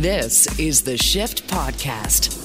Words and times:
This 0.00 0.58
is 0.58 0.80
the 0.80 0.96
Shift 0.96 1.46
Podcast. 1.48 2.38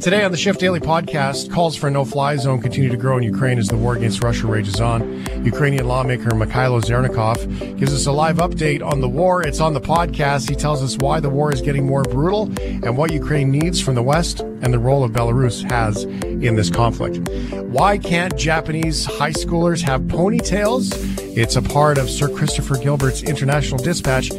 Today 0.00 0.24
on 0.24 0.32
the 0.32 0.36
Shift 0.36 0.58
Daily 0.58 0.80
podcast, 0.80 1.52
calls 1.52 1.76
for 1.76 1.86
a 1.86 1.90
no-fly 1.92 2.34
zone 2.34 2.60
continue 2.60 2.90
to 2.90 2.96
grow 2.96 3.16
in 3.16 3.22
Ukraine 3.22 3.60
as 3.60 3.68
the 3.68 3.76
war 3.76 3.94
against 3.94 4.24
Russia 4.24 4.48
rages 4.48 4.80
on. 4.80 5.24
Ukrainian 5.44 5.86
lawmaker 5.86 6.30
Mykhailo 6.30 6.82
Zhernakov 6.82 7.78
gives 7.78 7.94
us 7.94 8.06
a 8.06 8.12
live 8.12 8.38
update 8.38 8.84
on 8.84 9.00
the 9.00 9.08
war. 9.08 9.46
It's 9.46 9.60
on 9.60 9.72
the 9.72 9.80
podcast. 9.80 10.48
He 10.48 10.56
tells 10.56 10.82
us 10.82 10.98
why 10.98 11.20
the 11.20 11.30
war 11.30 11.54
is 11.54 11.60
getting 11.60 11.86
more 11.86 12.02
brutal 12.02 12.50
and 12.58 12.96
what 12.96 13.12
Ukraine 13.12 13.52
needs 13.52 13.80
from 13.80 13.94
the 13.94 14.02
West 14.02 14.40
and 14.40 14.74
the 14.74 14.80
role 14.80 15.04
of 15.04 15.12
Belarus 15.12 15.62
has 15.70 16.02
in 16.02 16.56
this 16.56 16.70
conflict. 16.70 17.18
Why 17.52 17.98
can't 17.98 18.36
Japanese 18.36 19.04
high 19.04 19.30
schoolers 19.30 19.80
have 19.82 20.00
ponytails? 20.02 20.92
It's 21.36 21.54
a 21.54 21.62
part 21.62 21.98
of 21.98 22.10
Sir 22.10 22.28
Christopher 22.28 22.78
Gilbert's 22.78 23.22
International 23.22 23.78
Dispatch, 23.78 24.30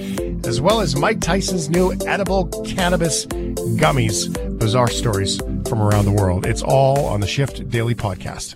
as 0.46 0.60
well 0.60 0.82
as 0.82 0.96
Mike 0.96 1.22
Tyson's 1.22 1.70
new 1.70 1.94
edible 2.06 2.48
cannabis 2.66 3.26
gummies. 3.26 4.30
Bizarre 4.60 4.90
stories 4.90 5.38
from 5.68 5.82
around 5.82 6.06
the 6.06 6.12
world. 6.12 6.46
It's 6.46 6.62
all 6.62 7.06
on 7.06 7.22
the 7.22 7.28
Shift 7.28 7.70
Daily 7.70 7.96
Podcast. 7.96 8.56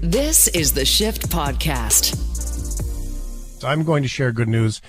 This 0.00 0.48
is 0.48 0.72
the 0.72 0.84
Shift 0.84 1.28
Podcast. 1.28 2.14
I'm 3.64 3.84
going 3.84 4.02
to 4.02 4.08
share 4.08 4.32
good 4.32 4.48
news 4.48 4.80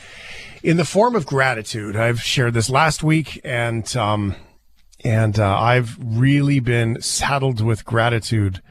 in 0.64 0.78
the 0.78 0.86
form 0.86 1.16
of 1.16 1.26
gratitude. 1.26 1.96
I've 1.96 2.22
shared 2.22 2.54
this 2.54 2.70
last 2.70 3.04
week, 3.04 3.42
and 3.44 3.96
um, 3.96 4.36
and 5.04 5.40
uh, 5.40 5.58
I've 5.58 5.98
really 6.00 6.60
been 6.60 7.02
saddled 7.02 7.62
with 7.62 7.86
gratitude 7.86 8.62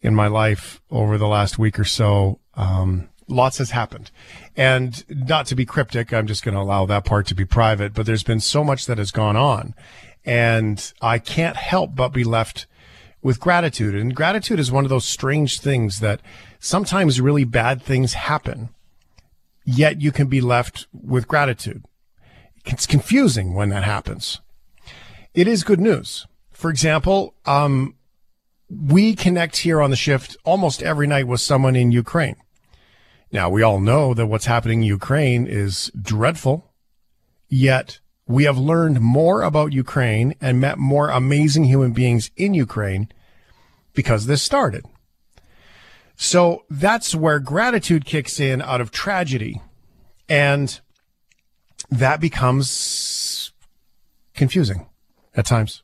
in 0.00 0.14
my 0.14 0.26
life 0.26 0.80
over 0.90 1.18
the 1.18 1.28
last 1.28 1.58
week 1.58 1.78
or 1.78 1.84
so. 1.84 2.40
Um, 2.54 3.08
lots 3.28 3.58
has 3.58 3.70
happened. 3.70 4.10
And 4.56 5.04
not 5.08 5.46
to 5.46 5.54
be 5.54 5.64
cryptic, 5.64 6.12
I'm 6.12 6.26
just 6.26 6.44
going 6.44 6.54
to 6.54 6.60
allow 6.60 6.86
that 6.86 7.04
part 7.04 7.26
to 7.28 7.34
be 7.34 7.44
private, 7.44 7.94
but 7.94 8.06
there's 8.06 8.22
been 8.22 8.40
so 8.40 8.64
much 8.64 8.86
that 8.86 8.98
has 8.98 9.10
gone 9.10 9.36
on. 9.36 9.74
And 10.24 10.92
I 11.00 11.18
can't 11.18 11.56
help 11.56 11.94
but 11.94 12.08
be 12.08 12.24
left 12.24 12.66
with 13.22 13.40
gratitude. 13.40 13.94
And 13.94 14.14
gratitude 14.14 14.58
is 14.58 14.72
one 14.72 14.84
of 14.84 14.90
those 14.90 15.04
strange 15.04 15.60
things 15.60 16.00
that 16.00 16.20
sometimes 16.58 17.20
really 17.20 17.44
bad 17.44 17.82
things 17.82 18.14
happen, 18.14 18.70
yet 19.64 20.00
you 20.00 20.12
can 20.12 20.26
be 20.26 20.40
left 20.40 20.86
with 20.92 21.28
gratitude. 21.28 21.84
It's 22.64 22.86
confusing 22.86 23.54
when 23.54 23.70
that 23.70 23.84
happens. 23.84 24.40
It 25.34 25.48
is 25.48 25.64
good 25.64 25.80
news. 25.80 26.26
For 26.50 26.70
example, 26.70 27.34
um, 27.46 27.94
we 28.68 29.14
connect 29.14 29.58
here 29.58 29.80
on 29.80 29.90
the 29.90 29.96
shift 29.96 30.36
almost 30.44 30.82
every 30.82 31.06
night 31.06 31.26
with 31.26 31.40
someone 31.40 31.76
in 31.76 31.92
Ukraine. 31.92 32.36
Now, 33.30 33.50
we 33.50 33.62
all 33.62 33.78
know 33.80 34.14
that 34.14 34.26
what's 34.26 34.46
happening 34.46 34.80
in 34.80 34.86
Ukraine 34.88 35.46
is 35.46 35.90
dreadful, 36.00 36.72
yet 37.48 37.98
we 38.26 38.44
have 38.44 38.58
learned 38.58 39.00
more 39.00 39.42
about 39.42 39.72
Ukraine 39.72 40.34
and 40.40 40.60
met 40.60 40.78
more 40.78 41.10
amazing 41.10 41.64
human 41.64 41.92
beings 41.92 42.30
in 42.36 42.54
Ukraine 42.54 43.08
because 43.94 44.26
this 44.26 44.42
started. 44.42 44.84
So 46.16 46.64
that's 46.68 47.14
where 47.14 47.38
gratitude 47.38 48.04
kicks 48.04 48.40
in 48.40 48.60
out 48.62 48.80
of 48.80 48.90
tragedy. 48.90 49.62
And 50.28 50.80
that 51.90 52.20
becomes 52.20 53.52
confusing 54.34 54.86
at 55.34 55.46
times. 55.46 55.82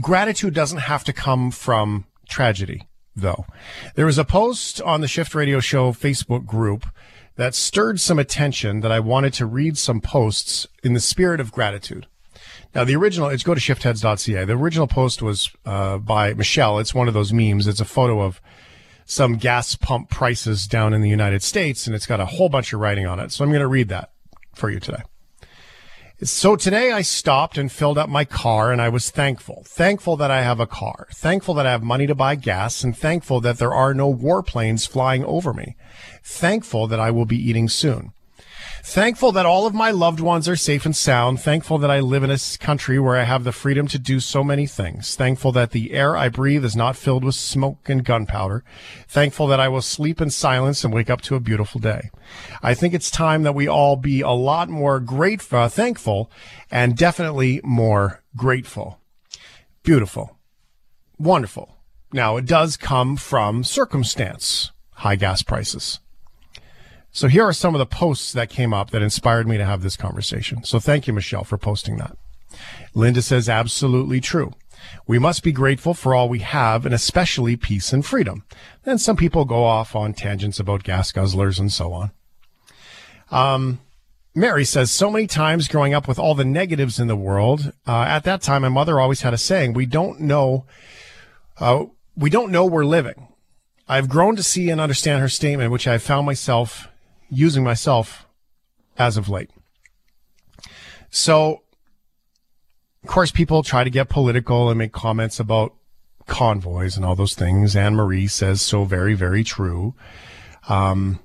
Gratitude 0.00 0.54
doesn't 0.54 0.78
have 0.78 1.04
to 1.04 1.12
come 1.12 1.50
from 1.50 2.06
tragedy 2.28 2.87
though. 3.20 3.46
There 3.94 4.06
was 4.06 4.18
a 4.18 4.24
post 4.24 4.80
on 4.82 5.00
the 5.00 5.08
Shift 5.08 5.34
Radio 5.34 5.60
Show 5.60 5.92
Facebook 5.92 6.46
group 6.46 6.86
that 7.36 7.54
stirred 7.54 8.00
some 8.00 8.18
attention 8.18 8.80
that 8.80 8.90
I 8.90 9.00
wanted 9.00 9.32
to 9.34 9.46
read 9.46 9.78
some 9.78 10.00
posts 10.00 10.66
in 10.82 10.92
the 10.92 11.00
spirit 11.00 11.40
of 11.40 11.52
gratitude. 11.52 12.06
Now, 12.74 12.84
the 12.84 12.96
original, 12.96 13.28
it's 13.28 13.42
go 13.42 13.54
to 13.54 13.60
shiftheads.ca. 13.60 14.44
The 14.44 14.52
original 14.52 14.86
post 14.86 15.22
was 15.22 15.50
uh, 15.64 15.98
by 15.98 16.34
Michelle. 16.34 16.78
It's 16.78 16.94
one 16.94 17.08
of 17.08 17.14
those 17.14 17.32
memes. 17.32 17.66
It's 17.66 17.80
a 17.80 17.84
photo 17.84 18.20
of 18.20 18.40
some 19.06 19.36
gas 19.36 19.74
pump 19.74 20.10
prices 20.10 20.66
down 20.66 20.92
in 20.92 21.00
the 21.00 21.08
United 21.08 21.42
States, 21.42 21.86
and 21.86 21.96
it's 21.96 22.06
got 22.06 22.20
a 22.20 22.26
whole 22.26 22.48
bunch 22.48 22.72
of 22.72 22.80
writing 22.80 23.06
on 23.06 23.18
it. 23.20 23.32
So 23.32 23.42
I'm 23.42 23.50
going 23.50 23.60
to 23.60 23.68
read 23.68 23.88
that 23.88 24.10
for 24.54 24.68
you 24.68 24.80
today. 24.80 25.02
So 26.24 26.56
today 26.56 26.90
I 26.90 27.02
stopped 27.02 27.56
and 27.56 27.70
filled 27.70 27.96
up 27.96 28.08
my 28.08 28.24
car 28.24 28.72
and 28.72 28.82
I 28.82 28.88
was 28.88 29.08
thankful. 29.08 29.62
Thankful 29.64 30.16
that 30.16 30.32
I 30.32 30.42
have 30.42 30.58
a 30.58 30.66
car. 30.66 31.06
Thankful 31.14 31.54
that 31.54 31.66
I 31.66 31.70
have 31.70 31.84
money 31.84 32.08
to 32.08 32.14
buy 32.16 32.34
gas 32.34 32.82
and 32.82 32.96
thankful 32.96 33.40
that 33.42 33.58
there 33.58 33.72
are 33.72 33.94
no 33.94 34.12
warplanes 34.12 34.88
flying 34.88 35.24
over 35.24 35.54
me. 35.54 35.76
Thankful 36.24 36.88
that 36.88 36.98
I 36.98 37.12
will 37.12 37.24
be 37.24 37.36
eating 37.36 37.68
soon. 37.68 38.14
Thankful 38.88 39.32
that 39.32 39.44
all 39.44 39.66
of 39.66 39.74
my 39.74 39.90
loved 39.90 40.18
ones 40.18 40.48
are 40.48 40.56
safe 40.56 40.86
and 40.86 40.96
sound. 40.96 41.42
Thankful 41.42 41.76
that 41.76 41.90
I 41.90 42.00
live 42.00 42.22
in 42.22 42.30
a 42.30 42.38
country 42.58 42.98
where 42.98 43.18
I 43.18 43.24
have 43.24 43.44
the 43.44 43.52
freedom 43.52 43.86
to 43.88 43.98
do 43.98 44.18
so 44.18 44.42
many 44.42 44.66
things. 44.66 45.14
Thankful 45.14 45.52
that 45.52 45.72
the 45.72 45.92
air 45.92 46.16
I 46.16 46.30
breathe 46.30 46.64
is 46.64 46.74
not 46.74 46.96
filled 46.96 47.22
with 47.22 47.34
smoke 47.34 47.90
and 47.90 48.02
gunpowder. 48.02 48.64
Thankful 49.06 49.46
that 49.48 49.60
I 49.60 49.68
will 49.68 49.82
sleep 49.82 50.22
in 50.22 50.30
silence 50.30 50.84
and 50.84 50.94
wake 50.94 51.10
up 51.10 51.20
to 51.22 51.34
a 51.34 51.40
beautiful 51.40 51.82
day. 51.82 52.08
I 52.62 52.72
think 52.72 52.94
it's 52.94 53.10
time 53.10 53.42
that 53.42 53.54
we 53.54 53.68
all 53.68 53.96
be 53.96 54.22
a 54.22 54.30
lot 54.30 54.70
more 54.70 55.00
grateful, 55.00 55.58
uh, 55.58 55.68
thankful, 55.68 56.30
and 56.70 56.96
definitely 56.96 57.60
more 57.62 58.22
grateful. 58.36 59.00
Beautiful. 59.82 60.38
Wonderful. 61.18 61.76
Now, 62.14 62.38
it 62.38 62.46
does 62.46 62.78
come 62.78 63.18
from 63.18 63.64
circumstance, 63.64 64.72
high 64.92 65.16
gas 65.16 65.42
prices. 65.42 66.00
So 67.18 67.26
here 67.26 67.42
are 67.42 67.52
some 67.52 67.74
of 67.74 67.80
the 67.80 67.84
posts 67.84 68.32
that 68.34 68.48
came 68.48 68.72
up 68.72 68.90
that 68.90 69.02
inspired 69.02 69.48
me 69.48 69.56
to 69.56 69.64
have 69.64 69.82
this 69.82 69.96
conversation. 69.96 70.62
So 70.62 70.78
thank 70.78 71.08
you, 71.08 71.12
Michelle, 71.12 71.42
for 71.42 71.58
posting 71.58 71.96
that. 71.96 72.16
Linda 72.94 73.22
says, 73.22 73.48
absolutely 73.48 74.20
true. 74.20 74.52
We 75.08 75.18
must 75.18 75.42
be 75.42 75.50
grateful 75.50 75.94
for 75.94 76.14
all 76.14 76.28
we 76.28 76.38
have 76.38 76.86
and 76.86 76.94
especially 76.94 77.56
peace 77.56 77.92
and 77.92 78.06
freedom. 78.06 78.44
Then 78.84 78.98
some 78.98 79.16
people 79.16 79.44
go 79.46 79.64
off 79.64 79.96
on 79.96 80.14
tangents 80.14 80.60
about 80.60 80.84
gas 80.84 81.10
guzzlers 81.10 81.58
and 81.58 81.72
so 81.72 81.92
on. 81.92 82.12
Um, 83.32 83.80
Mary 84.32 84.64
says, 84.64 84.92
so 84.92 85.10
many 85.10 85.26
times 85.26 85.66
growing 85.66 85.94
up 85.94 86.06
with 86.06 86.20
all 86.20 86.36
the 86.36 86.44
negatives 86.44 87.00
in 87.00 87.08
the 87.08 87.16
world, 87.16 87.72
uh, 87.84 88.02
at 88.02 88.22
that 88.22 88.42
time, 88.42 88.62
my 88.62 88.68
mother 88.68 89.00
always 89.00 89.22
had 89.22 89.34
a 89.34 89.38
saying, 89.38 89.72
we 89.72 89.86
don't 89.86 90.20
know, 90.20 90.66
uh, 91.58 91.86
we 92.16 92.30
don't 92.30 92.52
know 92.52 92.64
we're 92.64 92.84
living. 92.84 93.26
I've 93.88 94.08
grown 94.08 94.36
to 94.36 94.44
see 94.44 94.70
and 94.70 94.80
understand 94.80 95.20
her 95.20 95.28
statement, 95.28 95.72
which 95.72 95.88
I 95.88 95.98
found 95.98 96.24
myself 96.24 96.86
using 97.28 97.64
myself 97.64 98.26
as 98.96 99.16
of 99.16 99.28
late. 99.28 99.50
So, 101.10 101.62
of 103.02 103.08
course, 103.08 103.30
people 103.30 103.62
try 103.62 103.84
to 103.84 103.90
get 103.90 104.08
political 104.08 104.68
and 104.68 104.78
make 104.78 104.92
comments 104.92 105.40
about 105.40 105.74
convoys 106.26 106.96
and 106.96 107.04
all 107.04 107.16
those 107.16 107.34
things. 107.34 107.74
Anne 107.74 107.94
Marie 107.94 108.26
says 108.26 108.60
so 108.60 108.84
very, 108.84 109.14
very 109.14 109.42
true. 109.42 109.94
Um, 110.68 111.20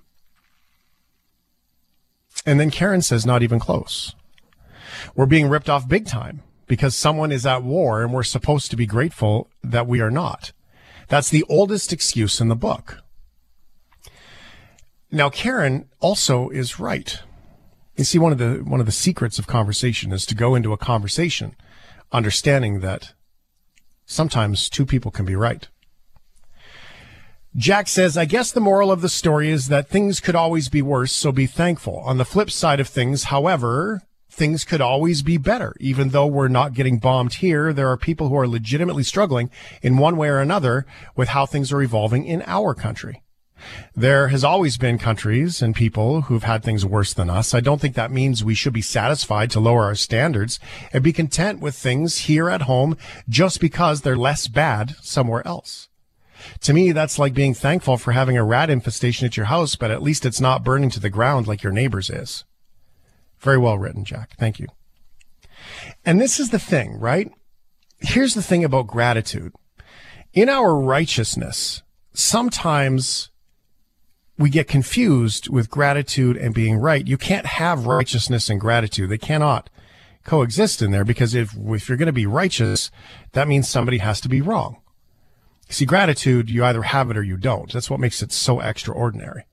and 2.45 2.59
then 2.59 2.71
Karen 2.71 3.01
says 3.01 3.25
not 3.25 3.43
even 3.43 3.59
close. 3.59 4.15
We're 5.15 5.25
being 5.25 5.49
ripped 5.49 5.69
off 5.69 5.87
big 5.87 6.07
time 6.07 6.41
because 6.67 6.95
someone 6.95 7.31
is 7.31 7.45
at 7.45 7.63
war 7.63 8.01
and 8.01 8.13
we're 8.13 8.23
supposed 8.23 8.71
to 8.71 8.77
be 8.77 8.85
grateful 8.85 9.49
that 9.63 9.87
we 9.87 9.99
are 10.01 10.11
not. 10.11 10.53
That's 11.09 11.29
the 11.29 11.45
oldest 11.49 11.91
excuse 11.91 12.39
in 12.39 12.47
the 12.47 12.55
book. 12.55 13.02
Now, 15.13 15.29
Karen 15.29 15.87
also 15.99 16.49
is 16.49 16.79
right. 16.79 17.19
You 17.95 18.03
see, 18.03 18.17
one 18.17 18.31
of 18.31 18.39
the 18.39 18.63
one 18.65 18.79
of 18.79 18.87
the 18.87 18.91
secrets 18.91 19.37
of 19.37 19.45
conversation 19.45 20.11
is 20.11 20.25
to 20.25 20.33
go 20.33 20.55
into 20.55 20.73
a 20.73 20.77
conversation, 20.77 21.55
understanding 22.11 22.79
that 22.79 23.13
sometimes 24.07 24.67
two 24.69 24.87
people 24.87 25.11
can 25.11 25.23
be 25.23 25.35
right. 25.35 25.67
Jack 27.55 27.89
says, 27.89 28.17
I 28.17 28.25
guess 28.25 28.51
the 28.51 28.59
moral 28.59 28.91
of 28.91 29.01
the 29.01 29.07
story 29.07 29.51
is 29.51 29.67
that 29.67 29.87
things 29.87 30.19
could 30.19 30.33
always 30.33 30.67
be 30.67 30.81
worse, 30.81 31.11
so 31.11 31.31
be 31.31 31.45
thankful. 31.45 31.99
On 31.99 32.17
the 32.17 32.25
flip 32.25 32.49
side 32.49 32.79
of 32.79 32.87
things, 32.87 33.25
however, 33.25 34.01
things 34.31 34.65
could 34.65 34.81
always 34.81 35.21
be 35.21 35.37
better. 35.37 35.75
Even 35.79 36.09
though 36.09 36.25
we're 36.25 36.47
not 36.47 36.73
getting 36.73 36.97
bombed 36.97 37.35
here, 37.35 37.71
there 37.71 37.89
are 37.89 37.97
people 37.97 38.29
who 38.29 38.35
are 38.35 38.47
legitimately 38.47 39.03
struggling 39.03 39.51
in 39.83 39.97
one 39.97 40.17
way 40.17 40.29
or 40.29 40.39
another 40.39 40.87
with 41.15 41.29
how 41.29 41.45
things 41.45 41.71
are 41.71 41.83
evolving 41.83 42.25
in 42.25 42.41
our 42.47 42.73
country. 42.73 43.22
There 43.95 44.29
has 44.29 44.43
always 44.43 44.77
been 44.77 44.97
countries 44.97 45.61
and 45.61 45.75
people 45.75 46.23
who've 46.23 46.43
had 46.43 46.63
things 46.63 46.85
worse 46.85 47.13
than 47.13 47.29
us. 47.29 47.53
I 47.53 47.59
don't 47.59 47.79
think 47.79 47.95
that 47.95 48.11
means 48.11 48.43
we 48.43 48.55
should 48.55 48.73
be 48.73 48.81
satisfied 48.81 49.51
to 49.51 49.59
lower 49.59 49.83
our 49.83 49.95
standards 49.95 50.59
and 50.91 51.03
be 51.03 51.13
content 51.13 51.59
with 51.59 51.75
things 51.75 52.19
here 52.19 52.49
at 52.49 52.63
home 52.63 52.97
just 53.29 53.59
because 53.59 54.01
they're 54.01 54.17
less 54.17 54.47
bad 54.47 54.95
somewhere 55.01 55.45
else. 55.47 55.89
To 56.61 56.73
me, 56.73 56.91
that's 56.91 57.19
like 57.19 57.33
being 57.33 57.53
thankful 57.53 57.97
for 57.97 58.11
having 58.11 58.37
a 58.37 58.43
rat 58.43 58.69
infestation 58.69 59.25
at 59.25 59.37
your 59.37 59.45
house, 59.45 59.75
but 59.75 59.91
at 59.91 60.03
least 60.03 60.25
it's 60.25 60.41
not 60.41 60.63
burning 60.63 60.89
to 60.91 60.99
the 60.99 61.09
ground 61.09 61.47
like 61.47 61.63
your 61.63 61.73
neighbor's 61.73 62.09
is. 62.09 62.43
Very 63.39 63.57
well 63.57 63.77
written, 63.77 64.05
Jack. 64.05 64.35
Thank 64.37 64.59
you. 64.59 64.67
And 66.05 66.19
this 66.19 66.39
is 66.39 66.49
the 66.49 66.59
thing, 66.59 66.99
right? 66.99 67.31
Here's 67.99 68.33
the 68.33 68.41
thing 68.41 68.63
about 68.63 68.87
gratitude. 68.87 69.53
In 70.33 70.49
our 70.49 70.75
righteousness, 70.75 71.83
sometimes 72.13 73.29
we 74.37 74.49
get 74.49 74.67
confused 74.67 75.49
with 75.49 75.69
gratitude 75.69 76.37
and 76.37 76.53
being 76.53 76.77
right. 76.77 77.07
You 77.07 77.17
can't 77.17 77.45
have 77.45 77.85
righteousness 77.85 78.49
and 78.49 78.59
gratitude. 78.59 79.09
They 79.09 79.17
cannot 79.17 79.69
coexist 80.23 80.81
in 80.81 80.91
there 80.91 81.05
because 81.05 81.35
if, 81.35 81.55
if 81.55 81.87
you're 81.87 81.97
going 81.97 82.07
to 82.07 82.13
be 82.13 82.25
righteous, 82.25 82.89
that 83.33 83.47
means 83.47 83.67
somebody 83.67 83.99
has 83.99 84.19
to 84.21 84.29
be 84.29 84.41
wrong. 84.41 84.81
See, 85.69 85.85
gratitude, 85.85 86.49
you 86.49 86.63
either 86.63 86.83
have 86.83 87.09
it 87.09 87.17
or 87.17 87.23
you 87.23 87.37
don't. 87.37 87.71
That's 87.71 87.89
what 87.89 87.99
makes 87.99 88.21
it 88.21 88.31
so 88.31 88.59
extraordinary. 88.59 89.45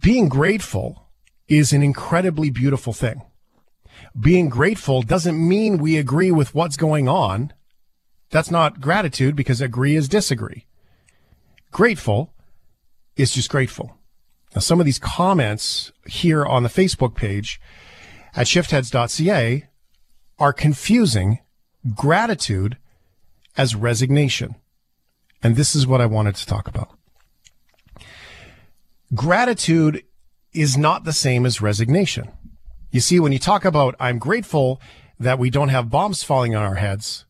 Being 0.00 0.28
grateful 0.28 1.08
is 1.48 1.72
an 1.72 1.82
incredibly 1.82 2.50
beautiful 2.50 2.92
thing. 2.92 3.22
Being 4.18 4.48
grateful 4.48 5.02
doesn't 5.02 5.48
mean 5.48 5.78
we 5.78 5.96
agree 5.96 6.30
with 6.30 6.54
what's 6.54 6.76
going 6.76 7.08
on. 7.08 7.52
That's 8.30 8.50
not 8.50 8.80
gratitude 8.80 9.36
because 9.36 9.60
agree 9.60 9.94
is 9.94 10.08
disagree. 10.08 10.66
Grateful 11.70 12.31
is 13.22 13.32
just 13.32 13.48
grateful. 13.48 13.96
Now, 14.52 14.60
some 14.60 14.80
of 14.80 14.86
these 14.86 14.98
comments 14.98 15.92
here 16.06 16.44
on 16.44 16.64
the 16.64 16.68
Facebook 16.68 17.14
page 17.14 17.60
at 18.34 18.46
shiftheads.ca 18.48 19.68
are 20.40 20.52
confusing 20.52 21.38
gratitude 21.94 22.76
as 23.56 23.76
resignation. 23.76 24.56
And 25.42 25.54
this 25.54 25.76
is 25.76 25.86
what 25.86 26.00
I 26.00 26.06
wanted 26.06 26.34
to 26.34 26.46
talk 26.46 26.66
about. 26.66 26.90
Gratitude 29.14 30.02
is 30.52 30.76
not 30.76 31.04
the 31.04 31.12
same 31.12 31.46
as 31.46 31.60
resignation. 31.60 32.30
You 32.90 33.00
see, 33.00 33.20
when 33.20 33.32
you 33.32 33.38
talk 33.38 33.64
about, 33.64 33.94
I'm 34.00 34.18
grateful 34.18 34.80
that 35.20 35.38
we 35.38 35.48
don't 35.48 35.68
have 35.68 35.90
bombs 35.90 36.24
falling 36.24 36.56
on 36.56 36.62
our 36.62 36.74
heads, 36.74 37.24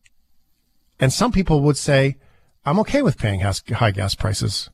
and 0.99 1.13
some 1.13 1.31
people 1.31 1.61
would 1.61 1.77
say, 1.77 2.17
I'm 2.65 2.79
okay 2.79 3.01
with 3.01 3.17
paying 3.17 3.41
high 3.41 3.91
gas 3.91 4.15
prices 4.15 4.69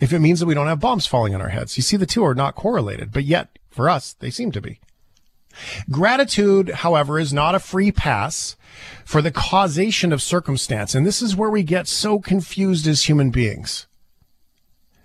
if 0.00 0.12
it 0.12 0.18
means 0.18 0.40
that 0.40 0.46
we 0.46 0.54
don't 0.54 0.66
have 0.66 0.80
bombs 0.80 1.06
falling 1.06 1.34
on 1.34 1.42
our 1.42 1.50
heads. 1.50 1.76
You 1.76 1.82
see, 1.82 1.96
the 1.96 2.06
two 2.06 2.24
are 2.24 2.34
not 2.34 2.54
correlated, 2.54 3.12
but 3.12 3.24
yet 3.24 3.58
for 3.70 3.88
us, 3.88 4.14
they 4.14 4.30
seem 4.30 4.50
to 4.52 4.60
be. 4.60 4.80
Gratitude, 5.90 6.70
however, 6.70 7.18
is 7.18 7.32
not 7.32 7.54
a 7.54 7.60
free 7.60 7.92
pass 7.92 8.56
for 9.04 9.20
the 9.20 9.30
causation 9.30 10.12
of 10.12 10.22
circumstance. 10.22 10.94
And 10.94 11.06
this 11.06 11.20
is 11.20 11.36
where 11.36 11.50
we 11.50 11.62
get 11.62 11.86
so 11.86 12.18
confused 12.18 12.86
as 12.86 13.04
human 13.04 13.30
beings. 13.30 13.86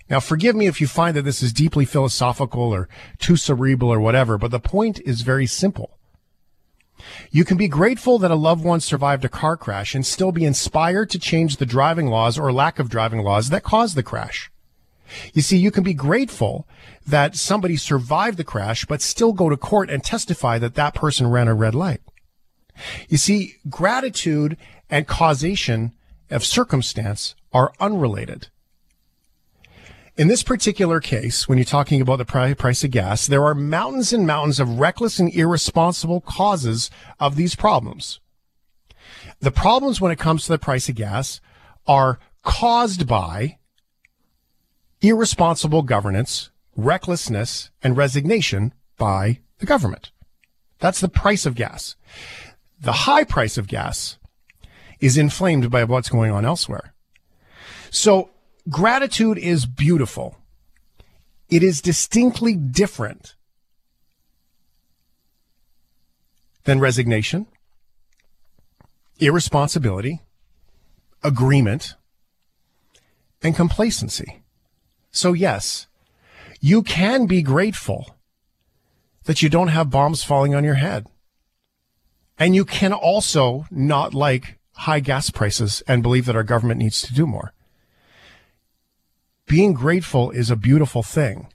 Now, 0.09 0.19
forgive 0.19 0.56
me 0.56 0.68
if 0.68 0.80
you 0.80 0.88
find 0.88 1.15
that 1.18 1.24
this 1.24 1.42
is 1.42 1.51
deeply 1.51 1.83
philosophical 1.83 2.74
or 2.74 2.88
too 3.18 3.36
cerebral 3.36 3.92
or 3.92 4.00
whatever, 4.00 4.38
but 4.38 4.51
the 4.51 4.59
point 4.59 5.00
is 5.01 5.21
very 5.21 5.47
simple. 5.47 5.97
You 7.31 7.44
can 7.44 7.57
be 7.57 7.68
grateful 7.68 8.19
that 8.19 8.31
a 8.31 8.36
loved 8.36 8.63
one 8.63 8.80
survived 8.80 9.25
a 9.25 9.30
car 9.30 9.57
crash 9.57 9.95
and 9.95 10.06
still 10.06 10.31
be 10.31 10.45
inspired 10.45 11.09
to 11.09 11.19
change 11.19 11.57
the 11.57 11.65
driving 11.65 12.07
laws 12.07 12.38
or 12.38 12.53
lack 12.53 12.80
of 12.80 12.89
driving 12.89 13.24
laws 13.24 13.50
that 13.50 13.63
caused 13.63 13.95
the 13.95 14.03
crash. 14.03 14.51
You 15.34 15.42
see, 15.42 15.57
you 15.57 15.72
can 15.72 15.84
be 15.84 15.94
grateful 15.94 16.68
that 17.06 17.36
somebody 17.36 17.78
survived 17.78 18.38
the 18.38 18.44
crash, 18.44 18.86
but 18.86 19.02
still 19.02 19.34
go 19.34 19.50
to 19.50 19.57
court 19.57 19.90
and 19.90 20.04
testify 20.04 20.57
that 20.60 20.75
that 20.75 20.96
person 20.96 21.28
ran 21.28 21.48
a 21.48 21.54
red 21.54 21.75
light. 21.75 22.02
You 23.07 23.18
see, 23.18 23.56
gratitude 23.69 24.57
and 24.90 25.07
causation 25.07 25.94
of 26.30 26.44
circumstance 26.44 27.36
are 27.54 27.74
unrelated. 27.80 28.50
In 30.18 30.30
this 30.30 30.44
particular 30.44 31.02
case, 31.02 31.48
when 31.48 31.57
you're 31.57 31.66
talking 31.66 32.00
about 32.00 32.18
the 32.18 32.56
price 32.56 32.84
of 32.84 32.92
gas, 32.92 33.28
there 33.28 33.44
are 33.46 33.54
mountains 33.54 34.13
and 34.13 34.25
mountains 34.25 34.62
of 34.62 34.80
reckless 34.80 35.19
and 35.19 35.34
irresponsible 35.34 36.22
causes 36.22 36.90
of 37.19 37.36
these 37.36 37.56
problems. 37.56 38.22
The 39.42 39.52
problems 39.52 40.00
when 40.00 40.13
it 40.13 40.19
comes 40.19 40.46
to 40.46 40.54
the 40.54 40.57
price 40.57 40.88
of 40.88 40.96
gas 40.96 41.42
are 41.86 42.19
caused 42.44 43.07
by 43.07 43.57
irresponsible 45.01 45.81
governance, 45.81 46.50
recklessness, 46.75 47.69
and 47.83 47.97
resignation 47.97 48.74
by 48.97 49.39
the 49.59 49.65
government. 49.65 50.12
That's 50.80 51.00
the 51.00 51.09
price 51.09 51.45
of 51.45 51.56
gas. 51.56 51.95
The 52.80 52.92
high 52.92 53.24
price 53.24 53.57
of 53.57 53.68
gas 53.68 54.18
is 55.00 55.18
inflamed 55.18 55.69
by 55.71 55.83
what's 55.83 56.09
going 56.09 56.31
on 56.31 56.45
elsewhere. 56.45 56.94
So 57.89 58.31
gratitude 58.69 59.38
is 59.38 59.65
beautiful. 59.65 60.38
It 61.50 61.63
is 61.63 61.81
distinctly 61.81 62.56
different 62.56 63.36
than 66.63 66.80
resignation, 66.80 67.45
irresponsibility, 69.19 70.21
agreement, 71.24 71.95
and 73.42 73.56
complacency. 73.56 74.42
So 75.15 75.31
yes, 75.31 75.88
you 76.59 76.83
can 76.83 77.25
be 77.25 77.41
grateful 77.41 78.17
that 79.23 79.41
you 79.41 79.47
don't 79.47 79.69
have 79.69 79.89
bombs 79.89 80.25
falling 80.25 80.53
on 80.53 80.65
your 80.65 80.75
head. 80.75 81.07
And 82.38 82.53
you 82.53 82.65
can 82.65 82.91
also 82.91 83.65
not 83.71 84.13
like 84.13 84.59
high 84.73 85.00
gas 85.00 85.29
prices 85.29 85.81
and 85.88 86.03
believe 86.03 86.25
that 86.25 86.35
our 86.35 86.44
government 86.44 86.79
needs 86.79 87.01
to 87.03 87.13
do 87.13 87.25
more. 87.25 87.53
Being 89.47 89.73
grateful 89.73 90.31
is 90.31 90.51
a 90.51 90.57
beautiful 90.57 91.01
thing. 91.01 91.47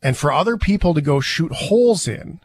And 0.00 0.16
for 0.16 0.30
other 0.30 0.56
people 0.56 0.94
to 0.94 1.00
go 1.00 1.18
shoot 1.18 1.52
holes 1.52 2.06
in 2.06 2.38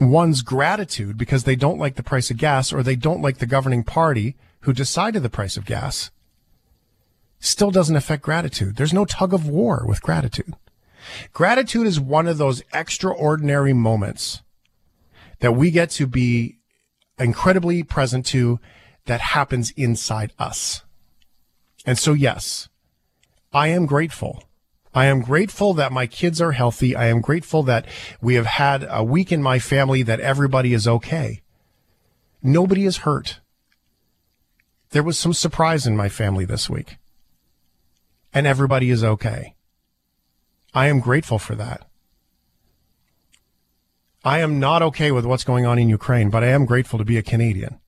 one's 0.00 0.42
gratitude 0.42 1.16
because 1.16 1.44
they 1.44 1.54
don't 1.54 1.78
like 1.78 1.94
the 1.94 2.02
price 2.02 2.32
of 2.32 2.36
gas 2.36 2.72
or 2.72 2.82
they 2.82 2.96
don't 2.96 3.22
like 3.22 3.38
the 3.38 3.46
governing 3.46 3.84
party 3.84 4.34
who 4.62 4.72
decided 4.72 5.22
the 5.22 5.30
price 5.30 5.56
of 5.56 5.64
gas 5.64 6.10
still 7.40 7.70
doesn't 7.70 7.96
affect 7.96 8.22
gratitude. 8.22 8.76
There's 8.76 8.92
no 8.92 9.06
tug 9.06 9.32
of 9.34 9.48
war 9.48 9.84
with 9.86 10.02
gratitude. 10.02 10.54
Gratitude 11.32 11.86
is 11.86 11.98
one 11.98 12.28
of 12.28 12.38
those 12.38 12.62
extraordinary 12.72 13.72
moments 13.72 14.42
that 15.40 15.52
we 15.52 15.70
get 15.70 15.90
to 15.90 16.06
be 16.06 16.58
incredibly 17.18 17.82
present 17.82 18.26
to 18.26 18.60
that 19.06 19.20
happens 19.20 19.70
inside 19.72 20.32
us. 20.38 20.84
And 21.86 21.98
so, 21.98 22.12
yes, 22.12 22.68
I 23.52 23.68
am 23.68 23.86
grateful. 23.86 24.44
I 24.92 25.06
am 25.06 25.22
grateful 25.22 25.72
that 25.74 25.92
my 25.92 26.06
kids 26.06 26.40
are 26.40 26.52
healthy. 26.52 26.94
I 26.94 27.06
am 27.06 27.20
grateful 27.20 27.62
that 27.64 27.86
we 28.20 28.34
have 28.34 28.46
had 28.46 28.86
a 28.88 29.02
week 29.02 29.32
in 29.32 29.42
my 29.42 29.58
family 29.58 30.02
that 30.02 30.20
everybody 30.20 30.74
is 30.74 30.86
okay. 30.86 31.40
Nobody 32.42 32.84
is 32.84 32.98
hurt. 32.98 33.40
There 34.90 35.02
was 35.02 35.18
some 35.18 35.32
surprise 35.32 35.86
in 35.86 35.96
my 35.96 36.08
family 36.08 36.44
this 36.44 36.68
week 36.68 36.98
and 38.32 38.46
everybody 38.46 38.90
is 38.90 39.02
okay. 39.02 39.54
I 40.72 40.86
am 40.86 41.00
grateful 41.00 41.38
for 41.38 41.54
that. 41.56 41.86
I 44.24 44.40
am 44.40 44.60
not 44.60 44.82
okay 44.82 45.12
with 45.12 45.24
what's 45.24 45.44
going 45.44 45.64
on 45.66 45.78
in 45.78 45.88
Ukraine, 45.88 46.30
but 46.30 46.44
I 46.44 46.48
am 46.48 46.66
grateful 46.66 46.98
to 46.98 47.04
be 47.04 47.16
a 47.16 47.22
Canadian. 47.22 47.80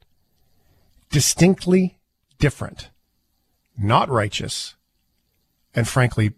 Distinctly 1.11 1.99
different, 2.39 2.91
not 3.79 4.09
righteous, 4.09 4.75
and 5.75 5.87
frankly, 5.87 6.33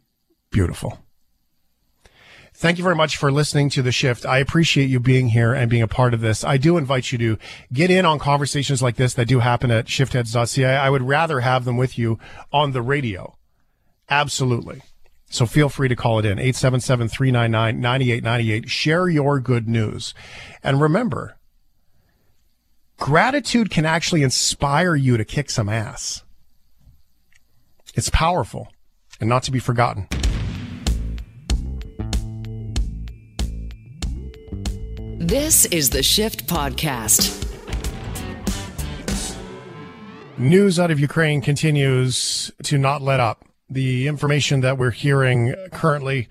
beautiful. 0.50 0.98
Thank 2.56 2.78
you 2.78 2.84
very 2.84 2.94
much 2.94 3.16
for 3.16 3.32
listening 3.32 3.68
to 3.70 3.82
The 3.82 3.90
Shift. 3.90 4.24
I 4.24 4.38
appreciate 4.38 4.88
you 4.88 5.00
being 5.00 5.28
here 5.28 5.52
and 5.52 5.68
being 5.68 5.82
a 5.82 5.88
part 5.88 6.14
of 6.14 6.20
this. 6.20 6.44
I 6.44 6.56
do 6.56 6.76
invite 6.76 7.10
you 7.10 7.18
to 7.18 7.38
get 7.72 7.90
in 7.90 8.04
on 8.04 8.20
conversations 8.20 8.80
like 8.80 8.94
this 8.94 9.14
that 9.14 9.26
do 9.26 9.40
happen 9.40 9.72
at 9.72 9.86
shiftheads.ca. 9.86 10.76
I 10.76 10.88
would 10.88 11.02
rather 11.02 11.40
have 11.40 11.64
them 11.64 11.76
with 11.76 11.98
you 11.98 12.18
on 12.52 12.70
the 12.70 12.82
radio. 12.82 13.36
Absolutely. 14.08 14.82
So 15.30 15.46
feel 15.46 15.68
free 15.68 15.88
to 15.88 15.96
call 15.96 16.20
it 16.20 16.24
in 16.24 16.38
877 16.38 17.08
399 17.08 17.80
9898. 17.80 18.70
Share 18.70 19.08
your 19.08 19.40
good 19.40 19.68
news. 19.68 20.14
And 20.62 20.80
remember, 20.80 21.36
gratitude 22.98 23.70
can 23.70 23.84
actually 23.84 24.22
inspire 24.22 24.94
you 24.94 25.16
to 25.16 25.24
kick 25.24 25.50
some 25.50 25.68
ass. 25.68 26.22
It's 27.94 28.10
powerful 28.10 28.68
and 29.20 29.28
not 29.28 29.42
to 29.44 29.50
be 29.50 29.58
forgotten. 29.58 30.06
This 35.18 35.64
is 35.66 35.90
the 35.90 36.02
Shift 36.02 36.46
Podcast. 36.46 37.40
News 40.36 40.78
out 40.78 40.90
of 40.90 41.00
Ukraine 41.00 41.40
continues 41.40 42.52
to 42.64 42.76
not 42.76 43.00
let 43.00 43.20
up 43.20 43.44
the 43.68 44.06
information 44.06 44.60
that 44.60 44.78
we're 44.78 44.90
hearing 44.90 45.54
currently 45.72 46.28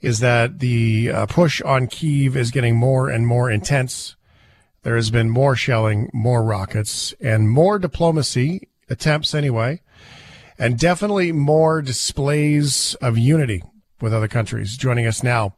is 0.00 0.20
that 0.20 0.58
the 0.58 1.10
uh, 1.10 1.26
push 1.26 1.62
on 1.62 1.86
Kiev 1.86 2.36
is 2.36 2.50
getting 2.50 2.76
more 2.76 3.08
and 3.08 3.26
more 3.26 3.50
intense. 3.50 4.16
There 4.82 4.96
has 4.96 5.10
been 5.10 5.30
more 5.30 5.56
shelling, 5.56 6.10
more 6.12 6.42
rockets, 6.42 7.14
and 7.20 7.48
more 7.48 7.78
diplomacy 7.78 8.68
attempts 8.90 9.34
anyway, 9.34 9.80
and 10.58 10.78
definitely 10.78 11.32
more 11.32 11.80
displays 11.80 12.94
of 12.96 13.16
unity 13.16 13.62
with 14.00 14.12
other 14.12 14.28
countries. 14.28 14.76
Joining 14.76 15.06
us 15.06 15.22
now 15.22 15.56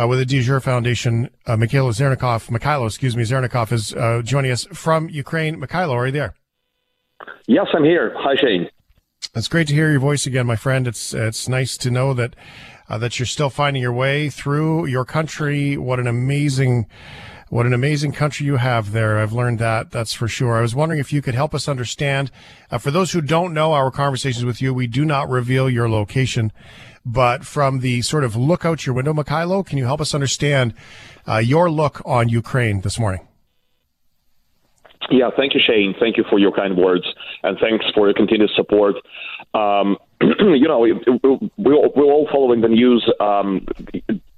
uh, 0.00 0.06
with 0.06 0.20
the 0.20 0.38
DeJure 0.38 0.62
Foundation, 0.62 1.28
uh, 1.46 1.56
Mykhailo 1.56 1.90
Zhernakov, 1.90 2.48
Mykhailo, 2.56 2.86
excuse 2.86 3.16
me, 3.16 3.24
Zhernakov 3.24 3.72
is 3.72 3.92
uh, 3.94 4.22
joining 4.24 4.52
us 4.52 4.64
from 4.72 5.08
Ukraine. 5.08 5.60
Mykhailo, 5.60 5.92
are 5.92 6.06
you 6.06 6.12
there? 6.12 6.34
Yes, 7.48 7.66
I'm 7.74 7.84
here. 7.84 8.14
Hi, 8.16 8.36
Shane. 8.36 8.68
It's 9.32 9.46
great 9.46 9.68
to 9.68 9.74
hear 9.74 9.92
your 9.92 10.00
voice 10.00 10.26
again, 10.26 10.46
my 10.46 10.56
friend. 10.56 10.88
It's 10.88 11.14
it's 11.14 11.48
nice 11.48 11.76
to 11.78 11.90
know 11.90 12.14
that 12.14 12.34
uh, 12.88 12.98
that 12.98 13.20
you're 13.20 13.26
still 13.26 13.48
finding 13.48 13.80
your 13.80 13.92
way 13.92 14.28
through 14.28 14.86
your 14.86 15.04
country. 15.04 15.76
What 15.76 16.00
an 16.00 16.08
amazing 16.08 16.86
what 17.48 17.64
an 17.64 17.72
amazing 17.72 18.10
country 18.10 18.46
you 18.46 18.56
have 18.56 18.90
there. 18.90 19.20
I've 19.20 19.32
learned 19.32 19.60
that. 19.60 19.92
That's 19.92 20.12
for 20.12 20.26
sure. 20.26 20.56
I 20.56 20.60
was 20.62 20.74
wondering 20.74 20.98
if 20.98 21.12
you 21.12 21.22
could 21.22 21.36
help 21.36 21.54
us 21.54 21.68
understand. 21.68 22.32
Uh, 22.72 22.78
for 22.78 22.90
those 22.90 23.12
who 23.12 23.20
don't 23.20 23.54
know 23.54 23.72
our 23.72 23.92
conversations 23.92 24.44
with 24.44 24.60
you, 24.60 24.74
we 24.74 24.88
do 24.88 25.04
not 25.04 25.28
reveal 25.28 25.70
your 25.70 25.88
location, 25.88 26.50
but 27.06 27.44
from 27.44 27.80
the 27.80 28.02
sort 28.02 28.24
of 28.24 28.34
look 28.34 28.64
out 28.64 28.84
your 28.84 28.96
window, 28.96 29.12
Mykhailo, 29.12 29.64
can 29.64 29.78
you 29.78 29.84
help 29.84 30.00
us 30.00 30.12
understand 30.12 30.74
uh, 31.28 31.38
your 31.38 31.70
look 31.70 32.02
on 32.04 32.28
Ukraine 32.28 32.80
this 32.80 32.98
morning? 32.98 33.26
Yeah, 35.10 35.30
thank 35.36 35.54
you, 35.54 35.60
Shane. 35.64 35.94
Thank 35.98 36.16
you 36.16 36.24
for 36.30 36.38
your 36.38 36.52
kind 36.52 36.76
words, 36.76 37.04
and 37.42 37.58
thanks 37.58 37.84
for 37.94 38.06
your 38.06 38.14
continued 38.14 38.50
support. 38.54 38.96
Um, 39.54 39.96
you 40.20 40.68
know, 40.68 40.80
we, 40.80 40.92
we, 40.92 41.48
we're 41.56 42.12
all 42.12 42.28
following 42.30 42.60
the 42.60 42.68
news. 42.68 43.08
Um, 43.20 43.66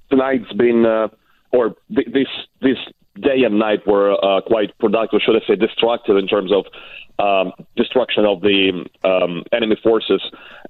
tonight's 0.09 0.51
been, 0.53 0.85
uh, 0.85 1.07
or 1.51 1.75
this 1.89 2.27
this 2.61 2.77
day 3.19 3.43
and 3.43 3.59
night 3.59 3.85
were 3.85 4.13
uh, 4.23 4.41
quite 4.41 4.77
productive, 4.79 5.21
should 5.23 5.35
I 5.35 5.45
say, 5.47 5.55
destructive 5.55 6.17
in 6.17 6.27
terms 6.27 6.51
of 6.51 6.65
um, 7.19 7.53
destruction 7.75 8.25
of 8.25 8.41
the 8.41 8.85
um, 9.03 9.43
enemy 9.51 9.77
forces. 9.83 10.21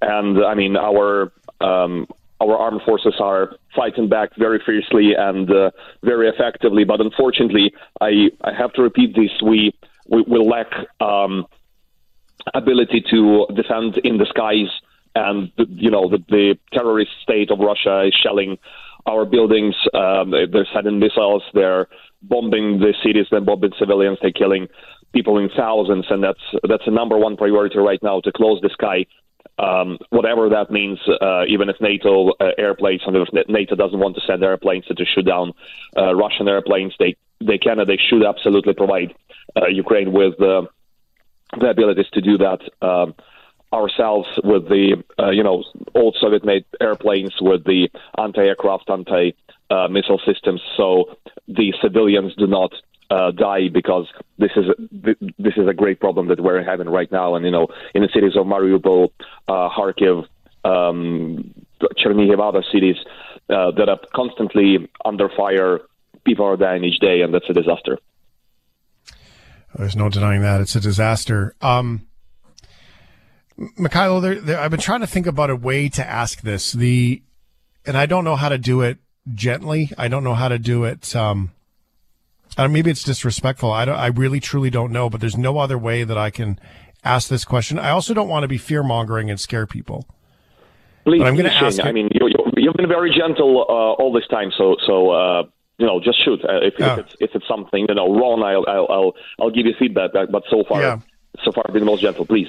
And 0.02 0.44
I 0.44 0.56
mean, 0.56 0.76
our 0.76 1.32
um, 1.62 2.08
our 2.42 2.58
armed 2.58 2.82
forces 2.86 3.14
are 3.20 3.56
fighting 3.76 4.10
back 4.10 4.36
very 4.38 4.62
fiercely 4.66 5.14
and 5.18 5.50
uh, 5.50 5.72
very 6.04 6.28
effectively. 6.28 6.84
But 6.84 7.00
unfortunately, 7.00 7.74
I 8.02 8.30
I 8.42 8.54
have 8.54 8.74
to 8.74 8.82
repeat 8.82 9.16
this: 9.16 9.32
we 9.42 9.74
we, 10.08 10.24
we 10.28 10.40
lack 10.40 10.68
um, 11.00 11.46
ability 12.54 13.04
to 13.10 13.48
defend 13.56 13.98
in 14.00 14.18
the 14.18 14.26
skies, 14.26 14.70
and 15.16 15.52
you 15.58 15.92
know 15.92 16.10
the, 16.10 16.24
the 16.30 16.58
terrorist 16.72 17.12
state 17.22 17.52
of 17.52 17.60
Russia 17.60 18.04
is 18.08 18.16
shelling 18.22 18.58
our 19.06 19.26
buildings. 19.26 19.76
Um, 19.94 20.32
they're 20.32 20.68
sending 20.74 21.00
missiles. 21.00 21.44
They're 21.54 21.88
bombing 22.22 22.80
the 22.80 22.94
cities. 23.04 23.28
They're 23.30 23.42
bombing 23.42 23.74
civilians. 23.78 24.18
They're 24.22 24.32
killing 24.32 24.68
people 25.14 25.38
in 25.38 25.50
thousands, 25.56 26.06
and 26.10 26.24
that's 26.24 26.44
that's 26.68 26.86
the 26.86 26.92
number 26.92 27.18
one 27.18 27.38
priority 27.38 27.80
right 27.80 28.02
now 28.02 28.22
to 28.22 28.32
close 28.32 28.60
the 28.62 28.70
sky. 28.70 29.06
Um, 29.60 30.00
whatever 30.10 30.50
that 30.50 30.72
means, 30.72 31.00
uh, 31.22 31.44
even 31.48 31.70
if 31.70 31.76
NATO 31.80 32.32
uh, 32.40 32.52
airplanes, 32.58 33.02
if 33.06 33.48
NATO 33.50 33.76
doesn't 33.76 34.00
want 34.00 34.16
to 34.16 34.22
send 34.26 34.44
airplanes 34.44 34.86
to 34.86 35.06
shoot 35.06 35.26
down 35.26 35.54
uh, 35.96 36.16
Russian 36.16 36.48
airplanes, 36.48 36.96
they 36.98 37.16
they 37.40 37.58
can 37.58 37.80
and 37.80 37.88
they 37.88 37.98
should 37.98 38.26
absolutely 38.26 38.74
provide 38.74 39.14
uh, 39.56 39.68
Ukraine 39.68 40.12
with 40.12 40.42
uh, 40.42 40.64
the 41.60 41.70
abilities 41.70 42.08
to 42.14 42.22
do 42.22 42.38
that 42.38 42.60
um, 42.82 43.16
ourselves 43.74 44.28
with 44.44 44.70
the 44.70 45.04
uh, 45.20 45.32
you 45.32 45.44
know 45.44 45.64
old 45.96 46.16
Soviet-made 46.20 46.66
airplanes 46.80 47.34
with 47.42 47.64
the 47.66 47.90
anti-aircraft, 48.18 48.90
anti-missile 48.90 50.22
systems, 50.26 50.62
so 50.78 51.18
the 51.48 51.74
civilians 51.82 52.36
do 52.36 52.48
not 52.48 52.72
uh, 53.10 53.32
die 53.32 53.68
because 53.68 54.08
this 54.38 54.52
is 54.56 54.66
a, 54.70 55.16
this 55.40 55.54
is 55.58 55.68
a 55.68 55.74
great 55.74 56.00
problem 56.00 56.28
that 56.28 56.40
we're 56.40 56.64
having 56.64 56.90
right 56.90 57.12
now, 57.12 57.36
and 57.36 57.46
you 57.46 57.52
know 57.52 57.68
in 57.94 58.02
the 58.02 58.10
cities 58.14 58.36
of 58.36 58.46
Mariupol, 58.46 59.10
uh, 59.48 59.70
Kharkiv, 59.70 60.26
um, 60.64 61.54
Chernihiv, 61.98 62.40
other 62.40 62.64
cities 62.72 62.96
uh, 63.50 63.72
that 63.72 63.90
are 63.90 64.00
constantly 64.14 64.90
under 65.04 65.30
fire. 65.30 65.82
People 66.26 66.46
are 66.46 66.58
dying 66.58 66.84
each 66.84 67.00
day, 67.00 67.22
and 67.22 67.34
that's 67.34 67.50
a 67.50 67.54
disaster. 67.54 67.98
There's 69.78 69.96
no 69.96 70.10
denying 70.10 70.42
that 70.42 70.62
it's 70.62 70.76
a 70.76 70.80
disaster. 70.80 71.56
Um, 71.62 72.08
Mykhailo, 73.58 74.22
there, 74.22 74.36
there, 74.36 74.60
I've 74.60 74.72
been 74.72 74.80
trying 74.80 75.02
to 75.02 75.08
think 75.08 75.28
about 75.28 75.50
a 75.50 75.56
way 75.56 75.90
to 75.90 76.08
ask 76.08 76.42
this. 76.42 76.72
The, 76.72 77.22
and 77.86 77.98
I 77.98 78.06
don't 78.06 78.24
know 78.24 78.36
how 78.36 78.50
to 78.50 78.58
do 78.58 78.82
it 78.82 78.98
gently. 79.34 79.92
I 79.98 80.08
don't 80.08 80.24
know 80.24 80.34
how 80.34 80.48
to 80.48 80.60
do 80.60 80.84
it. 80.84 81.16
Um, 81.16 81.52
maybe 82.58 82.92
it's 82.92 83.04
disrespectful. 83.04 83.72
I 83.72 83.86
don't. 83.86 83.96
I 83.96 84.08
really, 84.08 84.40
truly 84.40 84.70
don't 84.70 84.92
know. 84.92 85.10
But 85.10 85.22
there's 85.22 85.38
no 85.38 85.58
other 85.58 85.78
way 85.78 86.04
that 86.04 86.18
I 86.18 86.30
can 86.30 86.60
ask 87.04 87.30
this 87.30 87.46
question. 87.46 87.80
I 87.80 87.90
also 87.90 88.14
don't 88.14 88.30
want 88.30 88.44
to 88.44 88.48
be 88.48 88.58
fear 88.58 88.84
mongering 88.84 89.30
and 89.30 89.40
scare 89.40 89.66
people. 89.66 90.08
Please, 91.04 91.20
but 91.20 91.28
I'm 91.28 91.36
going 91.36 91.50
to 91.50 91.54
ask. 91.54 91.84
I 91.84 91.92
mean, 91.92 92.10
you, 92.14 92.30
have 92.68 92.76
been 92.76 92.88
very 92.88 93.14
gentle 93.16 93.66
uh, 93.68 94.02
all 94.02 94.14
this 94.14 94.28
time. 94.30 94.52
So, 94.58 94.78
so 94.88 95.10
uh, 95.10 95.44
you 95.78 95.86
know, 95.86 96.00
just 96.00 96.24
shoot. 96.24 96.40
Uh, 96.44 96.60
if, 96.62 96.74
yeah. 96.78 96.94
if, 96.94 97.00
it's 97.00 97.16
if 97.20 97.32
it's 97.36 97.48
something 97.48 97.86
you 97.88 97.96
know 97.96 98.14
wrong, 98.14 98.44
I'll 98.44 98.66
I'll 98.68 98.88
I'll, 98.90 99.14
I'll 99.40 99.52
give 99.52 99.66
you 99.66 99.74
feedback. 99.78 100.12
But 100.14 100.44
so 100.50 100.64
far, 100.68 100.82
yeah. 100.82 101.00
so 101.44 101.52
far, 101.52 101.64
been 101.72 101.80
the 101.80 101.86
most 101.86 102.02
gentle. 102.02 102.26
Please. 102.26 102.48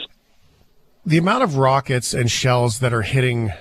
The 1.07 1.19
amount 1.19 1.43
of 1.43 1.57
rockets 1.57 2.15
and 2.15 2.31
shells 2.31 2.79
that 2.79 2.95
are 2.95 3.03
hitting 3.03 3.53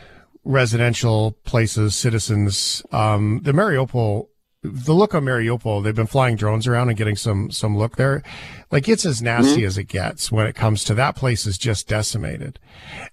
residential 0.46 1.34
places, 1.44 1.96
citizens, 1.96 2.84
um, 2.92 3.42
the 3.44 3.52
Mariupol, 3.52 4.28
the 4.62 4.94
look 4.94 5.14
on 5.14 5.26
Mariupol, 5.26 5.84
they've 5.84 5.96
been 5.96 6.08
flying 6.08 6.38
drones 6.38 6.68
around 6.68 6.90
and 6.90 6.98
getting 6.98 7.16
some 7.16 7.52
some 7.52 7.78
look 7.78 7.98
there. 7.98 8.24
Like 8.72 8.88
it's 8.88 9.06
as 9.06 9.22
nasty 9.22 9.58
mm-hmm. 9.58 9.68
as 9.68 9.78
it 9.78 9.86
gets 9.86 10.32
when 10.32 10.48
it 10.48 10.56
comes 10.56 10.84
to 10.86 10.94
that 10.96 11.16
place 11.16 11.46
is 11.46 11.58
just 11.58 11.88
decimated. 11.88 12.60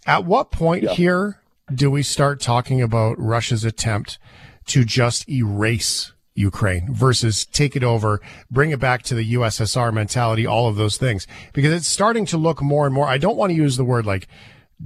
At 0.06 0.24
what 0.24 0.50
point 0.50 0.84
yeah. 0.84 0.92
here 0.92 1.40
do 1.72 1.90
we 1.90 2.02
start 2.02 2.40
talking 2.40 2.80
about 2.80 3.18
Russia's 3.18 3.64
attempt 3.64 4.18
to 4.66 4.84
just 4.84 5.28
erase 5.28 6.12
Ukraine 6.40 6.92
versus 6.92 7.44
take 7.46 7.76
it 7.76 7.84
over, 7.84 8.20
bring 8.50 8.70
it 8.70 8.80
back 8.80 9.02
to 9.04 9.14
the 9.14 9.34
USSR 9.34 9.92
mentality, 9.92 10.46
all 10.46 10.68
of 10.68 10.76
those 10.76 10.96
things. 10.96 11.26
Because 11.52 11.72
it's 11.72 11.86
starting 11.86 12.26
to 12.26 12.36
look 12.36 12.60
more 12.62 12.86
and 12.86 12.94
more. 12.94 13.06
I 13.06 13.18
don't 13.18 13.36
want 13.36 13.50
to 13.50 13.56
use 13.56 13.76
the 13.76 13.84
word 13.84 14.06
like 14.06 14.26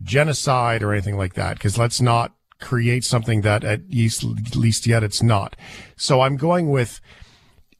genocide 0.02 0.82
or 0.82 0.92
anything 0.92 1.16
like 1.16 1.34
that, 1.34 1.54
because 1.56 1.78
let's 1.78 2.00
not 2.00 2.32
create 2.61 3.04
something 3.04 3.42
that 3.42 3.64
at 3.64 3.90
least, 3.90 4.25
at 4.25 4.56
least 4.56 4.87
yet 4.87 5.02
it's 5.02 5.23
not. 5.23 5.56
So 5.96 6.20
I'm 6.20 6.37
going 6.37 6.70
with, 6.70 7.00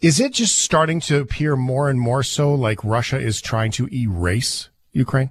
is 0.01 0.21
it 0.21 0.33
just 0.33 0.59
starting 0.59 1.01
to 1.01 1.21
appear 1.21 1.57
more 1.57 1.89
and 1.89 2.01
more 2.01 2.23
so 2.23 2.55
like 2.55 2.85
Russia 2.85 3.19
is 3.19 3.41
trying 3.41 3.73
to 3.73 3.89
erase 3.93 4.69
Ukraine? 4.93 5.31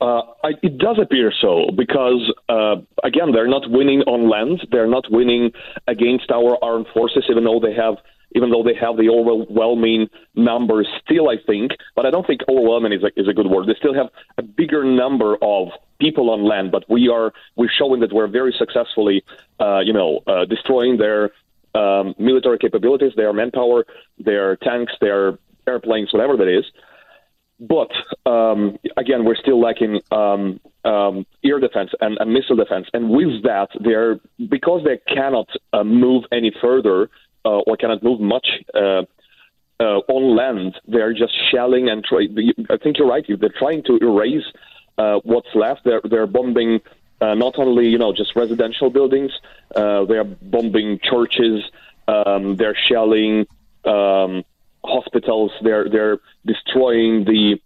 Uh, 0.00 0.22
I, 0.42 0.50
it 0.62 0.78
does 0.78 0.98
appear 1.00 1.32
so 1.40 1.66
because, 1.76 2.32
uh, 2.48 2.76
again, 3.02 3.32
they're 3.32 3.48
not 3.48 3.70
winning 3.70 4.02
on 4.02 4.28
land. 4.28 4.66
They're 4.70 4.88
not 4.88 5.04
winning 5.10 5.52
against 5.86 6.30
our 6.30 6.62
armed 6.62 6.86
forces, 6.92 7.24
even 7.30 7.44
though 7.44 7.60
they 7.60 7.74
have, 7.74 7.94
even 8.34 8.50
though 8.50 8.62
they 8.62 8.74
have 8.74 8.96
the 8.96 9.08
overwhelming 9.08 10.08
numbers. 10.34 10.88
Still, 11.04 11.30
I 11.30 11.36
think, 11.46 11.72
but 11.94 12.06
I 12.06 12.10
don't 12.10 12.26
think 12.26 12.40
overwhelming 12.48 12.92
is 12.92 13.02
a, 13.04 13.18
is 13.18 13.28
a 13.28 13.32
good 13.32 13.46
word. 13.46 13.66
They 13.68 13.76
still 13.78 13.94
have 13.94 14.08
a 14.36 14.42
bigger 14.42 14.84
number 14.84 15.36
of 15.40 15.68
people 16.00 16.30
on 16.30 16.44
land, 16.44 16.72
but 16.72 16.84
we 16.90 17.08
are 17.08 17.32
we're 17.56 17.70
showing 17.70 18.00
that 18.00 18.12
we're 18.12 18.26
very 18.26 18.54
successfully, 18.58 19.22
uh, 19.60 19.78
you 19.78 19.92
know, 19.92 20.20
uh, 20.26 20.44
destroying 20.44 20.98
their 20.98 21.30
um, 21.74 22.14
military 22.18 22.58
capabilities, 22.58 23.12
their 23.16 23.32
manpower, 23.32 23.86
their 24.18 24.56
tanks, 24.56 24.92
their 25.00 25.38
airplanes, 25.66 26.12
whatever 26.12 26.36
that 26.36 26.48
is. 26.48 26.64
But 27.68 27.90
um, 28.30 28.78
again, 28.96 29.24
we're 29.24 29.36
still 29.36 29.60
lacking 29.60 30.00
um, 30.10 30.60
um, 30.84 31.26
air 31.42 31.60
defense 31.60 31.90
and, 32.00 32.18
and, 32.20 32.32
missile 32.32 32.56
defense. 32.56 32.86
And 32.92 33.10
with 33.10 33.42
that, 33.44 33.68
they're 33.80 34.20
because 34.48 34.84
they 34.84 34.98
cannot 35.14 35.48
uh, 35.72 35.84
move 35.84 36.24
any 36.30 36.52
further 36.60 37.08
uh, 37.44 37.60
or 37.66 37.76
cannot 37.76 38.02
move 38.02 38.20
much 38.20 38.48
uh, 38.74 39.02
uh 39.80 39.98
on 40.08 40.36
land, 40.36 40.78
they're 40.86 41.14
just 41.14 41.34
shelling 41.50 41.88
and 41.88 42.04
try. 42.04 42.26
I 42.70 42.76
think 42.76 42.98
you're 42.98 43.08
right. 43.08 43.24
They're 43.26 43.58
trying 43.58 43.82
to 43.84 43.96
erase 43.96 44.44
uh, 44.98 45.20
what's 45.24 45.54
left. 45.54 45.84
They're 45.84 46.02
they're 46.04 46.26
bombing 46.26 46.80
uh, 47.20 47.34
not 47.34 47.58
only 47.58 47.88
you 47.88 47.98
know 47.98 48.12
just 48.12 48.36
residential 48.36 48.90
buildings. 48.90 49.32
they're 49.74 50.24
bombing 50.24 51.00
churches. 51.02 51.64
Um, 52.06 52.56
they're 52.56 52.76
shelling. 52.88 53.46
Hospitals. 54.84 55.50
They're 55.62 55.88
they're 55.88 56.18
destroying 56.46 57.24
the 57.24 57.56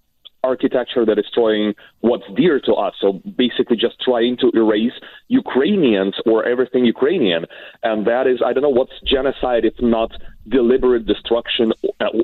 architecture. 0.45 1.05
They're 1.05 1.15
destroying 1.15 1.75
what's 2.01 2.25
dear 2.37 2.61
to 2.61 2.73
us. 2.75 2.95
So 3.01 3.21
basically, 3.37 3.77
just 3.77 4.01
trying 4.01 4.37
to 4.39 4.51
erase 4.55 4.93
Ukrainians 5.29 6.15
or 6.27 6.45
everything 6.45 6.85
Ukrainian. 6.85 7.47
And 7.83 8.07
that 8.07 8.27
is, 8.27 8.41
I 8.45 8.53
don't 8.53 8.63
know 8.63 8.69
what's 8.69 8.99
genocide 9.05 9.65
if 9.65 9.75
not 9.81 10.11
deliberate 10.49 11.07
destruction 11.07 11.73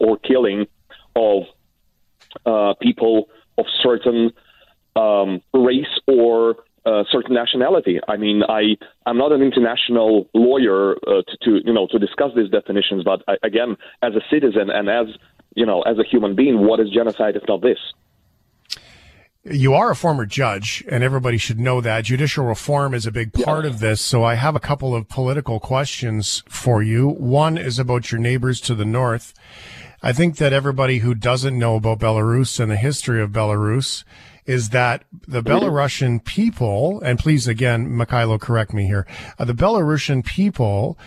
or 0.01 0.17
killing 0.19 0.67
of 1.17 1.43
uh, 2.47 2.75
people 2.81 3.29
of 3.59 3.67
certain 3.83 4.33
um, 4.97 5.43
race 5.53 5.95
or 6.07 6.57
uh, 6.87 7.05
certain 7.11 7.35
nationality. 7.35 7.99
I 8.09 8.17
mean, 8.17 8.43
I 8.49 8.77
I'm 9.07 9.19
not 9.19 9.33
an 9.33 9.43
international 9.43 10.29
lawyer 10.35 10.97
uh, 11.07 11.23
to, 11.23 11.37
to 11.43 11.61
you 11.65 11.73
know 11.73 11.87
to 11.91 11.99
discuss 11.99 12.31
these 12.37 12.51
definitions, 12.51 13.05
but 13.05 13.23
I, 13.29 13.37
again, 13.43 13.77
as 14.03 14.15
a 14.15 14.21
citizen 14.31 14.71
and 14.71 14.89
as 14.89 15.07
you 15.55 15.67
know 15.67 15.83
as 15.83 15.99
a 15.99 16.05
human 16.05 16.35
being, 16.35 16.67
what 16.67 16.81
is 16.81 16.91
genocide 16.91 17.37
if 17.37 17.43
not 17.49 17.63
this? 17.63 17.79
You 19.47 19.75
are 19.75 19.91
a 19.91 19.97
former 19.97 20.25
judge, 20.25 20.83
and 20.91 21.05
everybody 21.05 21.37
should 21.37 21.61
know 21.61 21.83
that. 21.83 22.05
Judicial 22.05 22.47
reform 22.47 22.95
is 22.95 23.05
a 23.05 23.13
big 23.13 23.35
part 23.35 23.65
yeah. 23.65 23.71
of 23.71 23.79
this. 23.79 24.01
So 24.01 24.25
I 24.25 24.37
have 24.37 24.57
a 24.57 24.61
couple 24.61 24.95
of 24.95 25.07
political 25.07 25.61
questions 25.61 26.43
for 26.49 26.83
you. 26.83 27.09
One 27.09 27.59
is 27.59 27.79
about 27.79 28.11
your 28.11 28.23
neighbors 28.23 28.59
to 28.63 28.75
the 28.75 28.87
north. 28.87 29.35
I 30.03 30.15
think 30.15 30.37
that 30.37 30.55
everybody 30.55 30.99
who 30.99 31.15
doesn't 31.15 31.59
know 31.59 31.77
about 31.77 31.99
Belarus 31.99 32.59
and 32.59 32.71
the 32.71 32.77
history 32.77 33.23
of 33.23 33.33
Belarus 33.33 34.05
is 34.47 34.71
that 34.71 35.05
the 35.27 35.43
Belarusian 35.43 36.25
people, 36.25 37.01
and 37.01 37.19
please 37.19 37.49
again, 37.49 37.89
Mykhailo, 37.89 38.41
correct 38.41 38.73
me 38.73 38.87
here, 38.87 39.07
uh, 39.39 39.45
the 39.45 39.55
Belarusian 39.55 40.25
people 40.25 40.99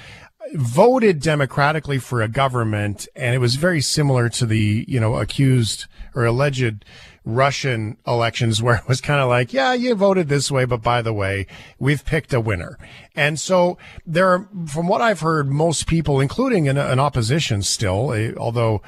voted 0.54 1.22
democratically 1.22 2.00
for 2.00 2.22
a 2.22 2.28
government, 2.28 3.08
and 3.16 3.36
it 3.36 3.40
was 3.40 3.56
very 3.56 3.82
similar 3.82 4.30
to 4.30 4.46
the 4.46 4.86
you 4.88 5.00
know 5.00 5.18
accused 5.18 5.86
or 6.16 6.26
alleged 6.26 6.84
Russian 7.26 7.98
elections 8.08 8.62
where 8.64 8.78
it 8.78 8.88
was 8.88 9.02
kind 9.02 9.20
of 9.20 9.30
like, 9.30 9.54
yeah, 9.54 9.74
you 9.74 9.94
voted 9.94 10.30
this 10.30 10.50
way, 10.50 10.66
but 10.66 10.82
by 10.82 11.02
the 11.02 11.14
way, 11.14 11.46
we've 11.78 12.04
picked 12.06 12.34
a 12.34 12.42
winner. 12.42 12.78
And 13.16 13.40
so 13.40 13.78
there 14.06 14.30
are, 14.30 14.50
from 14.68 14.88
what 14.88 15.02
I've 15.02 15.20
heard, 15.20 15.50
most 15.50 15.88
people, 15.88 16.20
including 16.20 16.68
an, 16.68 16.78
an 16.78 17.00
opposition 17.00 17.62
still, 17.62 18.14
eh, 18.14 18.34
although 18.38 18.82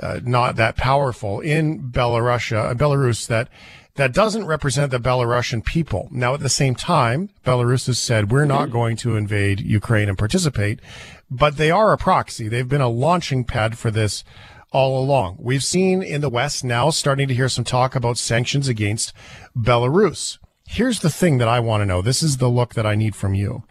uh, 0.00 0.20
not 0.24 0.56
that 0.56 0.76
powerful 0.76 1.40
in 1.40 1.90
Belarus, 1.90 2.56
uh, 2.56 2.74
Belarus, 2.74 3.26
that 3.26 3.48
that 3.94 4.14
doesn't 4.14 4.46
represent 4.46 4.90
the 4.90 5.00
Belarusian 5.00 5.64
people. 5.64 6.08
Now, 6.10 6.34
at 6.34 6.40
the 6.40 6.48
same 6.48 6.74
time, 6.74 7.30
Belarus 7.44 7.86
has 7.86 7.98
said 7.98 8.30
we're 8.30 8.44
not 8.44 8.70
going 8.70 8.96
to 8.98 9.16
invade 9.16 9.60
Ukraine 9.60 10.08
and 10.08 10.16
participate, 10.16 10.80
but 11.30 11.56
they 11.56 11.70
are 11.70 11.92
a 11.92 11.98
proxy. 11.98 12.48
They've 12.48 12.68
been 12.68 12.80
a 12.80 12.88
launching 12.88 13.44
pad 13.44 13.76
for 13.76 13.90
this 13.90 14.24
all 14.72 15.02
along. 15.02 15.36
We've 15.40 15.64
seen 15.64 16.02
in 16.02 16.20
the 16.20 16.30
West 16.30 16.64
now 16.64 16.90
starting 16.90 17.28
to 17.28 17.34
hear 17.34 17.48
some 17.48 17.64
talk 17.64 17.94
about 17.94 18.18
sanctions 18.18 18.68
against 18.68 19.12
Belarus. 19.56 20.38
Here's 20.66 21.00
the 21.00 21.10
thing 21.10 21.38
that 21.38 21.48
I 21.48 21.58
want 21.58 21.80
to 21.80 21.86
know. 21.86 22.02
This 22.02 22.22
is 22.22 22.36
the 22.36 22.48
look 22.48 22.74
that 22.74 22.86
I 22.86 22.94
need 22.94 23.16
from 23.16 23.34
you. 23.34 23.64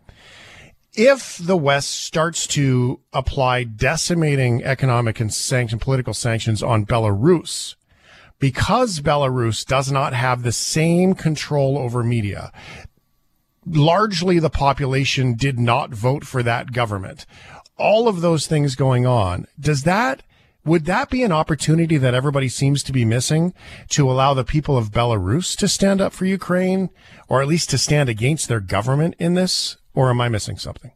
If 0.93 1.37
the 1.37 1.55
West 1.55 1.91
starts 1.91 2.45
to 2.47 2.99
apply 3.13 3.63
decimating 3.63 4.63
economic 4.65 5.19
and 5.19 5.33
sanction, 5.33 5.79
political 5.79 6.13
sanctions 6.13 6.61
on 6.61 6.85
Belarus, 6.85 7.75
because 8.39 9.01
Belarus 9.01 9.65
does 9.65 9.91
not 9.91 10.13
have 10.13 10.43
the 10.43 10.51
same 10.51 11.13
control 11.13 11.77
over 11.77 12.03
media, 12.03 12.51
largely 13.65 14.39
the 14.39 14.49
population 14.49 15.35
did 15.35 15.59
not 15.59 15.91
vote 15.91 16.25
for 16.25 16.41
that 16.43 16.71
government. 16.71 17.25
All 17.77 18.07
of 18.07 18.21
those 18.21 18.47
things 18.47 18.75
going 18.75 19.05
on, 19.05 19.45
does 19.59 19.83
that 19.83 20.23
would 20.65 20.85
that 20.85 21.09
be 21.09 21.23
an 21.23 21.31
opportunity 21.31 21.97
that 21.97 22.13
everybody 22.13 22.49
seems 22.49 22.83
to 22.83 22.91
be 22.91 23.05
missing 23.05 23.53
to 23.89 24.11
allow 24.11 24.33
the 24.33 24.43
people 24.43 24.77
of 24.77 24.91
Belarus 24.91 25.55
to 25.57 25.67
stand 25.69 26.01
up 26.01 26.11
for 26.11 26.25
Ukraine 26.25 26.89
or 27.29 27.41
at 27.41 27.47
least 27.47 27.69
to 27.69 27.77
stand 27.77 28.09
against 28.09 28.49
their 28.49 28.59
government 28.59 29.15
in 29.19 29.35
this? 29.35 29.77
Or 29.93 30.09
am 30.09 30.19
I 30.19 30.27
missing 30.27 30.57
something? 30.57 30.91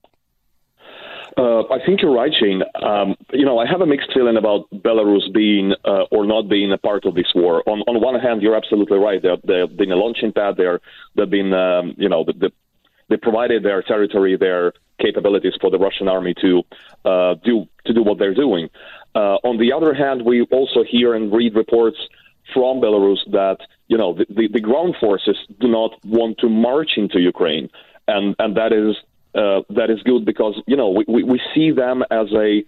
Uh, 1.36 1.62
I 1.64 1.80
think 1.86 2.02
you're 2.02 2.14
right, 2.14 2.32
Shane. 2.40 2.62
Um, 2.82 3.16
you 3.32 3.46
know, 3.46 3.58
I 3.58 3.66
have 3.66 3.82
a 3.82 3.86
mixed 3.86 4.14
feeling 4.14 4.38
about 4.38 4.70
Belarus 4.72 5.34
being 5.34 5.74
uh, 5.84 6.04
or 6.12 6.26
not 6.26 6.48
being 6.48 6.72
a 6.72 6.78
part 6.78 7.06
of 7.06 7.16
this 7.16 7.32
war. 7.34 7.64
On 7.68 7.82
on 7.88 8.02
one 8.02 8.20
hand, 8.20 8.42
you're 8.42 8.56
absolutely 8.56 9.00
right. 9.00 9.22
They're, 9.22 9.38
they've 9.44 9.76
been 9.76 9.92
a 9.92 9.96
launching 9.96 10.32
pad. 10.32 10.56
They're 10.58 10.80
they've 11.16 11.30
been 11.30 11.54
um, 11.54 11.96
you 11.98 12.08
know 12.10 12.24
the, 12.24 12.34
the, 12.34 12.52
they 13.10 13.18
provided 13.18 13.64
their 13.64 13.82
territory, 13.82 14.38
their 14.38 14.74
capabilities 15.00 15.54
for 15.60 15.72
the 15.72 15.80
Russian 15.80 16.08
army 16.08 16.36
to 16.42 16.64
uh, 17.04 17.36
do 17.44 17.66
to 17.86 17.94
do 17.94 18.04
what 18.04 18.20
they're 18.20 18.36
doing. 18.36 18.70
Uh, 19.16 19.38
on 19.44 19.58
the 19.58 19.74
other 19.74 19.94
hand, 19.94 20.26
we 20.26 20.44
also 20.44 20.84
hear 20.84 21.14
and 21.14 21.34
read 21.34 21.56
reports 21.56 21.98
from 22.54 22.80
Belarus 22.80 23.20
that 23.32 23.58
you 23.88 23.98
know 23.98 24.14
the, 24.14 24.26
the, 24.30 24.48
the 24.54 24.60
ground 24.60 24.96
forces 25.00 25.38
do 25.60 25.68
not 25.68 25.92
want 26.06 26.38
to 26.40 26.50
march 26.50 26.92
into 26.98 27.20
Ukraine, 27.20 27.70
and 28.08 28.36
and 28.38 28.56
that 28.56 28.72
is 28.72 28.96
uh, 29.36 29.62
that 29.70 29.90
is 29.90 30.02
good 30.04 30.26
because 30.26 30.62
you 30.68 30.78
know 30.78 30.90
we, 30.90 31.06
we, 31.08 31.24
we 31.24 31.42
see 31.54 31.72
them 31.72 32.04
as 32.12 32.28
a 32.34 32.64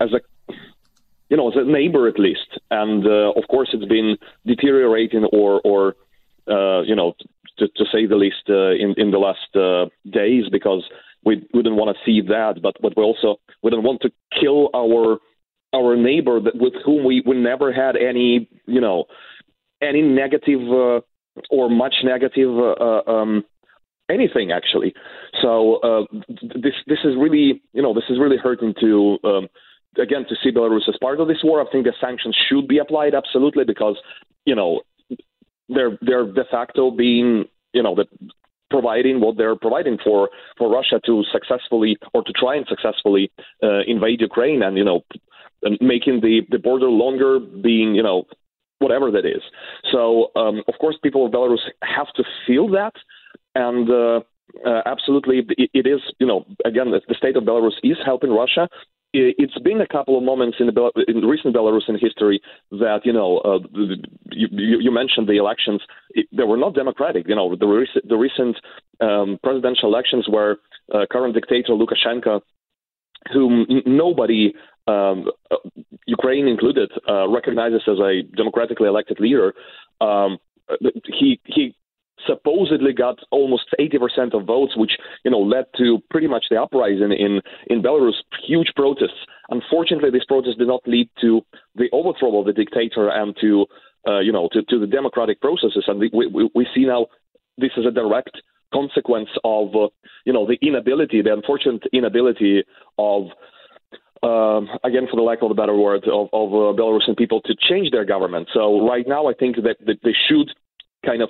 as 0.00 0.10
a 0.12 0.20
you 1.28 1.36
know 1.36 1.48
as 1.50 1.56
a 1.56 1.64
neighbor 1.64 2.08
at 2.08 2.18
least, 2.18 2.58
and 2.70 3.06
uh, 3.06 3.32
of 3.36 3.48
course 3.48 3.70
it's 3.72 3.86
been 3.86 4.16
deteriorating 4.46 5.24
or 5.32 5.60
or 5.64 5.96
uh, 6.48 6.82
you 6.82 6.94
know 6.94 7.14
to, 7.58 7.68
to 7.68 7.84
say 7.92 8.06
the 8.06 8.16
least 8.16 8.44
uh, 8.48 8.70
in 8.72 8.94
in 8.96 9.10
the 9.10 9.18
last 9.18 9.56
uh, 9.56 9.86
days 10.10 10.44
because 10.50 10.84
we 11.24 11.46
wouldn't 11.54 11.76
want 11.76 11.96
to 11.96 12.04
see 12.04 12.20
that, 12.20 12.60
but 12.62 12.76
but 12.82 12.96
we 12.96 13.02
also 13.02 13.40
we 13.62 13.70
don't 13.70 13.84
want 13.84 14.02
to 14.02 14.10
kill 14.40 14.70
our 14.74 15.18
our 15.74 15.96
neighbor 15.96 16.40
that, 16.40 16.56
with 16.56 16.74
whom 16.84 17.04
we, 17.04 17.22
we 17.26 17.36
never 17.36 17.72
had 17.72 17.96
any, 17.96 18.48
you 18.66 18.80
know, 18.80 19.04
any 19.82 20.02
negative 20.02 20.60
or 21.50 21.68
much 21.68 21.96
negative 22.04 22.50
um, 23.08 23.44
anything 24.10 24.52
actually. 24.52 24.94
So 25.42 25.76
uh, 25.76 26.04
this 26.38 26.74
this 26.86 26.98
is 27.04 27.14
really, 27.18 27.62
you 27.72 27.82
know, 27.82 27.94
this 27.94 28.04
is 28.08 28.18
really 28.18 28.36
hurting 28.36 28.74
to. 28.80 29.18
Um, 29.24 29.48
again, 29.96 30.24
to 30.28 30.34
see 30.42 30.50
Belarus 30.50 30.88
as 30.88 30.96
part 31.00 31.20
of 31.20 31.28
this 31.28 31.38
war, 31.44 31.60
I 31.60 31.70
think 31.70 31.84
the 31.84 31.92
sanctions 32.00 32.36
should 32.48 32.66
be 32.66 32.78
applied 32.78 33.14
absolutely 33.14 33.62
because, 33.64 33.96
you 34.44 34.54
know, 34.54 34.80
they're 35.68 35.98
they're 36.00 36.26
de 36.26 36.44
facto 36.50 36.90
being, 36.90 37.44
you 37.72 37.82
know, 37.82 37.94
the, 37.94 38.06
providing 38.70 39.20
what 39.20 39.36
they're 39.36 39.54
providing 39.54 39.98
for 40.02 40.30
for 40.58 40.68
Russia 40.68 41.00
to 41.06 41.22
successfully 41.32 41.96
or 42.12 42.24
to 42.24 42.32
try 42.32 42.56
and 42.56 42.66
successfully 42.66 43.30
uh, 43.62 43.82
invade 43.86 44.20
Ukraine 44.20 44.62
and 44.64 44.76
you 44.76 44.84
know 44.84 45.02
making 45.80 46.20
the, 46.20 46.42
the 46.50 46.58
border 46.58 46.88
longer, 46.88 47.38
being, 47.40 47.94
you 47.94 48.02
know, 48.02 48.24
whatever 48.78 49.10
that 49.10 49.24
is. 49.24 49.42
So, 49.92 50.30
um, 50.36 50.62
of 50.68 50.74
course, 50.80 50.96
people 51.02 51.26
of 51.26 51.32
Belarus 51.32 51.58
have 51.82 52.08
to 52.16 52.24
feel 52.46 52.68
that. 52.70 52.92
And 53.54 53.88
uh, 53.88 54.20
uh, 54.66 54.82
absolutely, 54.86 55.38
it, 55.38 55.70
it 55.72 55.86
is, 55.86 56.00
you 56.18 56.26
know, 56.26 56.44
again, 56.64 56.90
the 56.90 57.14
state 57.16 57.36
of 57.36 57.44
Belarus 57.44 57.78
is 57.82 57.96
helping 58.04 58.30
Russia. 58.30 58.68
It's 59.16 59.56
been 59.60 59.80
a 59.80 59.86
couple 59.86 60.18
of 60.18 60.24
moments 60.24 60.56
in, 60.58 60.66
the, 60.66 61.04
in 61.06 61.18
recent 61.24 61.54
Belarusian 61.54 62.00
history 62.00 62.40
that 62.72 63.02
you 63.04 63.12
know 63.12 63.38
uh, 63.44 63.60
you, 64.32 64.48
you, 64.80 64.90
mentioned 64.90 65.28
the 65.28 65.36
elections. 65.36 65.82
It, 66.10 66.26
they 66.36 66.42
were 66.42 66.56
not 66.56 66.74
democratic. 66.74 67.28
You 67.28 67.36
know 67.36 67.54
the, 67.54 67.64
rec- 67.64 68.02
the 68.02 68.16
recent 68.16 68.56
um, 69.00 69.38
presidential 69.40 69.88
elections 69.88 70.26
where 70.28 70.56
uh, 70.92 71.06
current 71.08 71.32
dictator 71.32 71.74
Lukashenko 71.74 72.40
whom 73.32 73.66
nobody 73.86 74.52
um, 74.86 75.26
uh, 75.50 75.56
Ukraine 76.06 76.46
included, 76.46 76.90
uh, 77.08 77.28
recognizes 77.28 77.82
as 77.88 77.98
a 77.98 78.22
democratically 78.36 78.88
elected 78.88 79.18
leader. 79.20 79.54
Um, 80.00 80.38
he 81.06 81.40
he 81.44 81.74
supposedly 82.26 82.92
got 82.92 83.18
almost 83.30 83.64
80% 83.78 84.34
of 84.34 84.46
votes, 84.46 84.76
which 84.76 84.92
you 85.24 85.30
know 85.30 85.40
led 85.40 85.66
to 85.78 85.98
pretty 86.10 86.26
much 86.26 86.44
the 86.50 86.60
uprising 86.60 87.12
in 87.12 87.40
in 87.66 87.82
Belarus, 87.82 88.14
huge 88.46 88.72
protests. 88.76 89.26
Unfortunately, 89.50 90.10
these 90.10 90.24
protests 90.26 90.56
did 90.56 90.68
not 90.68 90.86
lead 90.86 91.08
to 91.20 91.42
the 91.74 91.88
overthrow 91.92 92.38
of 92.38 92.46
the 92.46 92.52
dictator 92.52 93.08
and 93.08 93.36
to 93.40 93.66
uh, 94.08 94.20
you 94.20 94.32
know 94.32 94.48
to, 94.52 94.62
to 94.62 94.78
the 94.78 94.86
democratic 94.86 95.40
processes. 95.40 95.84
And 95.86 95.98
we, 95.98 96.10
we, 96.12 96.50
we 96.54 96.66
see 96.74 96.84
now 96.84 97.06
this 97.58 97.72
is 97.76 97.86
a 97.86 97.90
direct 97.90 98.40
consequence 98.72 99.28
of 99.44 99.74
uh, 99.74 99.88
you 100.24 100.32
know 100.32 100.46
the 100.46 100.58
inability, 100.66 101.22
the 101.22 101.32
unfortunate 101.32 101.82
inability 101.92 102.64
of 102.98 103.26
um, 104.22 104.68
again, 104.84 105.06
for 105.10 105.16
the 105.16 105.22
lack 105.22 105.42
of 105.42 105.50
a 105.50 105.54
better 105.54 105.76
word, 105.76 106.04
of, 106.04 106.28
of 106.32 106.48
uh, 106.48 106.72
Belarusian 106.80 107.16
people 107.16 107.42
to 107.42 107.54
change 107.68 107.90
their 107.90 108.06
government. 108.06 108.48
So 108.54 108.88
right 108.88 109.06
now, 109.06 109.26
I 109.26 109.34
think 109.34 109.56
that, 109.56 109.76
that 109.84 109.98
they 110.02 110.14
should 110.28 110.48
kind 111.04 111.20
of 111.20 111.28